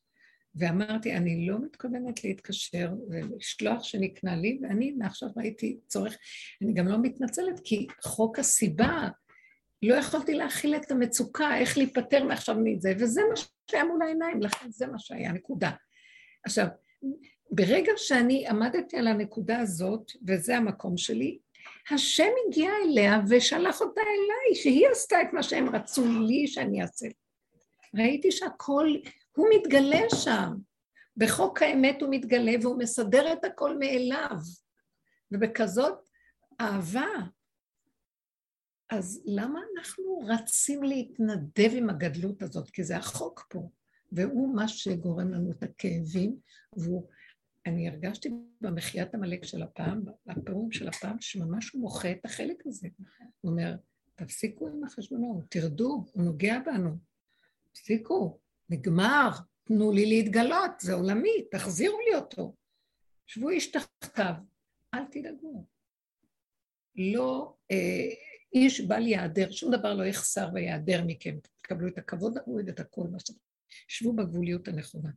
[0.59, 6.17] ואמרתי, אני לא מתכוונת להתקשר ולשלוח שנקנה לי, ואני מעכשיו ראיתי צורך,
[6.61, 9.07] אני גם לא מתנצלת, כי חוק הסיבה,
[9.83, 13.35] לא יכולתי להכיל את המצוקה, איך להיפטר מעכשיו מזה, וזה מה
[13.71, 15.71] שהיה מול העיניים, לכן זה מה שהיה, נקודה.
[16.45, 16.67] עכשיו,
[17.51, 21.37] ברגע שאני עמדתי על הנקודה הזאת, וזה המקום שלי,
[21.91, 27.07] השם הגיע אליה ושלח אותה אליי, שהיא עשתה את מה שהם רצו לי שאני אעשה.
[27.95, 28.87] ראיתי שהכל,
[29.37, 30.53] הוא מתגלה שם.
[31.17, 34.37] בחוק האמת הוא מתגלה והוא מסדר את הכל מאליו.
[35.31, 35.99] ובכזאת
[36.61, 37.07] אהבה.
[38.89, 42.69] אז למה אנחנו רצים להתנדב עם הגדלות הזאת?
[42.69, 43.69] כי זה החוק פה,
[44.11, 46.37] והוא מה שגורם לנו את הכאבים,
[46.77, 47.07] והוא...
[47.87, 48.29] הרגשתי
[48.61, 52.87] במחיית עמלק של הפעם, בפירורים של הפעם, שממש הוא מוחה את החלק הזה.
[53.41, 53.75] הוא אומר,
[54.15, 56.97] תפסיקו עם החשבונות, תרדו, הוא נוגע בנו.
[57.71, 58.39] תפסיקו,
[58.69, 59.29] נגמר,
[59.63, 62.55] תנו לי להתגלות, זה עולמי, תחזירו לי אותו.
[63.27, 64.33] שבו איש תחתיו,
[64.93, 65.65] אל תדאגו.
[66.95, 68.09] לא, אה,
[68.53, 71.37] איש בל יעדר, שום דבר לא יחסר ויעדר מכם.
[71.61, 73.31] תקבלו את הכבוד הראוי ואת הכל מה ש...
[73.87, 75.09] שבו בגבוליות הנכונה.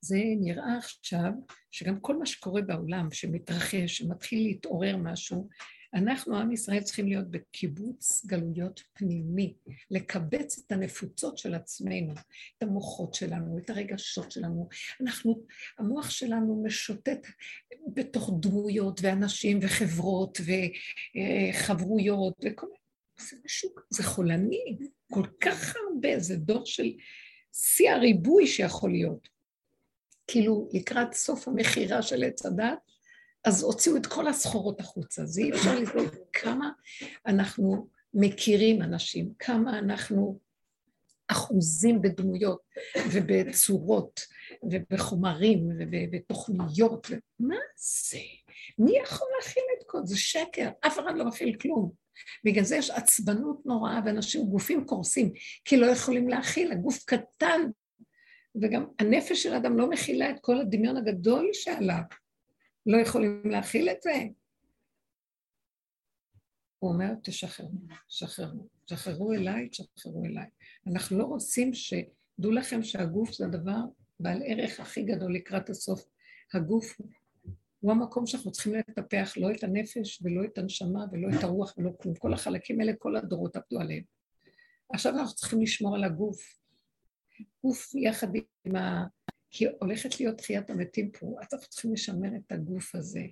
[0.00, 1.32] זה נראה עכשיו
[1.70, 5.48] שגם כל מה שקורה בעולם, שמתרחש, שמתחיל להתעורר משהו,
[5.94, 9.54] אנחנו, עם ישראל, צריכים להיות בקיבוץ גלויות פנימי,
[9.90, 12.12] לקבץ את הנפוצות של עצמנו,
[12.58, 14.68] את המוחות שלנו, את הרגשות שלנו.
[15.00, 15.42] אנחנו,
[15.78, 17.26] המוח שלנו משוטט
[17.94, 22.78] בתוך דמויות ואנשים וחברות וחברויות וכל מיני,
[23.20, 24.76] זה משהו, זה חולני,
[25.12, 26.92] כל כך הרבה, זה דור של
[27.52, 29.28] שיא הריבוי שיכול להיות.
[30.26, 32.78] כאילו לקראת סוף המכירה של עץ הדת,
[33.44, 35.22] אז הוציאו את כל הסחורות החוצה.
[35.22, 36.70] אז אי אפשר לסבול כמה
[37.26, 40.38] אנחנו מכירים אנשים, כמה אנחנו
[41.28, 42.60] אחוזים בדמויות
[43.12, 44.20] ובצורות
[44.62, 47.06] ובחומרים ובתוכניות.
[47.40, 48.18] מה זה?
[48.78, 50.18] מי יכול להכיל את כל זה?
[50.18, 51.92] שקר, אף אחד לא מכיל כלום.
[52.44, 55.32] בגלל זה יש עצבנות נוראה ואנשים, גופים קורסים,
[55.64, 57.60] כי לא יכולים להכיל, הגוף קטן,
[58.62, 62.02] וגם הנפש של האדם לא מכילה את כל הדמיון הגדול שעליו.
[62.86, 64.12] לא יכולים להכיל את זה.
[66.78, 67.78] הוא אומר, תשחררו,
[68.08, 68.68] תשחררו.
[68.84, 70.46] תשחררו אליי, תשחררו אליי.
[70.86, 71.94] אנחנו לא רוצים ש...
[72.38, 73.80] דעו לכם שהגוף זה הדבר
[74.20, 76.04] בעל ערך הכי גדול לקראת הסוף.
[76.54, 77.00] הגוף
[77.80, 81.90] הוא המקום שאנחנו צריכים לטפח לא את הנפש ולא את הנשמה ולא את הרוח ולא
[82.02, 82.14] כלום.
[82.14, 84.02] כל החלקים האלה, כל הדורות עבדו עליהם.
[84.92, 86.58] עכשיו אנחנו צריכים לשמור על הגוף.
[87.64, 88.74] גוף יחד עם.
[89.56, 93.22] כי הולכת להיות תחיית המתים פה, אז אנחנו צריכים לשמר את הגוף הזה,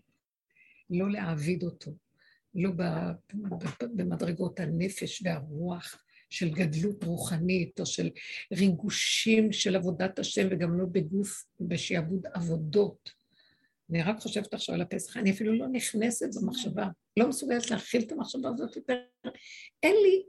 [0.90, 1.92] לא להעביד אותו,
[2.54, 2.70] לא
[3.82, 8.10] במדרגות הנפש והרוח של גדלות רוחנית או של
[8.52, 13.10] ריגושים של עבודת השם וגם לא בגוף, בשעבוד עבודות.
[13.90, 18.12] אני רק חושבת עכשיו על הפסח, אני אפילו לא נכנסת במחשבה, לא מסוגלת להכיל את
[18.12, 18.96] המחשבה הזאת יותר.
[19.82, 20.22] אין לי,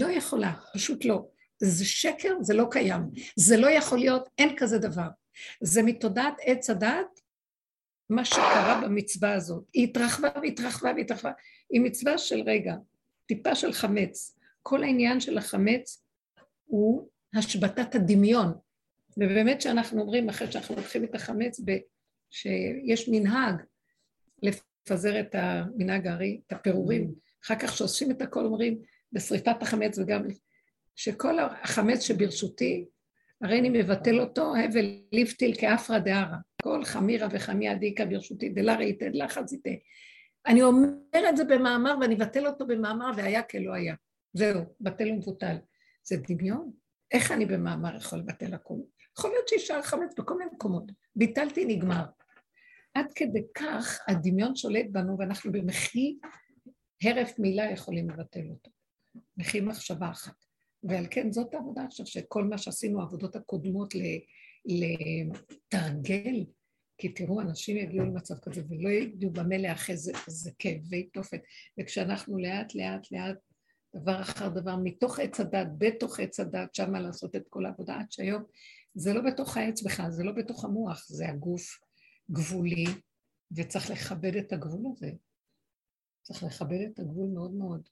[0.00, 1.28] לא יכולה, פשוט לא.
[1.58, 3.02] זה שקר, זה לא קיים.
[3.36, 5.08] זה לא יכול להיות, אין כזה דבר.
[5.60, 7.20] זה מתודעת עץ הדעת,
[8.10, 9.64] מה שקרה במצווה הזאת.
[9.72, 11.32] היא התרחבה והתרחבה והתרחבה.
[11.70, 12.74] היא מצווה של רגע,
[13.26, 14.38] טיפה של חמץ.
[14.62, 16.04] כל העניין של החמץ
[16.64, 18.52] הוא השבתת הדמיון.
[19.16, 21.60] ובאמת שאנחנו אומרים, אחרי שאנחנו לוקחים את החמץ,
[22.30, 23.54] שיש מנהג
[24.42, 27.14] לפזר את המנהג הארי, את הפירורים,
[27.44, 28.82] אחר כך שעושים את הכל אומרים,
[29.12, 30.22] בשריפת החמץ וגם
[30.96, 32.84] שכל החמץ שברשותי,
[33.42, 36.36] הרי אני מבטל אותו, הבל ליפטיל כאפרא דהרא.
[36.62, 39.70] כל חמירא וחמיה דיקא ברשותי, דלה ראיתא דלה חזיתא.
[40.46, 43.94] אני אומר את זה במאמר ואני אבטל אותו במאמר והיה כלא היה.
[44.32, 45.56] זהו, בטל ומבוטל.
[46.04, 46.72] זה דמיון?
[47.12, 48.80] איך אני במאמר יכול לבטל הכול?
[49.18, 50.92] יכול להיות שישאר חמץ בכל מיני מקומות.
[51.16, 52.04] ביטלתי, נגמר.
[52.94, 56.16] עד כדי כך הדמיון שולט בנו ואנחנו במחי
[57.02, 58.70] הרף מילה יכולים לבטל אותו.
[59.36, 60.45] מחי מחשבה אחת.
[60.82, 63.94] ועל כן זאת העבודה עכשיו, שכל מה שעשינו, העבודות הקודמות
[64.64, 66.44] לתרגל,
[66.98, 71.40] כי תראו, אנשים יגיעו למצב כזה ולא ידעו במה להאחז איזה כאבי תופת,
[71.80, 73.36] וכשאנחנו לאט לאט לאט,
[73.96, 78.12] דבר אחר דבר, מתוך עץ הדת, בתוך עץ הדת, שמה לעשות את כל העבודה, עד
[78.12, 78.42] שהיום
[78.94, 81.78] זה לא בתוך העץ בכלל, זה לא בתוך המוח, זה הגוף
[82.30, 82.84] גבולי,
[83.56, 85.10] וצריך לכבד את הגבול הזה.
[86.22, 87.88] צריך לכבד את הגבול מאוד מאוד.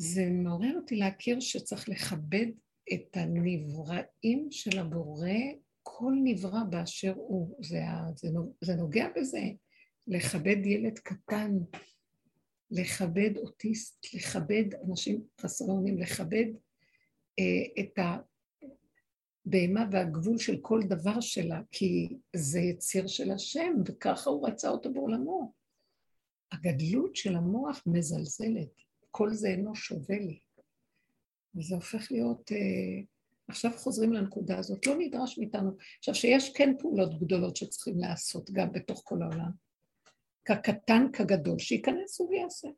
[0.00, 2.46] זה מעורר אותי להכיר שצריך לכבד
[2.92, 5.30] את הנבראים של הבורא,
[5.82, 7.56] כל נברא באשר הוא.
[7.64, 7.80] זה,
[8.14, 8.28] זה,
[8.60, 9.42] זה נוגע בזה,
[10.06, 11.50] לכבד ילד קטן,
[12.70, 16.46] לכבד אוטיסט, לכבד אנשים חסרי אונים, לכבד
[17.38, 17.98] אה, את
[19.46, 24.92] הבהמה והגבול של כל דבר שלה, כי זה יציר של השם, וככה הוא רצה אותו
[24.92, 25.52] בעולמו.
[26.52, 28.87] הגדלות של המוח מזלזלת.
[29.10, 30.38] כל זה אינו שווה לי.
[31.54, 33.02] וזה הופך להיות, אה,
[33.48, 35.70] עכשיו חוזרים לנקודה הזאת, לא נדרש מאיתנו.
[35.98, 39.50] עכשיו, שיש כן פעולות גדולות שצריכים לעשות גם בתוך כל העולם.
[40.44, 42.68] כקטן כגדול, שייכנס ויעשה.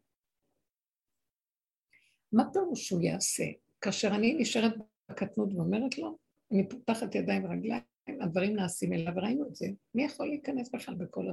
[2.32, 3.44] מה פירוש שהוא יעשה?
[3.81, 4.73] כאשר אני נשארת
[5.11, 6.19] בקטנות ואומרת לו,
[6.52, 7.82] אני פותחת ידיים ורגליים,
[8.20, 9.66] הדברים נעשים אליו, וראינו את זה.
[9.94, 11.27] מי יכול להיכנס בכלל בכל,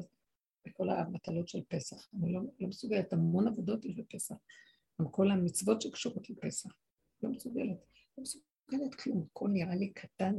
[0.68, 2.08] בכל המטלות של פסח?
[2.14, 4.36] אני לא, לא מסוגלת, המון עבודות יש בפסח.
[5.00, 6.70] עם כל המצוות שקשורות לפסח.
[7.24, 7.78] לא מסוגלת.
[8.18, 9.28] לא מסוגלת כלום.
[9.32, 10.36] הכל נראה לי קטן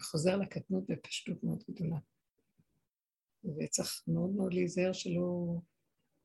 [0.00, 1.98] וחוזר לקטנות בפשטות מאוד גדולה.
[3.44, 5.56] וצריך מאוד מאוד להיזהר שלא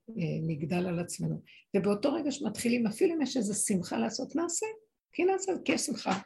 [0.10, 1.42] אה, נגדל על עצמנו.
[1.76, 4.66] ובאותו רגע שמתחילים, אפילו אם יש איזו שמחה לעשות, נעשה.
[5.12, 6.20] כי נעשה, כי יש שמחה.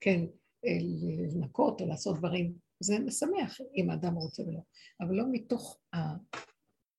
[0.00, 0.20] כן,
[0.64, 0.78] אה,
[1.34, 2.54] לנקות או לעשות דברים.
[2.80, 4.60] זה משמח אם האדם רוצה ולא.
[5.00, 5.80] אבל לא מתוך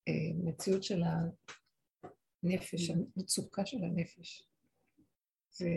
[0.08, 1.02] המציאות של
[2.46, 4.48] הנפש, המצוקה של הנפש.
[5.52, 5.70] זה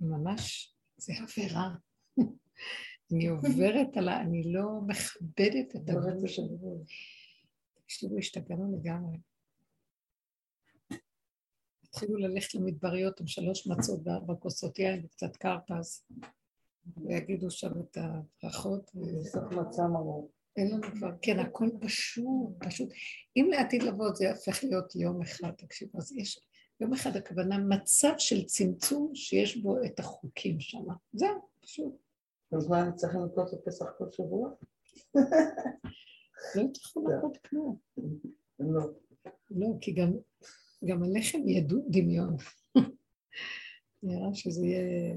[0.00, 1.74] ממש, זה עבירה.
[3.12, 4.20] אני עוברת על ה...
[4.20, 6.78] אני לא מכבדת את הגבול של הגבול.
[7.74, 9.18] תקשיבו, השתגענו לגמרי.
[11.84, 16.06] התחילו ללכת למדבריות עם שלוש מצות וארבע כוסות יין וקצת קרפס,
[16.96, 18.90] ויגידו שם את הברכות.
[18.94, 20.30] בסוף מצה מרור.
[20.56, 22.88] אין לנו כבר, כן, הכל פשוט, פשוט.
[23.36, 26.40] אם לעתיד לבוא זה יהפך להיות יום אחד, תקשיבו, אז יש,
[26.80, 30.84] יום אחד הכוונה מצב של צמצום שיש בו את החוקים שם.
[31.12, 31.96] זהו, פשוט.
[32.52, 34.50] אז מה, אני צריך לנקוט את פסח כל שבוע?
[36.56, 37.76] לא תוכלו לנקוט כלום.
[38.58, 38.90] לא.
[39.50, 40.12] לא, כי גם,
[40.84, 42.36] גם הלחם ידעו דמיון.
[44.02, 45.16] נראה שזה יהיה...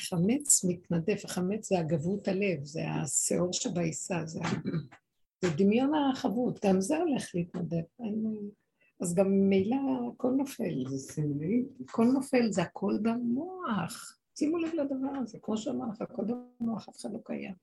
[0.00, 4.40] החמץ מתנדף, החמץ זה הגבות הלב, זה השאור שבעיסה, זה,
[5.44, 8.00] זה דמיון החבות, גם זה הולך להתנדף.
[9.00, 9.76] אז גם ממילא
[10.14, 10.84] הכל נופל.
[10.88, 11.64] זה סמלי.
[11.84, 14.16] הכל נופל, זה הכל במוח.
[14.38, 16.22] שימו לב לדבר הזה, כמו שאמר לך, הכל
[16.60, 17.54] במוח, אף אחד לא קיים.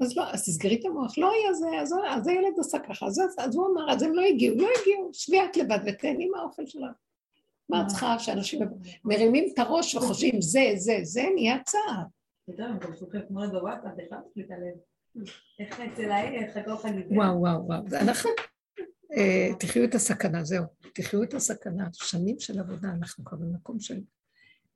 [0.00, 3.20] אז לא, אז תסגרי את המוח, לא היה זה, אז, אז הילד עשה ככה, אז,
[3.38, 6.90] אז הוא אמר, אז הם לא הגיעו, לא הגיעו, שבי את לבד ותהני מהאוכל שלך.
[7.68, 8.60] מה את צריכה שאנשים
[9.04, 12.02] מרימים את הראש וחושבים זה, זה, זה, נהיה צער.
[16.76, 17.14] חגיגה.
[17.14, 17.82] וואו, וואו, וואו.
[18.00, 18.30] אנחנו,
[19.16, 20.64] אה, תחיו את הסכנה, זהו.
[20.94, 21.88] תחיו את הסכנה.
[21.92, 24.00] שנים של עבודה, אנחנו כבר במקום של...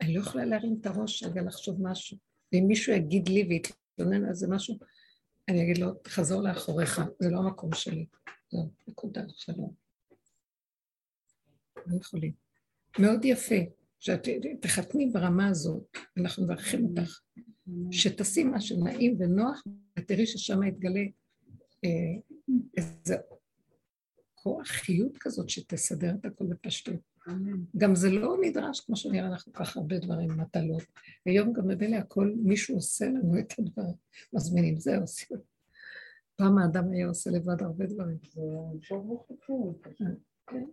[0.01, 2.17] אני לא יכולה להרים את הראש רגע לחשוב משהו.
[2.53, 4.79] ואם מישהו יגיד לי ויתלונן על זה משהו,
[5.49, 8.07] אני אגיד לו, תחזור לאחוריך, זה לא המקום שלי.
[8.51, 9.75] זהו, נקודה, שלום.
[11.87, 12.46] לא יכולים.
[12.99, 13.55] מאוד יפה,
[14.01, 14.29] שאת
[14.61, 15.83] תחתני ברמה הזאת,
[16.17, 17.21] אנחנו מברכים אותך,
[17.91, 19.63] שתשים מה שנעים ונוח,
[19.99, 21.05] ותראי ששם יתגלה
[21.85, 21.91] אה,
[22.77, 23.17] איזה
[24.35, 27.17] כוח חיות כזאת שתסדר את הכל בפשטות.
[27.77, 30.83] גם זה לא נדרש, כמו שנראה לך כל כך הרבה דברים, מטלות.
[31.27, 33.95] היום גם ממילא הכל, מישהו עושה לנו את הדברים,
[34.33, 35.39] מזמינים זה, עושים.
[36.37, 38.19] פעם האדם היה עושה לבד הרבה דברים.
[38.31, 38.41] זה
[38.79, 39.25] עכשיו לא
[40.47, 40.65] כן.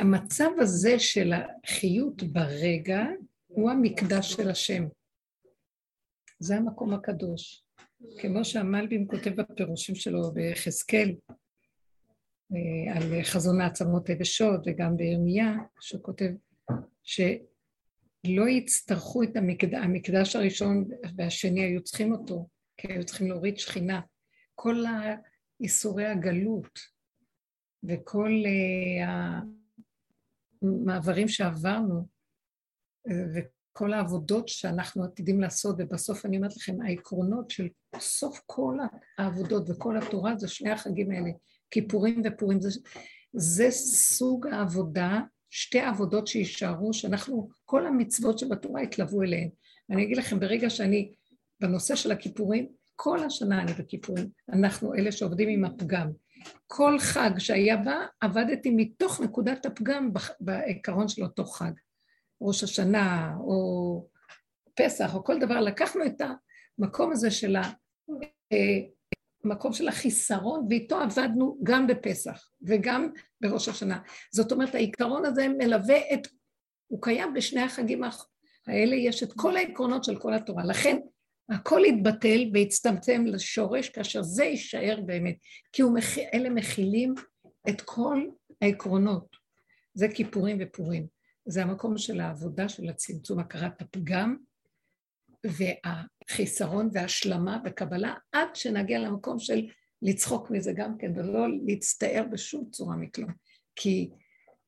[0.00, 3.04] המצב הזה של החיות ברגע
[3.46, 4.82] הוא המקדש של השם.
[6.38, 7.67] זה המקום הקדוש.
[8.18, 11.14] כמו שהמלבים כותב בפירושים שלו ביחזקאל,
[12.52, 16.30] אה, על חזון העצמות היבשות, וגם בירמיה, שהוא כותב
[17.02, 24.00] שלא יצטרכו את המקדש, המקדש הראשון והשני היו צריכים אותו, כי היו צריכים להוריד שכינה.
[24.54, 24.84] כל
[25.60, 26.78] איסורי הגלות
[27.82, 29.40] וכל אה,
[30.62, 32.06] המעברים שעברנו,
[33.08, 33.40] אה,
[33.78, 37.68] כל העבודות שאנחנו עתידים לעשות, ובסוף אני אומרת לכם, העקרונות של
[37.98, 38.76] סוף כל
[39.18, 41.30] העבודות וכל התורה זה שני החגים האלה,
[41.70, 42.70] כיפורים ופורים, זה,
[43.32, 49.48] זה סוג העבודה, שתי עבודות שיישארו, שאנחנו, כל המצוות שבתורה יתלוו אליהן.
[49.90, 51.12] אני אגיד לכם, ברגע שאני,
[51.60, 56.10] בנושא של הכיפורים, כל השנה אני בכיפורים, אנחנו אלה שעובדים עם הפגם.
[56.66, 60.10] כל חג שהיה בה, עבדתי מתוך נקודת הפגם
[60.40, 61.72] בעיקרון של אותו חג.
[62.40, 64.08] ראש השנה או
[64.74, 66.22] פסח או כל דבר, לקחנו את
[66.78, 67.56] המקום הזה של
[69.44, 73.10] המקום אה, של החיסרון ואיתו עבדנו גם בפסח וגם
[73.40, 73.98] בראש השנה.
[74.32, 76.28] זאת אומרת העיקרון הזה מלווה את,
[76.86, 78.02] הוא קיים בשני החגים
[78.66, 80.64] האלה, יש את כל העקרונות של כל התורה.
[80.64, 80.96] לכן
[81.50, 85.36] הכל יתבטל והצטמצם לשורש כאשר זה יישאר באמת,
[85.72, 86.18] כי מכ...
[86.34, 87.14] אלה מכילים
[87.68, 88.26] את כל
[88.62, 89.36] העקרונות.
[89.94, 91.17] זה כיפורים ופורים.
[91.48, 94.36] זה המקום של העבודה של הצמצום, הכרת הפגם
[95.44, 99.66] והחיסרון והשלמה וקבלה, עד שנגיע למקום של
[100.02, 103.30] לצחוק מזה גם כן, ולא להצטער בשום צורה מכלום.
[103.76, 104.10] כי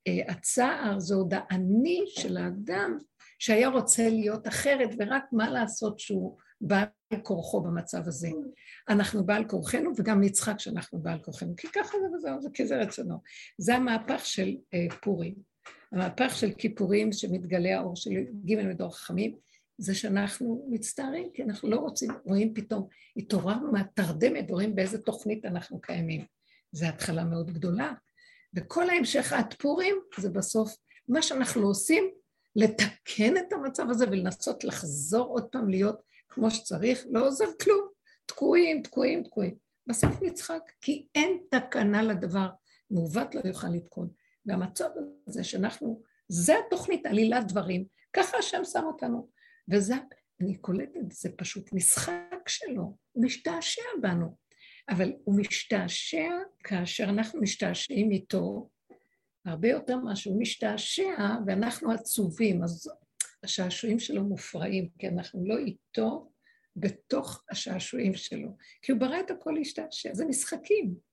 [0.08, 2.98] uh, הצער זה עוד האני של האדם
[3.38, 6.86] שהיה רוצה להיות אחרת, ורק מה לעשות שהוא בעל
[7.22, 8.28] כורחו במצב הזה.
[8.88, 12.76] אנחנו בעל כורחנו וגם נצחק שאנחנו בעל כורחנו, כי ככה זה וזהו, זה כי זה
[12.76, 13.16] רצונו.
[13.58, 15.49] זה המהפך של uh, פורים.
[15.92, 18.10] המהפך של כיפורים שמתגלה האור של
[18.44, 19.36] ג' מדור חכמים,
[19.78, 25.80] זה שאנחנו מצטערים, כי אנחנו לא רוצים, רואים פתאום, התעוררנו מהתרדמת, רואים באיזה תוכנית אנחנו
[25.80, 26.24] קיימים.
[26.72, 27.92] זו התחלה מאוד גדולה.
[28.54, 30.76] וכל ההמשך עד פורים זה בסוף
[31.08, 32.10] מה שאנחנו עושים,
[32.56, 37.88] לתקן את המצב הזה ולנסות לחזור עוד פעם להיות כמו שצריך, לא עוזר כלום.
[38.26, 39.54] תקועים, תקועים, תקועים.
[39.86, 42.48] בסוף נצחק, כי אין תקנה לדבר,
[42.90, 44.08] מעוות לא יוכל לתקון.
[44.50, 44.88] והמצב
[45.26, 49.28] הזה שאנחנו, זה התוכנית, עלילת דברים, ככה השם שם אותנו.
[49.72, 49.94] וזה,
[50.40, 54.36] אני קולטת, זה פשוט משחק שלו, משתעשע בנו.
[54.88, 56.28] אבל הוא משתעשע
[56.64, 58.70] כאשר אנחנו משתעשעים איתו,
[59.46, 62.90] הרבה יותר ממה שהוא משתעשע ואנחנו עצובים, אז
[63.44, 66.32] השעשועים שלו מופרעים, כי אנחנו לא איתו
[66.76, 68.56] בתוך השעשועים שלו.
[68.82, 71.09] כי הוא ברא את הכל להשתעשע, זה משחקים.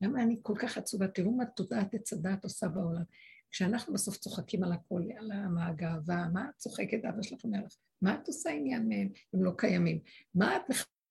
[0.00, 1.08] למה אני כל כך עצובה?
[1.08, 3.02] תראו מה תודעת עץ הדעת עושה בעולם.
[3.50, 5.30] כשאנחנו בסוף צוחקים על הכל, על
[5.60, 9.52] הגאווה, מה את צוחקת, אבא שלך אומר לך, מה את עושה עניין מהם, הם לא
[9.56, 10.00] קיימים?
[10.34, 10.62] מה את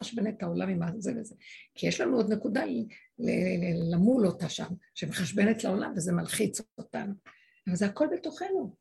[0.02, 1.36] מחשבנת את העולם עם זה וזה?
[1.76, 2.64] כי יש לנו עוד נקודה
[3.92, 7.14] למול אותה שם, שמחשבנת לעולם וזה מלחיץ אותנו.
[7.68, 8.76] אבל זה הכל בתוכנו.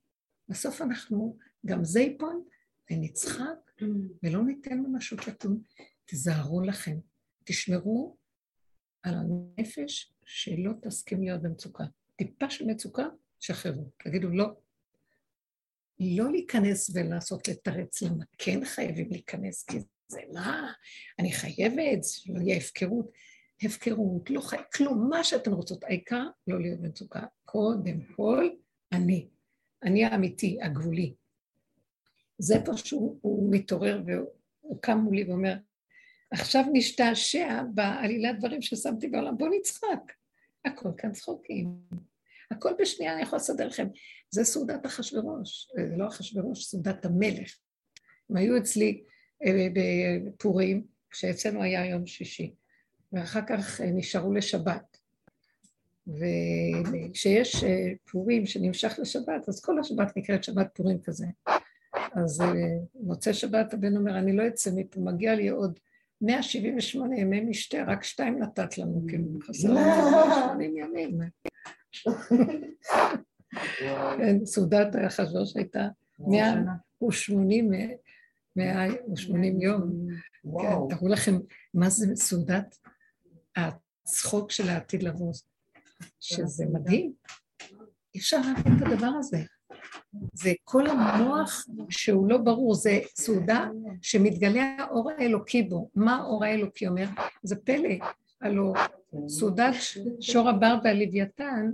[0.48, 2.44] בסוף אנחנו, גם זה ייפול
[2.90, 3.70] ונצחק
[4.22, 5.62] ולא ניתן ממשות לקום.
[6.04, 6.98] תיזהרו לכם,
[7.44, 8.16] תשמרו
[9.02, 11.84] על הנפש שלא תסכים להיות במצוקה.
[12.16, 13.06] טיפה של מצוקה,
[13.40, 13.90] שחררו.
[14.04, 14.46] תגידו לא.
[16.00, 20.72] לא להיכנס ולנסות לתרץ למה כן חייבים להיכנס, כי זה מה,
[21.18, 23.10] אני חייבת, שלא יהיה הפקרות.
[23.62, 24.56] הפקרות, לא חי...
[24.74, 27.20] כלום, מה שאתן רוצות, העיקר לא להיות במצוקה.
[27.44, 28.48] קודם כל,
[28.92, 29.28] אני.
[29.82, 31.14] אני האמיתי, הגבולי.
[32.38, 35.54] זה פה שהוא מתעורר והוא קם מולי ואומר,
[36.32, 40.12] עכשיו נשתעשע בעלילת דברים ששמתי בעולם, בואו נצחק.
[40.64, 41.68] הכל כאן צחוקים.
[42.50, 43.86] הכל בשנייה אני יכולה לסדר לכם.
[44.30, 47.56] זה סעודת אחשורוש, זה לא אחשורוש, סעודת המלך.
[48.30, 49.02] הם היו אצלי
[49.44, 52.54] אה, בפורים, כשאצלנו היה יום שישי,
[53.12, 54.98] ואחר כך אה, נשארו לשבת.
[56.06, 61.26] וכשיש אה, פורים שנמשך לשבת, אז כל השבת נקראת שבת פורים כזה.
[62.14, 62.42] אז
[62.94, 65.78] מוצא שבת הבן אומר, אני לא אצא מפה, מגיע לי עוד
[66.22, 71.18] 178 ימי משתה, רק שתיים נתת לנו, כאילו, חסר לנו 80 ימים.
[74.18, 75.88] כן, סעודת אחשוש הייתה
[76.18, 77.70] 180
[78.56, 80.06] 180 יום.
[80.60, 81.34] כן, תראו לכם
[81.74, 82.76] מה זה סעודת
[83.56, 85.32] הצחוק של העתיד לבוא,
[86.20, 87.12] שזה מדהים.
[88.14, 89.38] אי אפשר להבין את הדבר הזה.
[90.32, 93.68] זה כל המוח שהוא לא ברור, זה סעודה
[94.02, 95.90] שמתגלה האור האלוקי בו.
[95.94, 97.06] מה האור האלוקי אומר?
[97.42, 98.06] זה פלא.
[98.40, 98.76] הלוא
[99.28, 99.74] סעודת
[100.20, 101.70] שור הבר והלוויתן,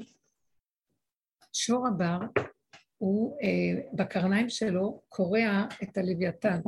[1.53, 2.19] שור הבר
[2.99, 6.61] הוא אה, בקרניים שלו קורע את הלוויתן,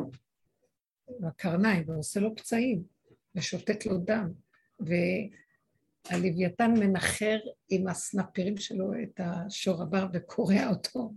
[1.20, 2.82] בקרניים, ועושה לו פצעים,
[3.34, 4.32] ושותת לו דם,
[6.10, 11.12] והלוויתן מנחר עם הסנפירים שלו את השור הבר וקורע אותו.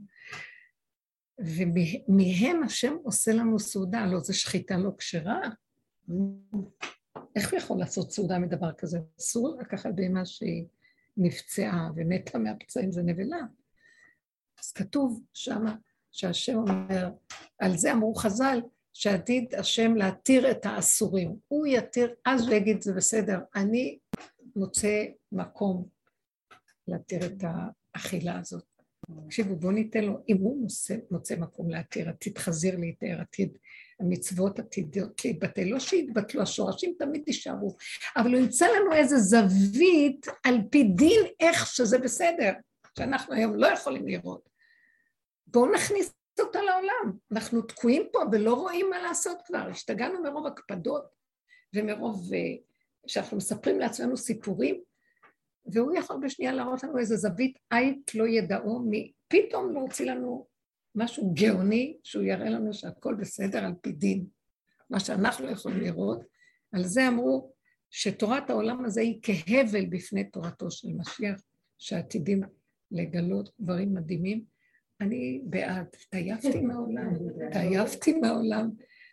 [1.39, 5.41] ומהם השם עושה לנו סעודה, לא זה שחיטה לא כשרה?
[7.35, 8.99] איך הוא יכול לעשות סעודה מדבר כזה?
[9.19, 10.65] אסור לקחת בהמה שהיא
[11.17, 13.39] נפצעה ומתה מהפצעים, זה נבלה.
[14.59, 15.75] אז כתוב שמה
[16.11, 17.09] שהשם אומר,
[17.59, 18.61] על זה אמרו חז"ל,
[18.93, 21.35] שעתיד השם להתיר את האסורים.
[21.47, 23.97] הוא יתיר, אז הוא יגיד, זה בסדר, אני
[24.55, 25.87] מוצא מקום
[26.87, 27.43] להתיר את
[27.95, 28.73] האכילה הזאת.
[29.25, 33.57] תקשיבו, בואו ניתן לו, אם הוא מוצא, מוצא מקום להתיר, עתיד חזיר להתאר, עתיד
[33.99, 37.75] המצוות עתידות להתבטל, לא שיתבטלו, השורשים תמיד יישארו,
[38.17, 42.51] אבל הוא ימצא לנו איזה זווית על פי דין איך שזה בסדר,
[42.97, 44.49] שאנחנו היום לא יכולים לראות.
[45.47, 51.05] בואו נכניס אותה לעולם, אנחנו תקועים פה ולא רואים מה לעשות כבר, השתגענו מרוב הקפדות
[51.75, 52.39] ומרוב אה,
[53.07, 54.81] שאנחנו מספרים לעצמנו סיפורים,
[55.65, 58.91] והוא יכול בשנייה להראות לנו איזה זווית עית לא ידעו,
[59.27, 60.47] פתאום להוציא לנו
[60.95, 64.25] משהו גאוני, שהוא יראה לנו שהכל בסדר על פי דין,
[64.89, 66.19] מה שאנחנו יכולים לראות.
[66.71, 67.53] על זה אמרו
[67.91, 71.41] שתורת העולם הזה היא כהבל בפני תורתו של משיח,
[71.77, 72.41] שעתידים
[72.91, 74.43] לגלות דברים מדהימים.
[75.01, 77.13] אני בעד, התעייפתי מהעולם,
[77.47, 78.69] התעייפתי מהעולם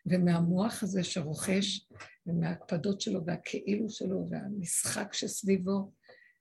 [0.06, 1.88] ומהמוח הזה שרוכש,
[2.26, 5.92] ומההקפדות שלו והכאילו שלו והמשחק שסביבו,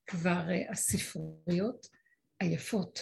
[0.08, 1.88] כבר אה, הספריות
[2.40, 3.00] עייפות.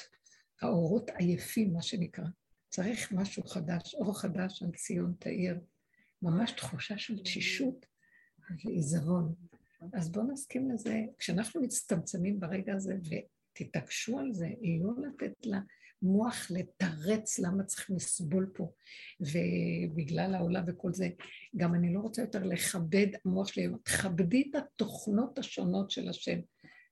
[0.61, 2.25] האורות עייפים, מה שנקרא.
[2.69, 5.59] צריך משהו חדש, אור חדש על ציון תאיר.
[6.21, 7.85] ממש תחושה של תשישות
[8.65, 9.35] ועיזרון.
[9.93, 14.47] אז בואו נסכים לזה, כשאנחנו מצטמצמים ברגע הזה, ותתעקשו על זה,
[14.81, 15.45] לא לתת
[16.01, 18.71] למוח לתרץ למה צריכים לסבול פה,
[19.19, 21.09] ובגלל העולם וכל זה,
[21.55, 26.39] גם אני לא רוצה יותר לכבד, המוח שלי, תכבדי את התוכנות השונות של השם.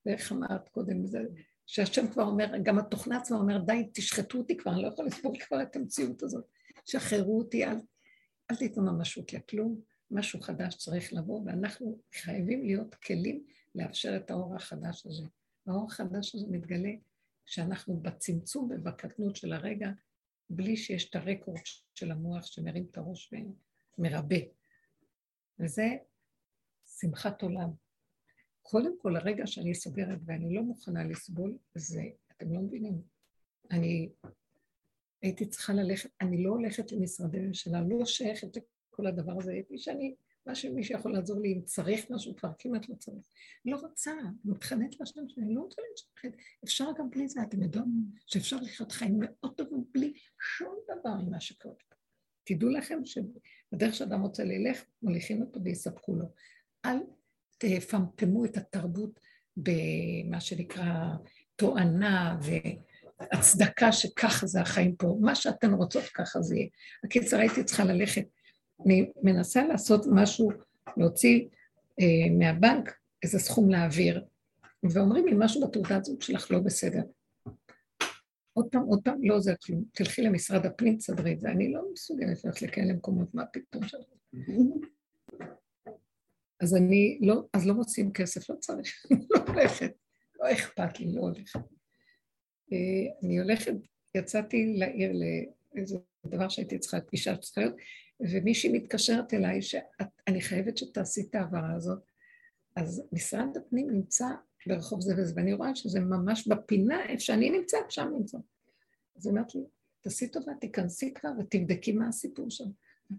[0.06, 1.19] ואיך אמרת קודם, זה
[1.65, 5.34] שהשם כבר אומר, גם התוכנה עצמה אומר, די, תשחטו אותי כבר, אני לא יכולה לספור
[5.40, 6.45] כבר את המציאות הזאת.
[6.86, 7.77] שחררו אותי, אל,
[8.52, 13.44] אל תיתנו ממשות לכלום, משהו חדש צריך לבוא, ואנחנו חייבים להיות כלים
[13.76, 15.23] לאפשר את האור החדש הזה.
[15.68, 16.91] האור החדש הזה מתגלה
[17.46, 19.90] כשאנחנו בצמצום ובקטנות של הרגע,
[20.50, 21.60] בלי שיש את הרקורד
[21.96, 23.34] של המוח שמרים את הראש
[23.98, 24.36] ומרבה.
[25.60, 25.88] וזה
[27.00, 27.70] שמחת עולם.
[28.62, 33.02] קודם כל, הרגע שאני סוגרת ואני לא מוכנה לסבול, זה, אתם לא מבינים,
[33.72, 34.10] אני
[35.22, 40.16] הייתי צריכה ללכת, אני לא הולכת למשרדי ממשלה, לא שייכת לכל הדבר הזה, הייתי שאני,
[40.46, 43.26] מה שמישהו יכול לעזור לי, אם צריך משהו, כבר כמעט לא צריך.
[43.66, 44.12] לא רוצה,
[44.46, 47.86] מתחננת לשם שאני לא רוצה להתשחט, אפשר גם בלי זה, אתם יודעים
[48.26, 51.76] שאפשר לחיות חיים מאוד טובים בלי שום דבר ממה שקורה.
[52.44, 56.26] תדעו לכם שבדרך שאדם רוצה ללך, מוליכים אותו ויספקו לו.
[56.86, 56.98] אל
[57.58, 59.20] תפמפמו את התרבות
[59.58, 61.10] במה שנקרא
[61.56, 62.40] תואנה
[63.20, 66.68] והצדקה שככה זה החיים פה, מה שאתן רוצות ככה זה יהיה.
[67.04, 68.26] הקיצר הייתי צריכה ללכת,
[68.85, 70.52] אני מנסה לעשות משהו,
[70.97, 71.47] להוציא
[72.02, 72.93] אה, מהבנק
[73.23, 74.26] איזה סכום להעביר,
[74.84, 77.02] ואומרים לי משהו בתעודת זהות שלך לא בסדר.
[78.53, 79.84] עוד פעם, עוד פעם, לא זה כלום.
[79.93, 81.49] תלכי למשרד הפנים, תסדרי את זה.
[81.49, 84.06] אני לא מסוגלת ללכת לכאלה מקומות, מה פתאום שלך?
[86.60, 89.91] אז אני לא, אז לא מוצאים כסף, לא צריך, לא הולכת.
[90.39, 91.60] לא אכפת לי, לא הולכת.
[92.73, 92.77] אה,
[93.23, 93.73] אני הולכת,
[94.15, 95.11] יצאתי לעיר
[95.76, 97.76] לאיזה דבר שהייתי צריכה, פגישה שצריכה להיות,
[98.20, 102.00] ומישהי מתקשרת אליי שאני חייבת שתעשי את ההעברה הזאת.
[102.76, 104.26] אז משרד הפנים נמצא
[104.68, 108.38] ברחוב זה וזה, ואני רואה שזה ממש בפינה, איפה שאני נמצאת, שם נמצא.
[109.18, 109.62] אז היא אומרת לי,
[110.02, 112.66] תעשי טובה, תיכנסי כבר ותבדקי מה הסיפור שם.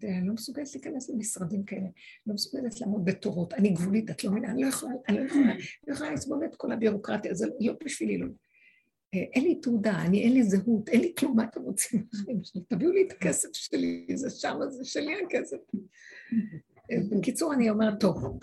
[0.02, 1.89] אני לא מסוגלת להיכנס למשרדים כאלה,
[2.27, 5.55] לא מסוגלת לעמוד בתורות, אני גבולית, את לא מבינה, אני לא יכולה, אני לא יכולה,
[5.86, 8.27] לא לסבול את כל הביורוקרטיה, זה לא בשבילי, לא.
[9.22, 12.62] אין לי תעודה, אני אין לי זהות, אין לי כלום, מה אתם רוצים בחיים שלי?
[12.68, 15.56] תביאו לי את הכסף שלי, זה שם, זה שלי הכסף.
[17.10, 18.38] בקיצור, אני אומרת, טוב.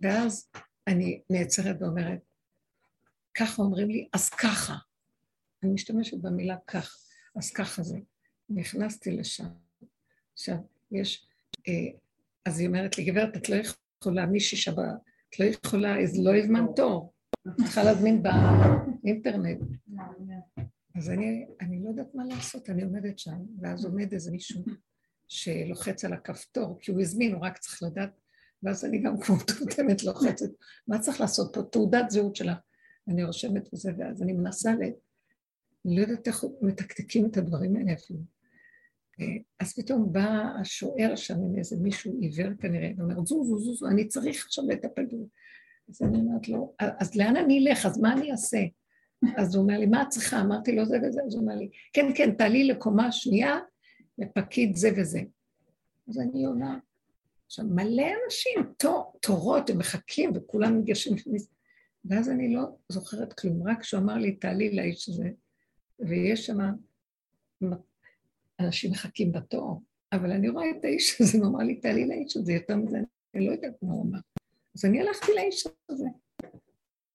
[0.00, 0.48] ואז
[0.86, 2.20] אני נעצרת ואומרת,
[3.34, 4.74] ככה אומרים לי, אז ככה.
[5.62, 6.96] אני משתמשת במילה כך,
[7.36, 7.98] אז ככה זה.
[8.48, 9.48] נכנסתי לשם.
[10.32, 10.56] עכשיו,
[10.92, 11.28] יש,
[11.68, 11.98] אה,
[12.46, 14.88] אז היא אומרת לי, גברת, את לא יכולה, מישהי שבה,
[15.28, 17.12] את לא יכולה, לא הזמן תור.
[17.56, 19.58] צריכה להזמין באינטרנט.
[20.96, 24.64] אז אני, אני לא יודעת מה לעשות, אני עומדת שם, ואז עומד איזה מישהו
[25.28, 28.10] שלוחץ על הכפתור, כי הוא הזמין, הוא רק צריך לדעת,
[28.62, 30.50] ואז אני גם כמו מטומטמת לוחצת,
[30.88, 31.62] מה צריך לעשות פה?
[31.62, 32.54] תעודת זהות שלה.
[33.08, 34.80] אני רושמת וזה, ואז אני מנסה ל...
[35.84, 38.20] לא יודעת איך מתקתקים את הדברים האלה אפילו.
[39.60, 44.44] אז פתאום בא השוער שם עם איזה מישהו עיוור כנראה, ואומר, זוזו, זוזו, אני צריך
[44.44, 45.24] עכשיו לטפל בזה.
[45.90, 47.86] אז אני אומרת לו, אז לאן אני אלך?
[47.86, 48.58] אז מה אני אעשה?
[49.36, 50.40] אז הוא אומר לי, מה את צריכה?
[50.40, 51.20] אמרתי לו, זה וזה.
[51.26, 53.58] אז הוא אומר לי, כן, כן, תעלי לקומה שנייה,
[54.18, 55.20] לפקיד זה וזה.
[56.08, 56.78] אז אני עונה,
[57.46, 61.16] עכשיו, מלא אנשים, תור, תורות, הם מחכים, וכולם ניגשים.
[62.04, 65.30] ואז אני לא זוכרת כלום, רק כשהוא אמר לי, תעלי לאיש הזה,
[65.98, 66.58] ויש שם
[68.60, 72.52] אנשים מחכים בתור, אבל אני רואה את האיש הזה, הוא אמר לי, תעלי לאיש הזה,
[72.52, 72.98] יותר מזה,
[73.34, 74.18] אני לא יודעת מה הוא אמר.
[74.74, 76.06] אז אני הלכתי לאיש הזה.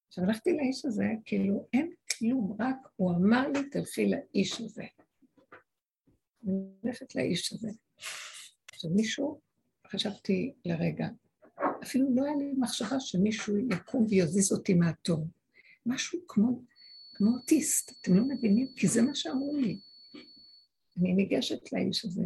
[0.07, 4.83] עכשיו הלכתי לאיש הזה, כאילו אין כלום, רק הוא אמר לי, תלכי לאיש הזה.
[6.43, 6.53] אני
[6.83, 7.69] הולכת לאיש הזה.
[8.73, 9.39] עכשיו מישהו,
[9.87, 11.07] חשבתי לרגע,
[11.83, 15.27] אפילו לא היה לי מחשבה שמישהו יקום ויזיז אותי מהתור.
[15.85, 16.61] משהו כמו,
[17.13, 18.67] כמו אוטיסט, אתם לא מבינים?
[18.75, 19.79] כי זה מה שאמרו לי.
[20.97, 22.23] אני ניגשת לאיש הזה,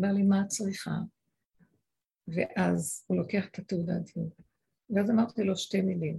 [0.00, 0.90] אמר לי, מה את צריכה?
[2.34, 4.40] ואז הוא לוקח את התעודת זהות.
[4.90, 6.18] ואז אמרתי לו שתי מילים.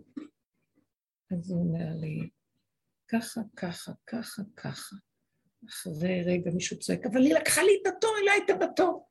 [1.31, 2.29] אז הוא אומר לי,
[3.07, 4.95] ככה, ככה, ככה, ככה.
[5.69, 9.07] אחרי רגע מישהו צועק, אבל היא לקחה לי את התור, היא לא הייתה בתור.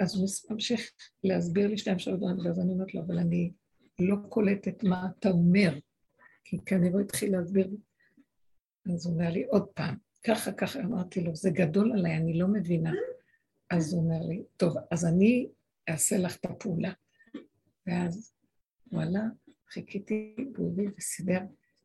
[0.00, 0.90] אז הוא ממשיך
[1.24, 3.52] להסביר לי שתיים שלוש דברים, ואז אני אומרת לו, אבל אני
[3.98, 5.78] לא קולטת מה אתה אומר,
[6.44, 7.76] כי כנראה התחיל להסביר לי.
[8.94, 9.94] אז הוא אומר לי עוד פעם,
[10.26, 12.92] ככה, ככה, אמרתי לו, זה גדול עליי, אני לא מבינה.
[13.70, 15.48] אז הוא אומר לי, טוב, אז אני
[15.88, 16.92] אעשה לך את הפעולה.
[17.86, 18.32] ואז
[18.90, 19.24] הוא עלה,
[19.68, 21.40] חיכיתי, והוא הביא וסידר,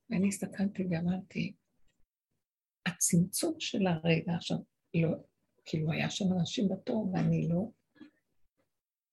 [0.09, 1.53] ואני הסתכלתי ואמרתי,
[2.85, 4.57] הצמצום של הרגע עכשיו,
[4.93, 5.09] לא,
[5.65, 7.71] כאילו היה שם אנשים בתור ואני לא,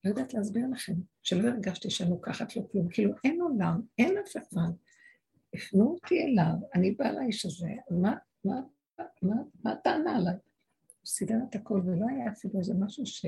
[0.05, 4.37] לא יודעת להסביר לכם, שלא הרגשתי שאני לוקחת לו כלום, כאילו אין עולם, אין אף
[4.37, 4.71] אחד.
[5.55, 8.61] הפנו אותי אליו, אני באה לאיש הזה, מה, מה,
[9.23, 10.35] מה, מה הטענה עליי?
[10.87, 13.27] הוא סידר את הכל, ולא היה אפילו איזה משהו ש...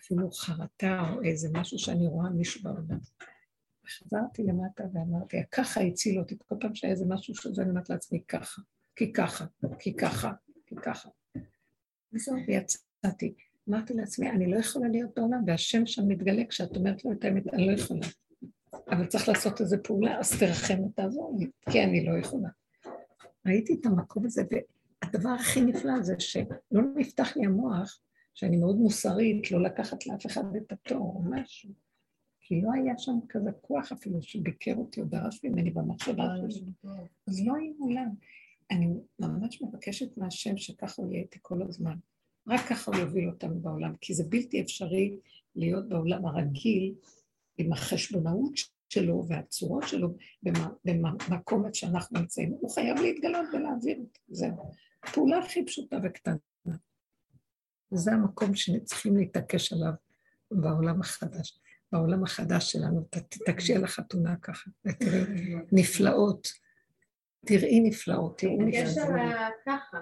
[0.00, 2.98] אפילו חרטה או איזה משהו שאני רואה מישהו בעולם.
[3.86, 8.22] וחזרתי למטה ואמרתי, ככה הציל אותי, כל פעם שהיה איזה משהו שזה, אני אומרת לעצמי,
[8.28, 8.62] ככה,
[8.96, 9.44] כי ככה,
[9.78, 10.32] כי ככה,
[10.66, 11.08] כי ככה.
[12.12, 13.34] וזהו, ויצאתי.
[13.68, 17.54] אמרתי לעצמי, אני לא יכולה להיות בעולם, והשם שם מתגלה כשאת אומרת לו את האמת,
[17.54, 18.06] אני לא יכולה.
[18.90, 22.48] אבל צריך לעשות איזו פעולה, אז תרחם ותעזור לי, כי אני לא יכולה.
[23.46, 28.00] ראיתי את המקום הזה, והדבר הכי נפלא זה שלא נפתח לי המוח,
[28.36, 31.70] שאני מאוד מוסרית, לא לקחת לאף אחד את התור או משהו.
[32.40, 36.70] כי לא היה שם כזה כוח אפילו שביקר אותי או דרש ממני במחשבה שלי.
[37.26, 38.14] אז לא היה עולם.
[38.70, 38.86] אני
[39.18, 41.96] ממש מבקשת מהשם שככה הוא יהיה איתי כל הזמן.
[42.48, 45.16] רק ככה הוא יוביל אותנו בעולם, כי זה בלתי אפשרי
[45.54, 46.94] להיות בעולם הרגיל
[47.58, 48.52] עם החשבונאות
[48.88, 50.08] שלו והצורות שלו
[50.84, 52.56] במקום איפה שאנחנו נמצאים.
[52.60, 54.72] הוא חייב להתגלות ולהעביר אותי, זהו.
[55.02, 56.36] הפעולה הכי פשוטה וקטנה.
[57.96, 59.92] וזה המקום שצריכים להתעקש עליו
[60.50, 61.58] בעולם החדש.
[61.92, 65.24] בעולם החדש שלנו, תתעקשי על החתונה ככה, ותראי
[65.72, 66.48] נפלאות.
[67.46, 68.88] תראי נפלאות, תראי נפלאות.
[68.88, 69.98] תתעקש על ככה.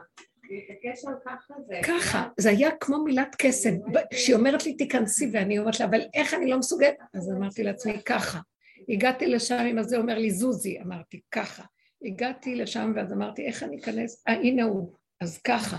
[0.51, 1.81] להתעקש על ככה זה...
[1.85, 3.75] ככה, זה היה כמו מילת קסם.
[4.11, 6.97] כשהיא אומרת לי תיכנסי, ואני אומרת לה, אבל איך אני לא מסוגלת?
[7.15, 8.41] אז אמרתי לעצמי, ככה.
[8.89, 11.65] הגעתי לשם עם הזה, אומר לי, זוזי, אמרתי, ככה.
[12.05, 14.25] הגעתי לשם ואז אמרתי, איך אני אכנס?
[14.29, 15.79] אה, הנה הוא, אז ככה.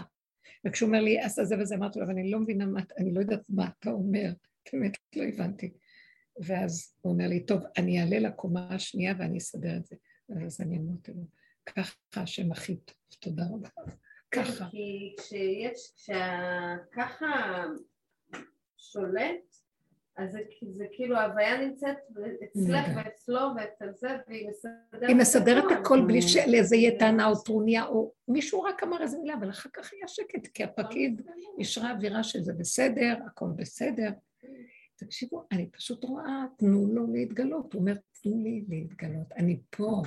[0.67, 3.19] וכשהוא אומר לי, עשה זה וזה, אמרתי לו, אבל אני לא מבינה מה, אני לא
[3.19, 4.33] יודעת מה אתה אומר,
[4.73, 5.73] באמת לא הבנתי.
[6.43, 9.95] ואז הוא אומר לי, טוב, אני אעלה לקומה השנייה ואני אסדר את זה.
[10.29, 11.23] ואז אני אמרתי לו,
[11.65, 13.69] ככה השם הכי טוב, תודה רבה.
[14.31, 14.67] ככה.
[14.71, 17.63] כי כשיש, כשככה
[18.77, 19.64] שולט,
[20.17, 20.39] אז זה,
[20.77, 21.97] זה כאילו ההוויה נמצאת
[22.43, 22.85] אצלך.
[22.95, 25.73] ואצלו ואצל זה, והיא מסדרת היא מסדרת הכל.
[25.73, 29.69] הכל בלי שלזה יהיה טענה או טרוניה, או מישהו רק אמר איזה מילה, אבל אחר
[29.73, 31.21] כך היה שקט, כי הפקיד
[31.59, 34.11] אישרה אווירה שזה בסדר, הכל בסדר.
[34.95, 37.73] תקשיבו, אני פשוט רואה, תנו לו להתגלות.
[37.73, 40.01] הוא אומר, תנו לי להתגלות, אני פה,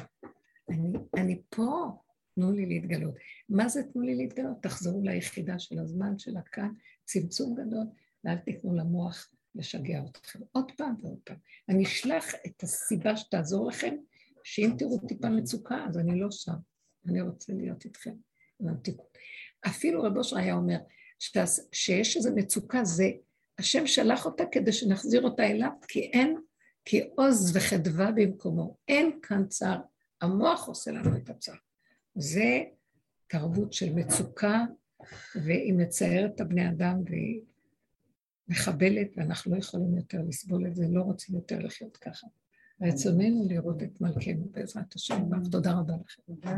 [0.71, 1.87] אני, אני פה,
[2.35, 3.15] תנו לי להתגלות.
[3.49, 4.63] מה זה תנו לי להתגלות?
[4.63, 6.73] תחזרו ליחידה של הזמן שלה כאן,
[7.05, 7.87] צמצום גדול,
[8.25, 10.39] ואל תיתנו למוח לשגע אתכם.
[10.53, 11.37] עוד פעם ועוד פעם.
[11.69, 13.97] אני אשלח את הסיבה שתעזור לכם,
[14.45, 16.57] שאם תראו טיפה מצוקה, אז אני לא שם,
[17.09, 18.15] אני רוצה להיות איתכם.
[19.67, 20.79] אפילו רב אושר היה אומר,
[21.73, 23.11] שיש איזו מצוקה, זה,
[23.59, 26.37] השם שלח אותה כדי שנחזיר אותה אליו, כי אין,
[26.85, 28.77] כי עוז וחדווה במקומו.
[28.89, 29.81] אין כאן צער.
[30.21, 31.55] המוח עושה לנו את הצער.
[32.15, 32.61] זה
[33.27, 34.65] תרבות של מצוקה,
[35.45, 37.41] והיא מצערת את הבני אדם, והיא
[38.49, 42.27] מחבלת, ואנחנו לא יכולים יותר לסבול את זה, לא רוצים יותר לחיות ככה.
[42.83, 46.49] רצוננו לראות את מלכנו בעזרת השם, תודה רבה לכם.